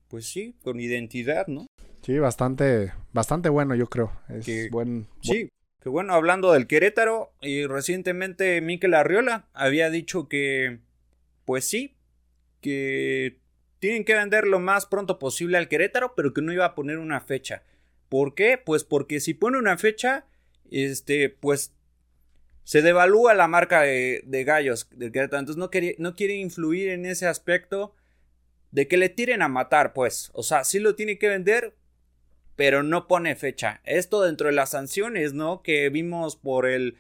pues 0.08 0.26
sí, 0.26 0.54
con 0.62 0.78
identidad, 0.80 1.46
¿no? 1.48 1.66
sí, 2.02 2.18
bastante 2.18 2.92
bastante 3.12 3.48
bueno 3.48 3.74
yo 3.74 3.88
creo. 3.88 4.12
Es 4.28 4.46
Que- 4.46 4.68
buen 4.70 5.06
Sí, 5.20 5.48
que 5.80 5.88
bueno, 5.88 6.14
hablando 6.14 6.52
del 6.52 6.66
Querétaro, 6.68 7.32
y 7.40 7.66
recientemente 7.66 8.60
Mikel 8.60 8.94
Arriola 8.94 9.48
había 9.52 9.90
dicho 9.90 10.28
que, 10.28 10.78
pues 11.44 11.64
sí, 11.64 11.96
que 12.60 13.38
tienen 13.80 14.04
que 14.04 14.14
vender 14.14 14.46
lo 14.46 14.60
más 14.60 14.86
pronto 14.86 15.18
posible 15.18 15.58
al 15.58 15.68
Querétaro, 15.68 16.14
pero 16.14 16.32
que 16.32 16.40
no 16.42 16.52
iba 16.52 16.64
a 16.64 16.74
poner 16.76 16.98
una 16.98 17.20
fecha. 17.20 17.62
¿Por 18.08 18.34
qué? 18.34 18.58
Pues 18.64 18.84
porque 18.84 19.18
si 19.20 19.34
pone 19.34 19.58
una 19.58 19.76
fecha, 19.76 20.26
este, 20.73 21.29
pues 21.29 21.73
se 22.64 22.83
devalúa 22.83 23.35
la 23.35 23.49
marca 23.49 23.83
de, 23.83 24.23
de 24.25 24.45
Gallos 24.45 24.89
del 24.91 25.12
Querétaro. 25.12 25.41
Entonces 25.41 25.59
no, 25.59 25.70
quería, 25.70 25.95
no 25.99 26.14
quiere 26.14 26.35
influir 26.35 26.91
en 26.91 27.07
ese 27.07 27.27
aspecto 27.27 27.95
de 28.70 28.89
que 28.89 28.97
le 28.97 29.09
tiren 29.09 29.43
a 29.43 29.49
matar, 29.49 29.93
pues. 29.93 30.31
O 30.33 30.43
sea, 30.43 30.64
sí 30.64 30.79
lo 30.79 30.95
tiene 30.95 31.18
que 31.18 31.29
vender, 31.29 31.75
pero 32.57 32.83
no 32.83 33.07
pone 33.09 33.37
fecha. 33.37 33.81
Esto 33.85 34.23
dentro 34.23 34.49
de 34.49 34.55
las 34.55 34.70
sanciones, 34.70 35.35
¿no? 35.35 35.62
Que 35.62 35.89
vimos 35.91 36.37
por 36.37 36.66
el, 36.66 36.97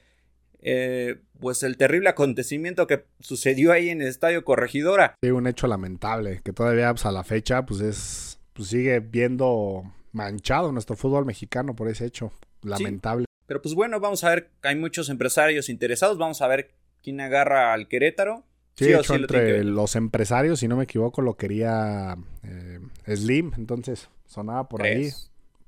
eh, 0.60 1.20
pues 1.40 1.62
el 1.62 1.76
terrible 1.76 2.08
acontecimiento 2.08 2.86
que 2.86 3.04
sucedió 3.20 3.72
ahí 3.72 3.88
en 3.88 4.02
el 4.02 4.08
Estadio 4.08 4.44
Corregidora. 4.44 5.14
Sí, 5.22 5.30
un 5.30 5.46
hecho 5.46 5.66
lamentable, 5.66 6.40
que 6.44 6.52
todavía 6.52 6.92
pues, 6.92 7.06
a 7.06 7.12
la 7.12 7.24
fecha 7.24 7.64
pues 7.64 7.80
es 7.80 8.38
pues 8.52 8.68
sigue 8.68 9.00
viendo 9.00 9.82
manchado 10.12 10.72
nuestro 10.72 10.94
fútbol 10.94 11.24
mexicano 11.24 11.74
por 11.74 11.88
ese 11.88 12.04
hecho 12.04 12.32
lamentable. 12.62 13.24
Pero 13.52 13.60
pues 13.60 13.74
bueno, 13.74 14.00
vamos 14.00 14.24
a 14.24 14.30
ver, 14.30 14.48
hay 14.62 14.76
muchos 14.76 15.10
empresarios 15.10 15.68
interesados, 15.68 16.16
vamos 16.16 16.40
a 16.40 16.46
ver 16.46 16.70
quién 17.02 17.20
agarra 17.20 17.74
al 17.74 17.86
Querétaro. 17.86 18.44
Sí, 18.76 18.86
Sí 18.86 18.92
hecho 18.94 19.12
sí 19.12 19.20
entre 19.20 19.62
los 19.62 19.94
empresarios, 19.94 20.60
si 20.60 20.68
no 20.68 20.76
me 20.78 20.84
equivoco, 20.84 21.20
lo 21.20 21.36
quería 21.36 22.16
eh, 22.44 22.80
Slim, 23.14 23.52
entonces 23.58 24.08
sonaba 24.24 24.70
por 24.70 24.84
ahí, 24.84 25.10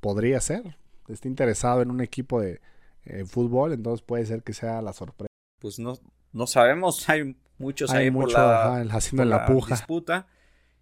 podría 0.01 0.41
ser. 0.41 0.79
Está 1.09 1.29
interesado 1.29 1.83
en 1.83 1.91
un 1.91 2.01
equipo 2.01 2.41
de 2.41 2.63
eh, 3.05 3.27
fútbol, 3.27 3.75
entonces 3.75 4.01
puede 4.01 4.25
ser 4.25 4.43
que 4.43 4.55
sea 4.55 4.81
la 4.81 4.95
sorpresa. 4.95 5.29
Pues 5.61 5.79
no, 5.79 5.99
no 6.33 6.47
sabemos, 6.47 7.07
hay 7.11 7.37
muchos 7.59 7.91
Hay 7.91 8.05
ahí 8.05 8.11
mucho 8.11 8.29
por 8.29 8.45
la, 8.47 8.77
ajá, 8.79 8.97
haciendo 8.97 9.25
por 9.25 9.27
la 9.31 9.45
puja. 9.45 9.75
disputa. 9.75 10.27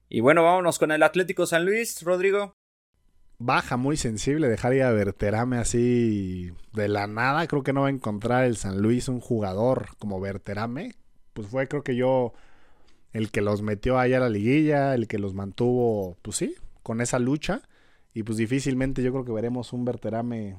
Y 0.09 0.21
bueno, 0.21 0.45
vámonos 0.45 0.79
con 0.79 0.93
el 0.93 1.03
Atlético 1.03 1.47
San 1.47 1.65
Luis, 1.65 2.01
Rodrigo. 2.03 2.55
Baja 3.45 3.77
muy 3.77 3.97
sensible 3.97 4.49
dejar 4.49 4.75
ir 4.75 4.83
a 4.83 4.93
Berterame 4.93 5.59
así 5.59 6.53
de 6.73 6.89
la 6.89 7.07
nada. 7.07 7.47
Creo 7.47 7.63
que 7.63 7.73
no 7.73 7.83
va 7.83 7.89
a 7.89 7.91
encontrar 7.91 8.45
el 8.45 8.57
San 8.57 8.81
Luis 8.81 9.09
un 9.09 9.21
jugador 9.21 9.89
como 9.99 10.21
Berterame. 10.21 10.95
Pues 11.33 11.49
fue 11.49 11.69
creo 11.69 11.83
que 11.83 11.97
yo 11.97 12.33
el 13.13 13.31
que 13.31 13.41
los 13.41 13.63
metió 13.63 13.99
allá 13.99 14.19
a 14.19 14.21
la 14.21 14.31
liguilla, 14.31 14.95
el 14.95 15.07
que 15.07 15.19
los 15.19 15.35
mantuvo, 15.35 16.17
pues 16.23 16.37
sí, 16.37 16.55
con 16.83 17.01
esa 17.01 17.19
lucha. 17.19 17.63
Y 18.15 18.23
pues 18.23 18.39
difícilmente 18.39 19.03
yo 19.03 19.13
creo 19.13 19.25
que 19.25 19.33
veremos 19.33 19.73
un 19.73 19.85
Berterame 19.85 20.57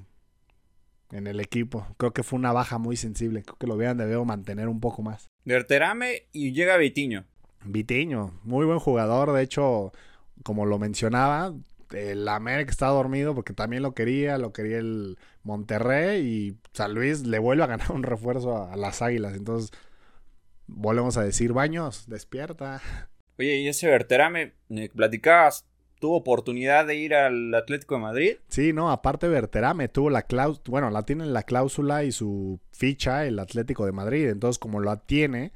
en 1.11 1.27
el 1.27 1.39
equipo. 1.39 1.87
Creo 1.97 2.13
que 2.13 2.23
fue 2.23 2.37
una 2.37 2.51
baja 2.51 2.77
muy 2.77 2.97
sensible. 2.97 3.43
Creo 3.43 3.57
que 3.57 3.67
lo 3.67 3.77
vean 3.77 3.97
debemos 3.97 4.25
mantener 4.25 4.67
un 4.67 4.79
poco 4.79 5.01
más. 5.01 5.29
Verterame 5.45 6.23
y 6.31 6.53
llega 6.53 6.77
Vitiño. 6.77 7.25
Vitiño, 7.65 8.39
muy 8.43 8.65
buen 8.65 8.79
jugador. 8.79 9.31
De 9.31 9.41
hecho, 9.41 9.93
como 10.43 10.65
lo 10.65 10.79
mencionaba, 10.79 11.53
el 11.93 12.27
América 12.27 12.71
está 12.71 12.87
dormido 12.87 13.35
porque 13.35 13.53
también 13.53 13.83
lo 13.83 13.93
quería, 13.93 14.37
lo 14.37 14.53
quería 14.53 14.79
el 14.79 15.17
Monterrey 15.43 16.21
y 16.25 16.57
San 16.73 16.93
Luis 16.93 17.25
le 17.25 17.39
vuelve 17.39 17.63
a 17.63 17.67
ganar 17.67 17.91
un 17.91 18.03
refuerzo 18.03 18.57
a, 18.57 18.73
a 18.73 18.77
las 18.77 19.01
Águilas. 19.01 19.35
Entonces, 19.35 19.71
volvemos 20.67 21.17
a 21.17 21.23
decir, 21.23 21.53
Baños, 21.53 22.05
despierta. 22.07 22.81
Oye, 23.37 23.57
y 23.57 23.67
ese 23.67 23.87
Verterame, 23.87 24.53
me 24.69 24.89
platicabas, 24.89 25.65
tuvo 25.99 26.17
oportunidad 26.17 26.85
de 26.85 26.95
ir 26.95 27.15
al 27.15 27.53
Atlético 27.55 27.95
de 27.95 28.01
Madrid. 28.01 28.35
Sí, 28.49 28.73
no, 28.73 28.91
aparte 28.91 29.27
Berterame 29.27 29.87
tuvo 29.87 30.09
la 30.09 30.23
cláusula, 30.23 30.63
bueno, 30.67 30.89
la 30.89 31.03
tiene 31.03 31.23
en 31.23 31.33
la 31.33 31.43
cláusula 31.43 32.03
y 32.03 32.11
su 32.11 32.59
ficha 32.71 33.25
el 33.25 33.39
Atlético 33.39 33.85
de 33.85 33.93
Madrid. 33.93 34.27
Entonces, 34.27 34.59
como 34.59 34.79
lo 34.79 34.97
tiene, 34.97 35.53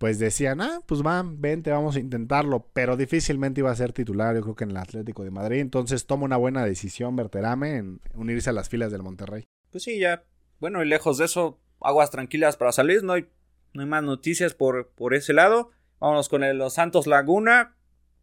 pues 0.00 0.18
decían, 0.18 0.62
ah, 0.62 0.80
pues 0.86 1.02
van, 1.02 1.42
vente, 1.42 1.70
vamos 1.70 1.94
a 1.94 2.00
intentarlo. 2.00 2.70
Pero 2.72 2.96
difícilmente 2.96 3.60
iba 3.60 3.70
a 3.70 3.76
ser 3.76 3.92
titular, 3.92 4.34
yo 4.34 4.40
creo 4.40 4.56
que 4.56 4.64
en 4.64 4.70
el 4.70 4.78
Atlético 4.78 5.24
de 5.24 5.30
Madrid. 5.30 5.60
Entonces 5.60 6.06
toma 6.06 6.24
una 6.24 6.38
buena 6.38 6.64
decisión 6.64 7.16
Berterame 7.16 7.76
en 7.76 8.00
unirse 8.14 8.48
a 8.48 8.54
las 8.54 8.70
filas 8.70 8.90
del 8.92 9.02
Monterrey. 9.02 9.44
Pues 9.70 9.84
sí, 9.84 9.98
ya. 9.98 10.24
Bueno, 10.58 10.82
y 10.82 10.88
lejos 10.88 11.18
de 11.18 11.26
eso, 11.26 11.60
aguas 11.82 12.10
tranquilas 12.10 12.56
para 12.56 12.72
San 12.72 12.86
Luis. 12.86 13.02
No 13.02 13.12
hay, 13.12 13.28
no 13.74 13.82
hay 13.82 13.88
más 13.88 14.02
noticias 14.02 14.54
por, 14.54 14.88
por 14.88 15.12
ese 15.12 15.34
lado. 15.34 15.68
Vámonos 15.98 16.30
con 16.30 16.44
el 16.44 16.56
Los 16.56 16.72
Santos 16.72 17.06
Laguna. 17.06 17.76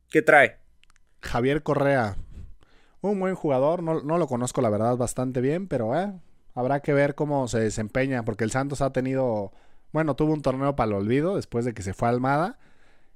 ¿Qué 0.09 0.23
trae? 0.23 0.57
Javier 1.21 1.61
Correa, 1.61 2.17
un 3.01 3.19
buen 3.19 3.35
jugador, 3.35 3.83
no, 3.83 4.01
no 4.01 4.17
lo 4.17 4.25
conozco 4.25 4.61
la 4.61 4.71
verdad 4.71 4.97
bastante 4.97 5.41
bien, 5.41 5.67
pero 5.67 5.95
eh, 5.95 6.11
habrá 6.55 6.79
que 6.79 6.93
ver 6.93 7.13
cómo 7.13 7.47
se 7.47 7.59
desempeña, 7.59 8.25
porque 8.25 8.45
el 8.45 8.51
Santos 8.51 8.81
ha 8.81 8.91
tenido, 8.91 9.51
bueno, 9.91 10.15
tuvo 10.15 10.33
un 10.33 10.41
torneo 10.41 10.75
para 10.75 10.89
el 10.89 10.95
olvido 10.95 11.35
después 11.35 11.65
de 11.65 11.73
que 11.73 11.81
se 11.81 11.93
fue 11.93 12.07
a 12.07 12.11
Almada, 12.11 12.59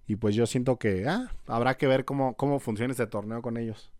y 0.07 0.17
pues 0.17 0.35
yo 0.35 0.45
siento 0.45 0.77
que 0.77 1.07
ah, 1.07 1.31
habrá 1.47 1.77
que 1.77 1.87
ver 1.87 2.05
cómo, 2.05 2.35
cómo 2.35 2.59
funciona 2.59 2.91
este 2.91 3.07
torneo 3.07 3.41
con 3.41 3.57
ellos. 3.57 3.91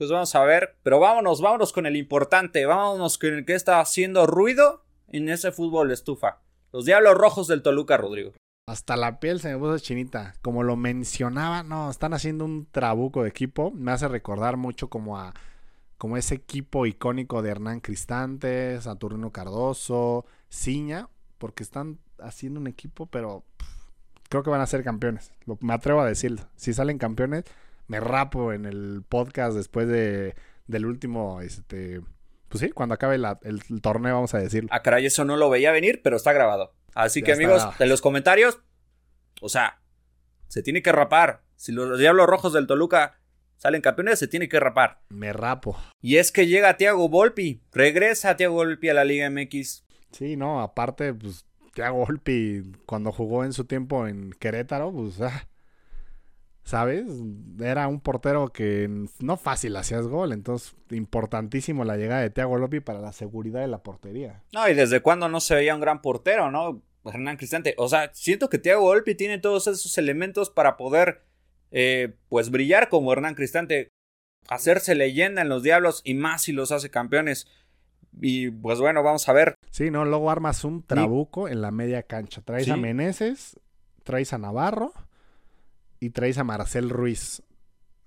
Pues 0.00 0.10
vamos 0.10 0.34
a 0.34 0.42
ver. 0.44 0.76
Pero 0.82 0.98
vámonos, 0.98 1.42
vámonos 1.42 1.74
con 1.74 1.84
el 1.84 1.94
importante. 1.94 2.64
Vámonos 2.64 3.18
con 3.18 3.34
el 3.34 3.44
que 3.44 3.54
está 3.54 3.80
haciendo 3.80 4.26
ruido 4.26 4.82
en 5.08 5.28
ese 5.28 5.52
fútbol 5.52 5.92
estufa. 5.92 6.40
Los 6.72 6.86
Diablos 6.86 7.14
Rojos 7.14 7.48
del 7.48 7.62
Toluca, 7.62 7.98
Rodrigo. 7.98 8.32
Hasta 8.66 8.96
la 8.96 9.20
piel 9.20 9.40
se 9.40 9.52
me 9.52 9.58
puso 9.58 9.78
chinita. 9.78 10.34
Como 10.40 10.62
lo 10.62 10.76
mencionaba, 10.76 11.62
no, 11.62 11.90
están 11.90 12.14
haciendo 12.14 12.46
un 12.46 12.66
trabuco 12.70 13.22
de 13.22 13.28
equipo. 13.28 13.72
Me 13.72 13.92
hace 13.92 14.08
recordar 14.08 14.56
mucho 14.56 14.88
como 14.88 15.18
a 15.18 15.34
como 15.98 16.16
ese 16.16 16.36
equipo 16.36 16.86
icónico 16.86 17.42
de 17.42 17.50
Hernán 17.50 17.80
Cristante, 17.80 18.80
Saturnino 18.80 19.32
Cardoso, 19.32 20.24
Ciña, 20.48 21.10
porque 21.36 21.62
están 21.62 21.98
haciendo 22.22 22.60
un 22.60 22.66
equipo, 22.66 23.06
pero 23.06 23.44
pff, 23.56 23.66
creo 24.28 24.42
que 24.42 24.50
van 24.50 24.60
a 24.60 24.66
ser 24.66 24.82
campeones. 24.84 25.32
Lo, 25.46 25.58
me 25.60 25.74
atrevo 25.74 26.00
a 26.00 26.06
decirlo. 26.06 26.42
Si 26.56 26.72
salen 26.72 26.98
campeones, 26.98 27.44
me 27.88 28.00
rapo 28.00 28.52
en 28.52 28.64
el 28.66 29.02
podcast 29.08 29.56
después 29.56 29.88
de 29.88 30.34
del 30.66 30.86
último, 30.86 31.40
este, 31.40 32.00
pues 32.48 32.60
sí, 32.60 32.70
cuando 32.70 32.94
acabe 32.94 33.18
la- 33.18 33.40
el, 33.42 33.60
el 33.70 33.80
torneo, 33.80 34.14
vamos 34.14 34.34
a 34.34 34.38
decirlo. 34.38 34.68
Ah, 34.72 34.82
caray, 34.82 35.04
eso 35.06 35.24
no 35.24 35.36
lo 35.36 35.50
veía 35.50 35.72
venir, 35.72 36.00
pero 36.04 36.16
está 36.16 36.32
grabado. 36.32 36.72
Así 36.94 37.20
Ya 37.20 37.26
que, 37.26 37.32
amigos, 37.32 37.56
grabado. 37.62 37.82
en 37.82 37.88
los 37.88 38.00
comentarios, 38.00 38.58
O 39.40 39.48
sea, 39.48 39.80
se 40.48 40.62
tiene 40.62 40.82
que 40.82 40.92
rapar. 40.92 41.42
Si 41.56 41.72
los 41.72 41.98
Diablos 41.98 42.26
Rojos 42.26 42.52
del 42.52 42.66
Toluca 42.66 43.18
salen 43.56 43.80
campeones, 43.82 44.18
se 44.18 44.28
tiene 44.28 44.48
que 44.48 44.60
rapar. 44.60 45.00
Me 45.08 45.32
rapo. 45.32 45.76
Y 46.00 46.16
es 46.18 46.30
que 46.32 46.46
llega 46.46 46.76
Thiago 46.76 47.08
Volpi. 47.08 47.62
Regresa 47.72 48.36
Thiago 48.36 48.54
Volpi 48.54 48.88
a 48.90 48.94
la 48.94 49.04
Liga 49.04 49.28
MX. 49.30 49.84
Sí, 50.12 50.36
no, 50.36 50.60
aparte, 50.60 51.12
pues, 51.14 51.44
Thiago 51.80 52.04
Volpi, 52.04 52.62
cuando 52.84 53.10
jugó 53.10 53.42
en 53.42 53.54
su 53.54 53.64
tiempo 53.64 54.06
en 54.06 54.34
Querétaro, 54.38 54.92
pues, 54.92 55.18
ah, 55.22 55.48
¿sabes? 56.62 57.06
Era 57.58 57.88
un 57.88 58.00
portero 58.00 58.52
que 58.52 59.06
no 59.18 59.38
fácil 59.38 59.74
hacías 59.76 60.06
gol, 60.06 60.34
entonces 60.34 60.76
importantísimo 60.90 61.86
la 61.86 61.96
llegada 61.96 62.20
de 62.20 62.28
Thiago 62.28 62.58
Volpi 62.58 62.80
para 62.80 63.00
la 63.00 63.12
seguridad 63.12 63.60
de 63.60 63.68
la 63.68 63.82
portería. 63.82 64.42
No, 64.52 64.68
y 64.68 64.74
desde 64.74 65.00
cuándo 65.00 65.30
no 65.30 65.40
se 65.40 65.54
veía 65.54 65.74
un 65.74 65.80
gran 65.80 66.02
portero, 66.02 66.50
¿no? 66.50 66.82
Hernán 67.06 67.38
Cristante. 67.38 67.74
O 67.78 67.88
sea, 67.88 68.10
siento 68.12 68.50
que 68.50 68.58
Thiago 68.58 68.82
Volpi 68.82 69.14
tiene 69.14 69.38
todos 69.38 69.66
esos 69.66 69.96
elementos 69.96 70.50
para 70.50 70.76
poder, 70.76 71.22
eh, 71.70 72.14
pues, 72.28 72.50
brillar 72.50 72.90
como 72.90 73.10
Hernán 73.10 73.36
Cristante. 73.36 73.88
Hacerse 74.48 74.94
leyenda 74.94 75.40
en 75.40 75.48
los 75.48 75.62
Diablos 75.62 76.02
y 76.04 76.12
más 76.12 76.42
si 76.42 76.52
los 76.52 76.72
hace 76.72 76.90
campeones. 76.90 77.46
Y 78.12 78.50
pues 78.50 78.80
bueno, 78.80 79.02
vamos 79.02 79.28
a 79.28 79.32
ver. 79.32 79.54
Sí, 79.70 79.90
no, 79.90 80.04
luego 80.04 80.30
armas 80.30 80.64
un 80.64 80.82
trabuco 80.82 81.48
en 81.48 81.62
la 81.62 81.70
media 81.70 82.02
cancha. 82.02 82.42
Traes 82.42 82.68
a 82.68 82.76
Meneses, 82.76 83.58
traes 84.02 84.32
a 84.32 84.38
Navarro 84.38 84.92
y 86.00 86.10
traes 86.10 86.38
a 86.38 86.44
Marcel 86.44 86.90
Ruiz. 86.90 87.42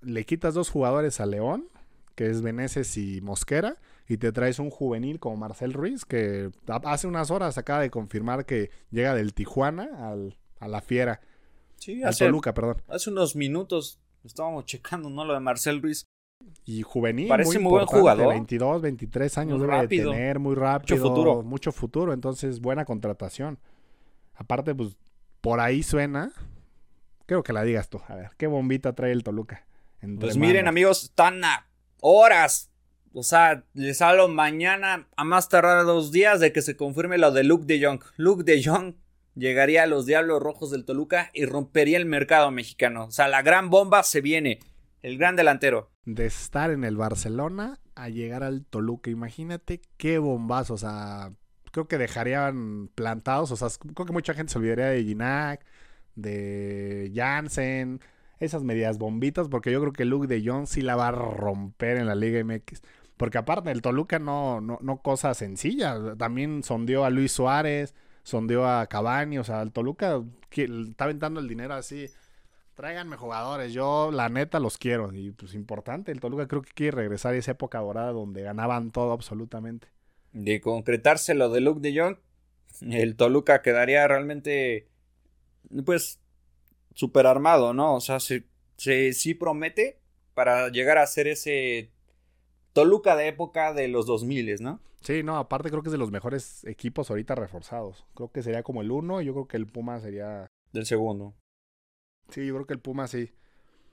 Le 0.00 0.24
quitas 0.24 0.54
dos 0.54 0.70
jugadores 0.70 1.20
a 1.20 1.26
León, 1.26 1.66
que 2.14 2.28
es 2.28 2.42
Meneses 2.42 2.96
y 2.96 3.20
Mosquera, 3.22 3.78
y 4.06 4.18
te 4.18 4.32
traes 4.32 4.58
un 4.58 4.70
juvenil 4.70 5.18
como 5.18 5.36
Marcel 5.36 5.72
Ruiz, 5.72 6.04
que 6.04 6.50
hace 6.84 7.06
unas 7.06 7.30
horas 7.30 7.56
acaba 7.56 7.80
de 7.80 7.90
confirmar 7.90 8.44
que 8.44 8.70
llega 8.90 9.14
del 9.14 9.32
Tijuana 9.32 10.10
al, 10.10 10.36
a 10.60 10.68
la 10.68 10.80
Fiera. 10.80 11.20
Sí, 11.76 12.02
hace, 12.02 12.26
Toluca, 12.26 12.52
perdón. 12.54 12.82
Hace 12.88 13.10
unos 13.10 13.34
minutos 13.34 14.00
estábamos 14.22 14.66
checando, 14.66 15.10
¿no? 15.10 15.24
Lo 15.24 15.34
de 15.34 15.40
Marcel 15.40 15.82
Ruiz. 15.82 16.06
Y 16.66 16.82
juvenil. 16.82 17.28
Parece 17.28 17.58
muy, 17.58 17.70
buen 17.70 17.86
jugador. 17.86 18.28
22, 18.28 18.80
23 18.82 19.38
años 19.38 19.60
debe 19.60 19.86
de 19.86 19.88
tener, 19.88 20.38
muy 20.38 20.54
rápido. 20.54 20.96
Mucho 20.96 21.08
futuro. 21.08 21.42
Mucho 21.42 21.72
futuro, 21.72 22.12
entonces 22.12 22.60
buena 22.60 22.84
contratación. 22.84 23.58
Aparte, 24.34 24.74
pues 24.74 24.96
por 25.40 25.60
ahí 25.60 25.82
suena. 25.82 26.32
Creo 27.26 27.42
que 27.42 27.52
la 27.52 27.62
digas 27.62 27.88
tú. 27.88 28.00
A 28.08 28.14
ver, 28.14 28.30
¿qué 28.38 28.46
bombita 28.46 28.94
trae 28.94 29.12
el 29.12 29.22
Toluca? 29.22 29.66
pues 30.20 30.36
miren, 30.36 30.68
amigos, 30.68 31.04
están 31.04 31.42
a 31.44 31.66
horas. 32.00 32.70
O 33.12 33.22
sea, 33.22 33.64
les 33.74 34.02
hablo 34.02 34.28
mañana 34.28 35.06
a 35.16 35.24
más 35.24 35.48
tardar 35.48 35.84
dos 35.84 36.12
días 36.12 36.40
de 36.40 36.52
que 36.52 36.62
se 36.62 36.76
confirme 36.76 37.16
lo 37.16 37.30
de 37.30 37.44
Luke 37.44 37.64
de 37.66 37.84
Jong. 37.84 38.02
Luke 38.16 38.42
de 38.42 38.62
Jong 38.62 38.94
llegaría 39.34 39.84
a 39.84 39.86
los 39.86 40.06
Diablos 40.06 40.42
Rojos 40.42 40.70
del 40.70 40.84
Toluca 40.84 41.30
y 41.32 41.44
rompería 41.44 41.96
el 41.96 42.06
mercado 42.06 42.50
mexicano. 42.50 43.04
O 43.06 43.10
sea, 43.10 43.28
la 43.28 43.42
gran 43.42 43.70
bomba 43.70 44.02
se 44.02 44.20
viene. 44.20 44.60
El 45.04 45.18
gran 45.18 45.36
delantero. 45.36 45.90
De 46.06 46.24
estar 46.24 46.70
en 46.70 46.82
el 46.82 46.96
Barcelona 46.96 47.78
a 47.94 48.08
llegar 48.08 48.42
al 48.42 48.64
Toluca. 48.64 49.10
Imagínate 49.10 49.82
qué 49.98 50.16
bombazo. 50.16 50.72
O 50.72 50.78
sea, 50.78 51.30
creo 51.72 51.86
que 51.86 51.98
dejarían 51.98 52.88
plantados. 52.94 53.50
O 53.50 53.56
sea, 53.56 53.68
creo 53.94 54.06
que 54.06 54.14
mucha 54.14 54.32
gente 54.32 54.50
se 54.50 54.58
olvidaría 54.58 54.86
de 54.86 55.04
Ginac, 55.04 55.66
de 56.14 57.12
Jansen, 57.14 58.00
esas 58.40 58.64
medias 58.64 58.96
bombitas. 58.96 59.48
Porque 59.48 59.70
yo 59.70 59.82
creo 59.82 59.92
que 59.92 60.06
Luke 60.06 60.26
de 60.26 60.42
Jong 60.42 60.66
sí 60.66 60.80
la 60.80 60.96
va 60.96 61.08
a 61.08 61.12
romper 61.12 61.98
en 61.98 62.06
la 62.06 62.14
Liga 62.14 62.42
MX. 62.42 62.80
Porque 63.18 63.36
aparte, 63.36 63.70
el 63.70 63.82
Toluca 63.82 64.18
no, 64.18 64.62
no, 64.62 64.78
no 64.80 65.02
cosa 65.02 65.34
sencilla. 65.34 66.16
También 66.16 66.62
sondeó 66.62 67.04
a 67.04 67.10
Luis 67.10 67.30
Suárez, 67.30 67.94
sondeó 68.22 68.66
a 68.66 68.86
Cavani. 68.86 69.36
O 69.36 69.44
sea, 69.44 69.60
el 69.60 69.70
Toluca 69.70 70.22
está 70.50 71.04
aventando 71.04 71.40
el 71.40 71.48
dinero 71.48 71.74
así 71.74 72.08
Tráiganme 72.74 73.16
jugadores, 73.16 73.72
yo 73.72 74.10
la 74.10 74.28
neta 74.28 74.58
los 74.58 74.78
quiero. 74.78 75.12
Y 75.14 75.30
pues 75.30 75.54
importante, 75.54 76.10
el 76.10 76.20
Toluca 76.20 76.48
creo 76.48 76.62
que 76.62 76.72
quiere 76.72 76.96
regresar 76.96 77.34
a 77.34 77.36
esa 77.36 77.52
época 77.52 77.78
dorada 77.78 78.12
donde 78.12 78.42
ganaban 78.42 78.90
todo 78.90 79.12
absolutamente. 79.12 79.88
De 80.32 80.60
concretarse 80.60 81.34
lo 81.34 81.50
de 81.50 81.60
Luke 81.60 81.80
de 81.80 81.98
Jong, 81.98 82.16
el 82.90 83.14
Toluca 83.14 83.62
quedaría 83.62 84.06
realmente, 84.08 84.88
pues, 85.84 86.18
super 86.94 87.26
armado, 87.26 87.72
¿no? 87.72 87.94
O 87.94 88.00
sea, 88.00 88.18
se, 88.18 88.44
sí 88.76 89.34
promete 89.34 90.00
para 90.34 90.68
llegar 90.70 90.98
a 90.98 91.06
ser 91.06 91.28
ese 91.28 91.92
Toluca 92.72 93.14
de 93.14 93.28
época 93.28 93.72
de 93.72 93.86
los 93.86 94.06
2000, 94.06 94.60
¿no? 94.60 94.80
Sí, 95.00 95.22
no, 95.22 95.36
aparte 95.36 95.70
creo 95.70 95.82
que 95.82 95.90
es 95.90 95.92
de 95.92 95.98
los 95.98 96.10
mejores 96.10 96.64
equipos 96.64 97.10
ahorita 97.10 97.36
reforzados. 97.36 98.04
Creo 98.14 98.32
que 98.32 98.42
sería 98.42 98.64
como 98.64 98.82
el 98.82 98.90
uno 98.90 99.20
y 99.20 99.26
yo 99.26 99.32
creo 99.34 99.46
que 99.46 99.58
el 99.58 99.66
Puma 99.66 100.00
sería... 100.00 100.48
Del 100.72 100.86
segundo. 100.86 101.34
Sí, 102.34 102.44
yo 102.44 102.54
creo 102.54 102.66
que 102.66 102.74
el 102.74 102.80
Puma 102.80 103.06
sí. 103.06 103.30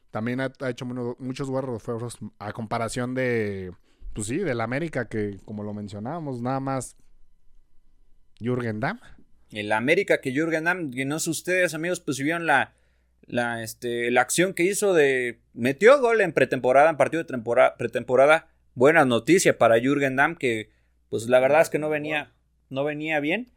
También 0.09 0.41
ha, 0.41 0.51
hecho 0.67 0.83
muchos 0.85 1.47
buenos 1.47 1.69
refuerzos 1.69 2.17
a 2.39 2.51
comparación 2.53 3.13
de, 3.13 3.71
pues 4.13 4.27
sí, 4.27 4.37
del 4.37 4.61
América, 4.61 5.07
que 5.07 5.37
como 5.45 5.63
lo 5.63 5.75
mencionábamos, 5.75 6.41
nada 6.41 6.59
más 6.59 6.97
Jürgen 8.39 8.79
Damm. 8.79 8.99
El 9.51 9.71
América 9.71 10.21
que 10.21 10.33
Jürgen 10.33 10.63
Damm, 10.63 10.89
que 10.89 11.05
no 11.05 11.19
sé 11.19 11.29
ustedes, 11.29 11.75
amigos, 11.75 11.99
pues 11.99 12.17
si 12.17 12.23
vieron 12.23 12.47
la, 12.47 12.73
la, 13.27 13.61
este, 13.61 14.09
la 14.09 14.21
acción 14.21 14.55
que 14.55 14.63
hizo 14.63 14.95
de... 14.95 15.39
Metió 15.53 16.01
gol 16.01 16.19
en 16.21 16.33
pretemporada, 16.33 16.89
en 16.89 16.97
partido 16.97 17.21
de 17.21 17.27
temporada, 17.27 17.77
pretemporada. 17.77 18.49
Buena 18.73 19.05
noticia 19.05 19.59
para 19.59 19.79
Jürgen 19.79 20.15
Damm, 20.15 20.35
que 20.35 20.71
pues 21.09 21.29
la 21.29 21.39
verdad 21.39 21.61
es 21.61 21.69
que 21.69 21.77
no 21.79 21.89
venía, 21.89 22.33
no 22.69 22.83
venía 22.83 23.19
bien. 23.19 23.51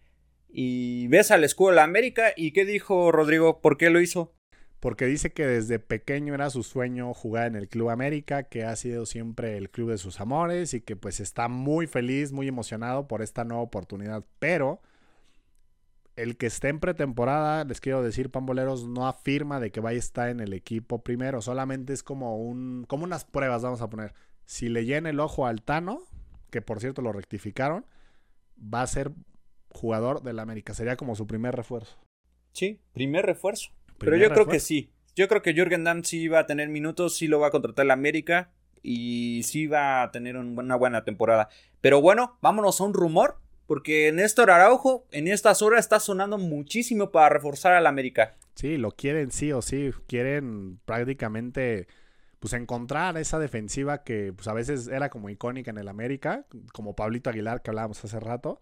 Y 0.51 1.09
ves 1.09 1.31
al 1.31 1.43
escudo 1.43 1.71
de 1.71 1.77
la 1.77 1.85
América 1.85 2.35
y 2.37 2.53
¿qué 2.53 2.67
dijo 2.67 3.11
Rodrigo? 3.13 3.63
¿Por 3.63 3.79
qué 3.79 3.89
lo 3.89 4.01
hizo? 4.01 4.34
Porque 4.85 5.07
dice 5.07 5.33
que 5.33 5.47
desde 5.47 5.79
pequeño 5.79 6.35
era 6.35 6.51
su 6.51 6.63
sueño 6.63 7.15
jugar 7.15 7.47
en 7.47 7.57
el 7.57 7.71
Club 7.71 7.89
América, 7.89 8.43
que 8.43 8.65
ha 8.65 8.77
sido 8.77 9.07
siempre 9.07 9.57
el 9.57 9.71
club 9.71 9.89
de 9.89 9.97
sus 9.97 10.21
amores 10.21 10.75
y 10.75 10.83
que 10.83 10.95
pues 10.95 11.21
está 11.21 11.49
muy 11.49 11.87
feliz, 11.87 12.33
muy 12.33 12.49
emocionado 12.49 13.09
por 13.09 13.23
esta 13.23 13.45
nueva 13.45 13.63
oportunidad. 13.63 14.27
Pero 14.39 14.83
el 16.17 16.37
que 16.37 16.45
esté 16.45 16.69
en 16.69 16.81
pretemporada, 16.81 17.65
les 17.65 17.81
quiero 17.81 18.03
decir, 18.03 18.31
Pamboleros, 18.31 18.87
no 18.87 19.09
afirma 19.09 19.59
de 19.59 19.73
que 19.73 19.81
vaya 19.81 19.97
a 19.97 20.01
estar 20.01 20.29
en 20.29 20.41
el 20.41 20.53
equipo 20.53 21.03
primero, 21.03 21.41
solamente 21.41 21.95
es 21.95 22.03
como 22.03 22.37
un 22.37 22.85
como 22.87 23.05
unas 23.05 23.25
pruebas, 23.25 23.63
vamos 23.63 23.81
a 23.81 23.89
poner. 23.89 24.13
Si 24.45 24.69
le 24.69 24.85
llena 24.85 25.09
el 25.09 25.19
ojo 25.19 25.47
al 25.47 25.63
Tano, 25.63 26.03
que 26.51 26.61
por 26.61 26.81
cierto 26.81 27.01
lo 27.01 27.11
rectificaron, 27.11 27.87
va 28.59 28.83
a 28.83 28.87
ser 28.87 29.13
jugador 29.71 30.23
del 30.23 30.41
América, 30.41 30.75
sería 30.75 30.99
como 30.99 31.17
su 31.17 31.27
primer 31.27 31.57
refuerzo. 31.57 31.97
Sí, 32.53 32.83
primer 32.93 33.25
refuerzo. 33.25 33.71
Pero 33.99 34.17
yo 34.17 34.31
creo 34.31 34.47
que 34.47 34.61
sí. 34.61 34.91
Yo 35.17 35.29
creo 35.29 35.43
que 35.43 35.55
Jürgen 35.55 35.85
Damm 35.85 36.03
sí 36.03 36.29
va 36.29 36.41
a 36.41 36.47
tener 36.47 36.69
minutos, 36.69 37.17
sí 37.17 37.29
lo 37.29 37.39
va 37.39 37.49
a 37.49 37.51
contratar 37.51 37.87
la 37.87 37.95
América 37.95 38.51
y 38.83 39.43
sí 39.45 39.67
va 39.67 40.03
a 40.03 40.11
tener 40.11 40.37
una 40.37 40.77
buena 40.77 41.05
temporada. 41.05 41.49
Pero 41.81 42.01
bueno, 42.01 42.39
vámonos 42.43 42.81
a 42.81 42.85
un 42.85 42.95
rumor, 42.95 43.39
porque 43.67 44.11
Néstor 44.13 44.51
Araujo 44.51 45.07
en 45.11 45.29
estas 45.29 45.63
horas 45.63 45.81
está 45.81 46.01
sonando 46.01 46.37
muchísimo 46.39 47.11
para 47.11 47.29
reforzar 47.29 47.73
al 47.73 47.87
América. 47.87 48.35
Sí, 48.55 48.77
lo 48.77 48.91
quieren 48.91 49.31
sí 49.31 49.53
o 49.53 49.63
sí, 49.63 49.91
quieren 50.07 50.79
prácticamente 50.85 51.87
pues 52.41 52.53
encontrar 52.53 53.17
esa 53.17 53.39
defensiva 53.39 54.03
que 54.05 54.33
pues 54.35 54.49
a 54.49 54.53
veces 54.53 54.89
era 54.89 55.09
como 55.09 55.31
icónica 55.31 55.71
en 55.71 55.79
el 55.79 55.89
América, 55.89 56.45
como 56.73 56.95
Pablito 56.95 57.31
Aguilar 57.31 57.63
que 57.63 57.71
hablábamos 57.71 58.05
hace 58.05 58.21
rato 58.21 58.61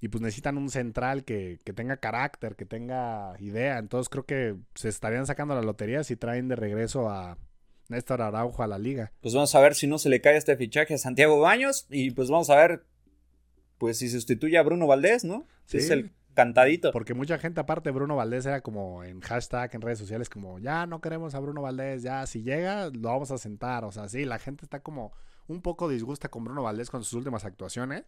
y 0.00 0.08
pues 0.08 0.22
necesitan 0.22 0.56
un 0.56 0.70
central 0.70 1.24
que, 1.24 1.58
tenga 1.74 1.96
carácter, 1.96 2.54
que 2.56 2.64
tenga 2.64 3.34
idea. 3.40 3.78
Entonces 3.78 4.08
creo 4.08 4.24
que 4.24 4.56
se 4.74 4.88
estarían 4.88 5.26
sacando 5.26 5.54
la 5.54 5.62
lotería 5.62 6.04
si 6.04 6.16
traen 6.16 6.48
de 6.48 6.56
regreso 6.56 7.08
a 7.08 7.36
Néstor 7.88 8.22
Araujo 8.22 8.62
a 8.62 8.68
la 8.68 8.78
liga. 8.78 9.12
Pues 9.20 9.34
vamos 9.34 9.54
a 9.54 9.60
ver 9.60 9.74
si 9.74 9.86
no 9.86 9.98
se 9.98 10.08
le 10.08 10.20
cae 10.20 10.36
este 10.36 10.56
fichaje 10.56 10.94
a 10.94 10.98
Santiago 10.98 11.40
Baños 11.40 11.86
y 11.90 12.12
pues 12.12 12.30
vamos 12.30 12.50
a 12.50 12.56
ver 12.56 12.84
pues 13.78 13.98
si 13.98 14.08
sustituye 14.08 14.58
a 14.58 14.62
Bruno 14.62 14.86
Valdés, 14.86 15.24
¿no? 15.24 15.46
Sí. 15.64 15.78
es 15.78 15.90
el 15.90 16.12
cantadito. 16.34 16.92
Porque 16.92 17.14
mucha 17.14 17.38
gente 17.38 17.60
aparte 17.60 17.90
Bruno 17.90 18.14
Valdés 18.14 18.46
era 18.46 18.60
como 18.60 19.02
en 19.02 19.20
hashtag 19.20 19.74
en 19.74 19.80
redes 19.80 19.98
sociales 19.98 20.28
como 20.28 20.60
ya 20.60 20.86
no 20.86 21.00
queremos 21.00 21.34
a 21.34 21.40
Bruno 21.40 21.62
Valdés, 21.62 22.02
ya 22.04 22.24
si 22.26 22.42
llega 22.42 22.90
lo 22.90 23.08
vamos 23.08 23.32
a 23.32 23.38
sentar. 23.38 23.84
O 23.84 23.90
sea, 23.90 24.08
sí, 24.08 24.24
la 24.24 24.38
gente 24.38 24.64
está 24.64 24.78
como 24.80 25.12
un 25.48 25.60
poco 25.60 25.88
disgusta 25.88 26.28
con 26.28 26.44
Bruno 26.44 26.62
Valdés 26.62 26.90
con 26.90 27.02
sus 27.02 27.14
últimas 27.14 27.44
actuaciones. 27.44 28.04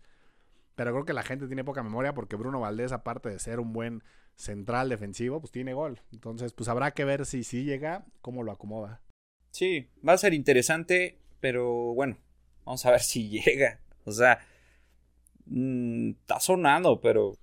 Pero 0.81 0.93
creo 0.93 1.05
que 1.05 1.12
la 1.12 1.22
gente 1.22 1.47
tiene 1.47 1.62
poca 1.62 1.83
memoria 1.83 2.14
porque 2.14 2.37
Bruno 2.37 2.59
Valdés, 2.59 2.93
aparte 2.93 3.28
de 3.28 3.39
ser 3.39 3.61
un 3.61 3.74
buen 3.74 4.03
central 4.35 4.89
defensivo, 4.89 5.39
pues 5.39 5.53
tiene 5.53 5.74
gol. 5.74 6.01
Entonces, 6.11 6.55
pues 6.55 6.70
habrá 6.70 6.93
que 6.93 7.05
ver 7.05 7.26
si 7.26 7.45
sí 7.45 7.64
llega, 7.64 8.07
cómo 8.22 8.43
lo 8.43 8.51
acomoda. 8.51 9.03
Sí, 9.51 9.91
va 10.09 10.14
a 10.14 10.16
ser 10.16 10.33
interesante, 10.33 11.18
pero 11.39 11.93
bueno, 11.93 12.16
vamos 12.64 12.87
a 12.87 12.93
ver 12.93 13.01
si 13.01 13.28
llega. 13.45 13.78
O 14.07 14.12
sea, 14.12 14.39
mm, 15.45 16.12
está 16.12 16.41
sonando, 16.41 16.99
pero 16.99 17.35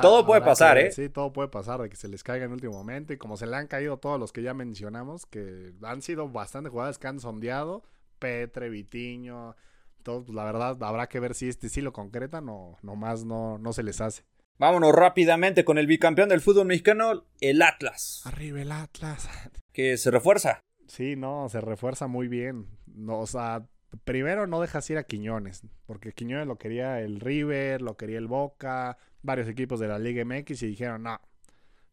todo 0.00 0.26
puede 0.26 0.40
pasar, 0.40 0.76
¿eh? 0.76 0.90
Sí, 0.90 1.08
todo 1.08 1.32
puede 1.32 1.50
pasar, 1.50 1.80
de 1.82 1.88
que 1.88 1.94
se 1.94 2.08
les 2.08 2.24
caiga 2.24 2.46
en 2.46 2.52
último 2.52 2.72
momento. 2.72 3.12
Y 3.12 3.16
como 3.16 3.36
se 3.36 3.46
le 3.46 3.54
han 3.54 3.68
caído 3.68 3.98
todos 3.98 4.18
los 4.18 4.32
que 4.32 4.42
ya 4.42 4.54
mencionamos, 4.54 5.24
que 5.24 5.72
han 5.82 6.02
sido 6.02 6.28
bastante 6.28 6.68
jugadas 6.68 6.98
que 6.98 7.06
han 7.06 7.20
sondeado, 7.20 7.84
Petre, 8.18 8.70
Vitiño, 8.70 9.54
entonces, 10.02 10.26
pues, 10.26 10.34
la 10.34 10.44
verdad, 10.44 10.82
habrá 10.82 11.08
que 11.08 11.20
ver 11.20 11.32
si 11.36 11.48
este 11.48 11.68
sí 11.68 11.80
lo 11.80 11.92
concretan 11.92 12.48
o 12.48 12.76
nomás 12.82 13.24
no, 13.24 13.56
no 13.58 13.72
se 13.72 13.84
les 13.84 14.00
hace. 14.00 14.24
Vámonos 14.58 14.92
rápidamente 14.92 15.64
con 15.64 15.78
el 15.78 15.86
bicampeón 15.86 16.28
del 16.28 16.40
fútbol 16.40 16.66
mexicano, 16.66 17.24
el 17.40 17.62
Atlas. 17.62 18.22
Arriba 18.24 18.62
el 18.62 18.72
Atlas. 18.72 19.28
Que 19.72 19.96
se 19.96 20.10
refuerza. 20.10 20.60
Sí, 20.88 21.14
no, 21.16 21.48
se 21.48 21.60
refuerza 21.60 22.08
muy 22.08 22.26
bien. 22.26 22.66
No, 22.86 23.20
o 23.20 23.26
sea, 23.28 23.64
primero 24.04 24.48
no 24.48 24.60
dejas 24.60 24.90
ir 24.90 24.98
a 24.98 25.04
Quiñones, 25.04 25.62
porque 25.86 26.12
Quiñones 26.12 26.48
lo 26.48 26.58
quería 26.58 27.00
el 27.00 27.20
River, 27.20 27.80
lo 27.80 27.96
quería 27.96 28.18
el 28.18 28.26
Boca, 28.26 28.98
varios 29.22 29.48
equipos 29.48 29.78
de 29.78 29.86
la 29.86 30.00
Liga 30.00 30.24
MX 30.24 30.64
y 30.64 30.66
dijeron, 30.66 31.04
no, 31.04 31.20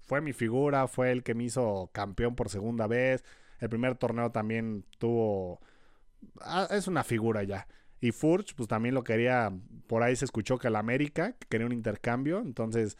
fue 0.01 0.19
mi 0.19 0.33
figura, 0.33 0.87
fue 0.87 1.11
el 1.11 1.23
que 1.23 1.35
me 1.35 1.43
hizo 1.43 1.91
campeón 1.93 2.35
por 2.35 2.49
segunda 2.49 2.87
vez. 2.87 3.23
El 3.59 3.69
primer 3.69 3.95
torneo 3.95 4.31
también 4.31 4.83
tuvo... 4.97 5.61
Ah, 6.41 6.67
es 6.71 6.87
una 6.87 7.03
figura 7.03 7.43
ya. 7.43 7.67
Y 8.01 8.11
Furch, 8.11 8.55
pues 8.55 8.67
también 8.67 8.95
lo 8.95 9.03
quería, 9.03 9.51
por 9.87 10.03
ahí 10.03 10.15
se 10.15 10.25
escuchó 10.25 10.57
que 10.57 10.67
el 10.67 10.75
América, 10.75 11.35
que 11.37 11.47
quería 11.47 11.67
un 11.67 11.73
intercambio, 11.73 12.39
entonces, 12.39 12.97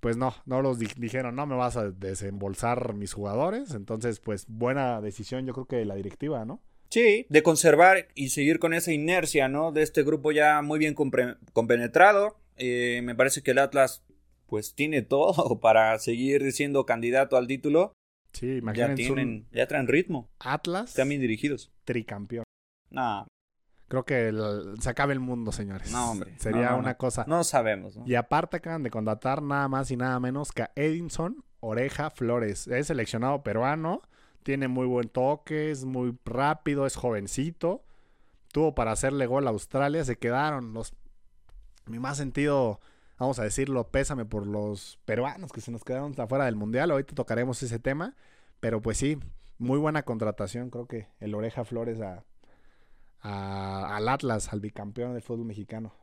pues 0.00 0.16
no, 0.16 0.34
no 0.46 0.60
los 0.62 0.78
dijeron, 0.78 1.36
no 1.36 1.46
me 1.46 1.54
vas 1.56 1.76
a 1.76 1.90
desembolsar 1.90 2.94
mis 2.94 3.12
jugadores, 3.12 3.74
entonces, 3.74 4.20
pues 4.20 4.46
buena 4.48 5.00
decisión 5.00 5.46
yo 5.46 5.52
creo 5.52 5.66
que 5.66 5.76
de 5.76 5.84
la 5.84 5.94
directiva, 5.94 6.44
¿no? 6.44 6.60
Sí, 6.90 7.26
de 7.28 7.42
conservar 7.42 8.08
y 8.14 8.30
seguir 8.30 8.58
con 8.58 8.72
esa 8.72 8.92
inercia, 8.92 9.48
¿no? 9.48 9.72
De 9.72 9.82
este 9.82 10.02
grupo 10.02 10.32
ya 10.32 10.62
muy 10.62 10.78
bien 10.78 10.94
compenetrado. 10.94 12.38
Eh, 12.56 13.02
me 13.04 13.14
parece 13.14 13.42
que 13.42 13.50
el 13.50 13.58
Atlas, 13.58 14.02
pues 14.46 14.74
tiene 14.74 15.02
todo 15.02 15.60
para 15.60 15.98
seguir 15.98 16.50
siendo 16.52 16.86
candidato 16.86 17.36
al 17.36 17.46
título. 17.46 17.92
Sí, 18.32 18.56
imagínense. 18.56 19.02
Ya, 19.02 19.06
tienen, 19.06 19.46
ya 19.52 19.66
traen 19.66 19.86
ritmo. 19.86 20.30
Atlas. 20.38 20.90
Están 20.90 21.10
bien 21.10 21.20
dirigidos. 21.20 21.70
Tricampeón. 21.84 22.44
No, 22.90 23.26
Creo 23.88 24.04
que 24.04 24.32
se 24.80 24.90
acaba 24.90 25.12
el 25.12 25.20
mundo, 25.20 25.50
señores. 25.50 25.90
No, 25.90 26.10
hombre. 26.10 26.34
Sería 26.38 26.74
una 26.74 26.96
cosa. 26.96 27.24
No 27.26 27.42
sabemos. 27.42 27.98
Y 28.04 28.14
aparte 28.14 28.58
acaban 28.58 28.82
de 28.82 28.90
contratar 28.90 29.42
nada 29.42 29.66
más 29.68 29.90
y 29.90 29.96
nada 29.96 30.20
menos 30.20 30.52
que 30.52 30.62
a 30.62 30.70
Edinson 30.76 31.42
Oreja 31.60 32.10
Flores. 32.10 32.66
Es 32.68 32.88
seleccionado 32.88 33.42
peruano. 33.42 34.02
Tiene 34.42 34.68
muy 34.68 34.86
buen 34.86 35.08
toque, 35.08 35.70
es 35.70 35.84
muy 35.84 36.16
rápido, 36.26 36.86
es 36.86 36.96
jovencito. 36.96 37.82
Tuvo 38.52 38.74
para 38.74 38.92
hacerle 38.92 39.26
gol 39.26 39.46
a 39.46 39.50
Australia. 39.50 40.04
Se 40.04 40.16
quedaron 40.16 40.74
los. 40.74 40.92
Mi 41.86 41.98
más 41.98 42.18
sentido, 42.18 42.80
vamos 43.18 43.38
a 43.38 43.44
decirlo, 43.44 43.88
pésame 43.88 44.26
por 44.26 44.46
los 44.46 44.98
peruanos 45.06 45.50
que 45.50 45.62
se 45.62 45.70
nos 45.70 45.82
quedaron 45.82 46.14
afuera 46.18 46.44
del 46.44 46.56
mundial. 46.56 46.90
Ahorita 46.90 47.14
tocaremos 47.14 47.62
ese 47.62 47.78
tema. 47.78 48.14
Pero 48.60 48.82
pues 48.82 48.98
sí, 48.98 49.18
muy 49.56 49.78
buena 49.78 50.02
contratación. 50.02 50.68
Creo 50.68 50.86
que 50.86 51.08
el 51.20 51.34
Oreja 51.34 51.64
Flores 51.64 52.02
a 52.02 52.24
al 53.20 54.08
Atlas, 54.08 54.52
al 54.52 54.60
bicampeón 54.60 55.12
del 55.12 55.22
fútbol 55.22 55.46
mexicano. 55.46 55.94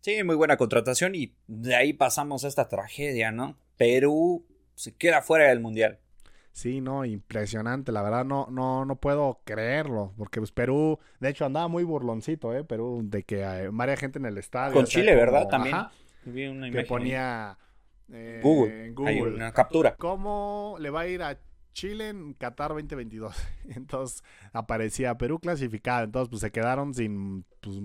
Sí, 0.00 0.22
muy 0.22 0.36
buena 0.36 0.56
contratación 0.56 1.14
y 1.14 1.34
de 1.46 1.74
ahí 1.74 1.92
pasamos 1.92 2.44
a 2.44 2.48
esta 2.48 2.68
tragedia, 2.68 3.32
¿no? 3.32 3.58
Perú 3.76 4.46
se 4.74 4.94
queda 4.94 5.22
fuera 5.22 5.48
del 5.48 5.60
Mundial. 5.60 5.98
Sí, 6.52 6.80
no, 6.80 7.04
impresionante, 7.04 7.92
la 7.92 8.02
verdad 8.02 8.24
no, 8.24 8.48
no, 8.50 8.84
no 8.84 8.96
puedo 8.96 9.42
creerlo, 9.44 10.12
porque 10.16 10.40
pues 10.40 10.50
Perú, 10.50 10.98
de 11.20 11.28
hecho 11.28 11.44
andaba 11.44 11.68
muy 11.68 11.84
burloncito, 11.84 12.52
¿eh? 12.52 12.64
Perú, 12.64 13.02
de 13.04 13.22
que 13.22 13.44
hay 13.44 13.68
varias 13.68 14.00
gente 14.00 14.18
en 14.18 14.26
el 14.26 14.38
estadio. 14.38 14.74
Con 14.74 14.86
Chile, 14.86 15.14
¿verdad? 15.14 15.46
También. 15.48 15.76
que 16.72 16.82
ponía 16.82 17.56
eh, 18.10 18.40
Google, 18.42 18.90
Google. 18.90 19.34
una 19.34 19.52
captura. 19.52 19.94
¿Cómo 19.96 20.76
le 20.80 20.90
va 20.90 21.02
a 21.02 21.06
ir 21.06 21.22
a 21.22 21.38
Chile 21.78 22.08
en 22.08 22.34
Qatar 22.34 22.70
2022. 22.70 23.36
Entonces 23.76 24.24
aparecía 24.52 25.16
Perú 25.16 25.38
clasificado. 25.38 26.04
Entonces 26.04 26.28
pues 26.28 26.40
se 26.40 26.50
quedaron 26.50 26.92
sin, 26.92 27.44
pues, 27.60 27.76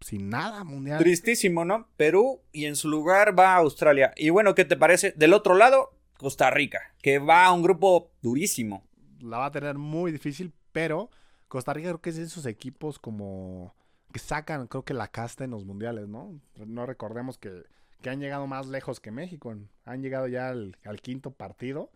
sin 0.00 0.28
nada 0.28 0.64
mundial. 0.64 0.98
Tristísimo, 0.98 1.64
¿no? 1.64 1.86
Perú 1.96 2.40
y 2.50 2.64
en 2.64 2.74
su 2.74 2.88
lugar 2.88 3.38
va 3.38 3.54
a 3.54 3.58
Australia. 3.58 4.12
Y 4.16 4.30
bueno, 4.30 4.56
¿qué 4.56 4.64
te 4.64 4.76
parece? 4.76 5.12
Del 5.16 5.32
otro 5.32 5.54
lado, 5.54 5.92
Costa 6.18 6.50
Rica, 6.50 6.80
que 7.02 7.20
va 7.20 7.44
a 7.44 7.52
un 7.52 7.62
grupo 7.62 8.10
durísimo. 8.20 8.82
La 9.20 9.38
va 9.38 9.46
a 9.46 9.52
tener 9.52 9.78
muy 9.78 10.10
difícil, 10.10 10.52
pero 10.72 11.08
Costa 11.46 11.72
Rica 11.72 11.90
creo 11.90 12.00
que 12.00 12.10
es 12.10 12.16
de 12.16 12.24
esos 12.24 12.46
equipos 12.46 12.98
como 12.98 13.76
que 14.12 14.18
sacan, 14.18 14.66
creo 14.66 14.84
que 14.84 14.92
la 14.94 15.06
casta 15.06 15.44
en 15.44 15.52
los 15.52 15.64
mundiales, 15.64 16.08
¿no? 16.08 16.40
No 16.56 16.84
recordemos 16.84 17.38
que, 17.38 17.62
que 18.02 18.10
han 18.10 18.18
llegado 18.18 18.48
más 18.48 18.66
lejos 18.66 18.98
que 18.98 19.12
México. 19.12 19.54
Han 19.84 20.02
llegado 20.02 20.26
ya 20.26 20.48
al 20.48 21.00
quinto 21.00 21.30
partido 21.30 21.92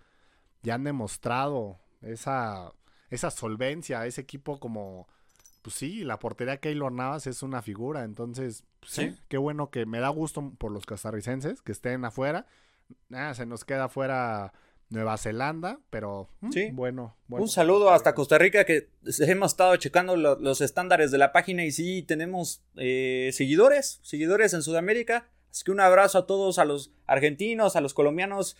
ya 0.64 0.74
han 0.74 0.84
demostrado 0.84 1.78
esa, 2.02 2.72
esa 3.10 3.30
solvencia, 3.30 4.04
ese 4.06 4.22
equipo 4.22 4.58
como, 4.58 5.06
pues 5.62 5.76
sí, 5.76 6.02
la 6.02 6.18
portería 6.18 6.56
Keylor 6.56 6.90
Navas 6.90 7.26
es 7.26 7.42
una 7.42 7.62
figura, 7.62 8.02
entonces, 8.02 8.64
pues 8.80 8.92
¿Sí? 8.92 9.16
qué 9.28 9.36
bueno 9.36 9.70
que 9.70 9.86
me 9.86 10.00
da 10.00 10.08
gusto 10.08 10.52
por 10.58 10.72
los 10.72 10.86
costarricenses 10.86 11.62
que 11.62 11.72
estén 11.72 12.04
afuera. 12.04 12.46
Nada, 13.08 13.34
se 13.34 13.46
nos 13.46 13.64
queda 13.64 13.84
afuera 13.84 14.52
Nueva 14.88 15.18
Zelanda, 15.18 15.80
pero 15.90 16.28
mm, 16.40 16.50
sí. 16.52 16.70
bueno, 16.72 17.16
Un 17.28 17.48
saludo 17.48 17.90
hasta 17.90 18.14
Costa 18.14 18.38
Rica 18.38 18.64
que 18.64 18.88
hemos 19.20 19.52
estado 19.52 19.76
checando 19.76 20.16
los 20.16 20.60
estándares 20.60 21.10
de 21.10 21.18
la 21.18 21.32
página 21.32 21.64
y 21.64 21.72
sí 21.72 22.02
tenemos 22.02 22.62
eh, 22.76 23.30
seguidores, 23.32 24.00
seguidores 24.02 24.54
en 24.54 24.62
Sudamérica. 24.62 25.28
Así 25.50 25.62
que 25.64 25.70
un 25.70 25.80
abrazo 25.80 26.18
a 26.18 26.26
todos, 26.26 26.58
a 26.58 26.64
los 26.64 26.90
argentinos, 27.06 27.76
a 27.76 27.80
los 27.80 27.94
colombianos 27.94 28.56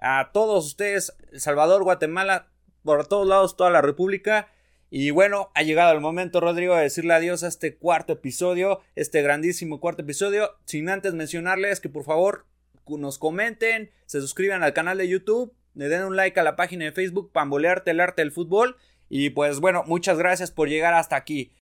a 0.00 0.30
todos 0.32 0.66
ustedes, 0.66 1.16
El 1.32 1.40
Salvador, 1.40 1.82
Guatemala, 1.84 2.48
por 2.82 3.06
todos 3.06 3.26
lados, 3.26 3.56
toda 3.56 3.70
la 3.70 3.82
República. 3.82 4.48
Y 4.90 5.10
bueno, 5.10 5.50
ha 5.54 5.62
llegado 5.62 5.92
el 5.92 6.00
momento, 6.00 6.40
Rodrigo, 6.40 6.76
de 6.76 6.84
decirle 6.84 7.14
adiós 7.14 7.42
a 7.42 7.48
este 7.48 7.76
cuarto 7.76 8.14
episodio, 8.14 8.80
este 8.94 9.22
grandísimo 9.22 9.80
cuarto 9.80 10.02
episodio, 10.02 10.56
sin 10.64 10.88
antes 10.88 11.14
mencionarles 11.14 11.80
que 11.80 11.88
por 11.88 12.04
favor 12.04 12.46
nos 12.88 13.18
comenten, 13.18 13.90
se 14.06 14.20
suscriban 14.20 14.62
al 14.62 14.72
canal 14.72 14.98
de 14.98 15.08
YouTube, 15.08 15.52
le 15.74 15.88
den 15.88 16.04
un 16.04 16.16
like 16.16 16.38
a 16.38 16.44
la 16.44 16.56
página 16.56 16.84
de 16.84 16.92
Facebook, 16.92 17.32
Pambolearte 17.32 17.90
el 17.90 18.00
arte 18.00 18.22
del 18.22 18.32
fútbol. 18.32 18.76
Y 19.08 19.30
pues 19.30 19.60
bueno, 19.60 19.84
muchas 19.86 20.18
gracias 20.18 20.50
por 20.50 20.68
llegar 20.68 20.94
hasta 20.94 21.16
aquí. 21.16 21.52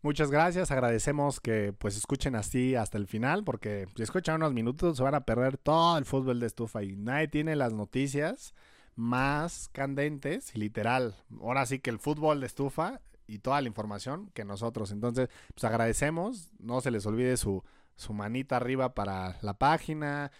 Muchas 0.00 0.30
gracias, 0.30 0.70
agradecemos 0.70 1.40
que 1.40 1.72
pues 1.76 1.96
escuchen 1.96 2.36
así 2.36 2.76
hasta 2.76 2.98
el 2.98 3.08
final, 3.08 3.42
porque 3.42 3.88
si 3.96 4.04
escuchan 4.04 4.36
unos 4.36 4.52
minutos 4.52 4.96
se 4.96 5.02
van 5.02 5.16
a 5.16 5.24
perder 5.24 5.58
todo 5.58 5.98
el 5.98 6.04
fútbol 6.04 6.38
de 6.38 6.46
estufa 6.46 6.84
y 6.84 6.94
nadie 6.94 7.26
tiene 7.26 7.56
las 7.56 7.72
noticias 7.72 8.54
más 8.94 9.68
candentes 9.72 10.56
literal. 10.56 11.16
Ahora 11.40 11.66
sí 11.66 11.80
que 11.80 11.90
el 11.90 11.98
fútbol 11.98 12.40
de 12.40 12.46
estufa 12.46 13.00
y 13.26 13.40
toda 13.40 13.60
la 13.60 13.68
información 13.68 14.30
que 14.34 14.44
nosotros. 14.44 14.92
Entonces, 14.92 15.28
pues 15.54 15.64
agradecemos, 15.64 16.48
no 16.58 16.80
se 16.80 16.92
les 16.92 17.04
olvide 17.04 17.36
su, 17.36 17.64
su 17.96 18.12
manita 18.12 18.56
arriba 18.56 18.94
para 18.94 19.36
la 19.42 19.54
página, 19.58 20.30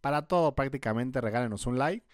para 0.00 0.28
todo 0.28 0.54
prácticamente, 0.54 1.20
regálenos 1.20 1.66
un 1.66 1.78
like. 1.78 2.06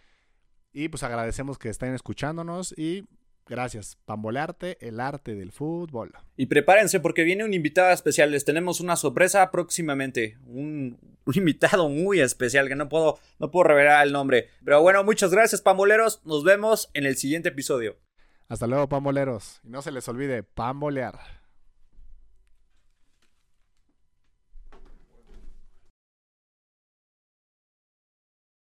Y 0.73 0.89
pues 0.89 1.03
agradecemos 1.03 1.59
que 1.59 1.69
estén 1.69 1.95
escuchándonos 1.95 2.77
y 2.77 3.07
Gracias. 3.47 3.99
Pambolearte, 4.07 4.79
el 4.81 5.01
arte 5.01 5.35
del 5.35 5.53
fútbol. 5.53 6.13
Y 6.37 6.47
prepárense 6.47 7.01
porque 7.01 7.25
viene 7.25 7.45
un 7.45 7.55
invitado 7.55 7.93
especial. 7.93 8.31
Les 8.31 8.45
tenemos 8.45 8.81
una 8.81 8.97
sorpresa 8.97 9.51
próximamente. 9.51 10.39
Un, 10.47 10.99
invitado 11.35 11.89
muy 11.89 12.21
especial 12.21 12.69
que 12.69 12.77
no 12.77 12.89
puedo, 12.89 13.19
no 13.39 13.51
puedo 13.51 13.65
revelar 13.65 14.07
el 14.07 14.13
nombre. 14.13 14.49
Pero 14.65 14.81
bueno, 14.83 15.05
muchas 15.05 15.31
gracias, 15.31 15.61
pamboleros. 15.61 16.23
Nos 16.25 16.45
vemos 16.45 16.91
en 16.95 17.07
el 17.07 17.17
siguiente 17.17 17.51
episodio. 17.51 17.97
Hasta 18.49 18.67
luego, 18.67 18.89
pamboleros. 18.89 19.61
Y 19.63 19.69
no 19.69 19.83
se 19.83 19.93
les 19.93 20.09
olvide, 20.09 20.43
pambolear. 20.43 21.44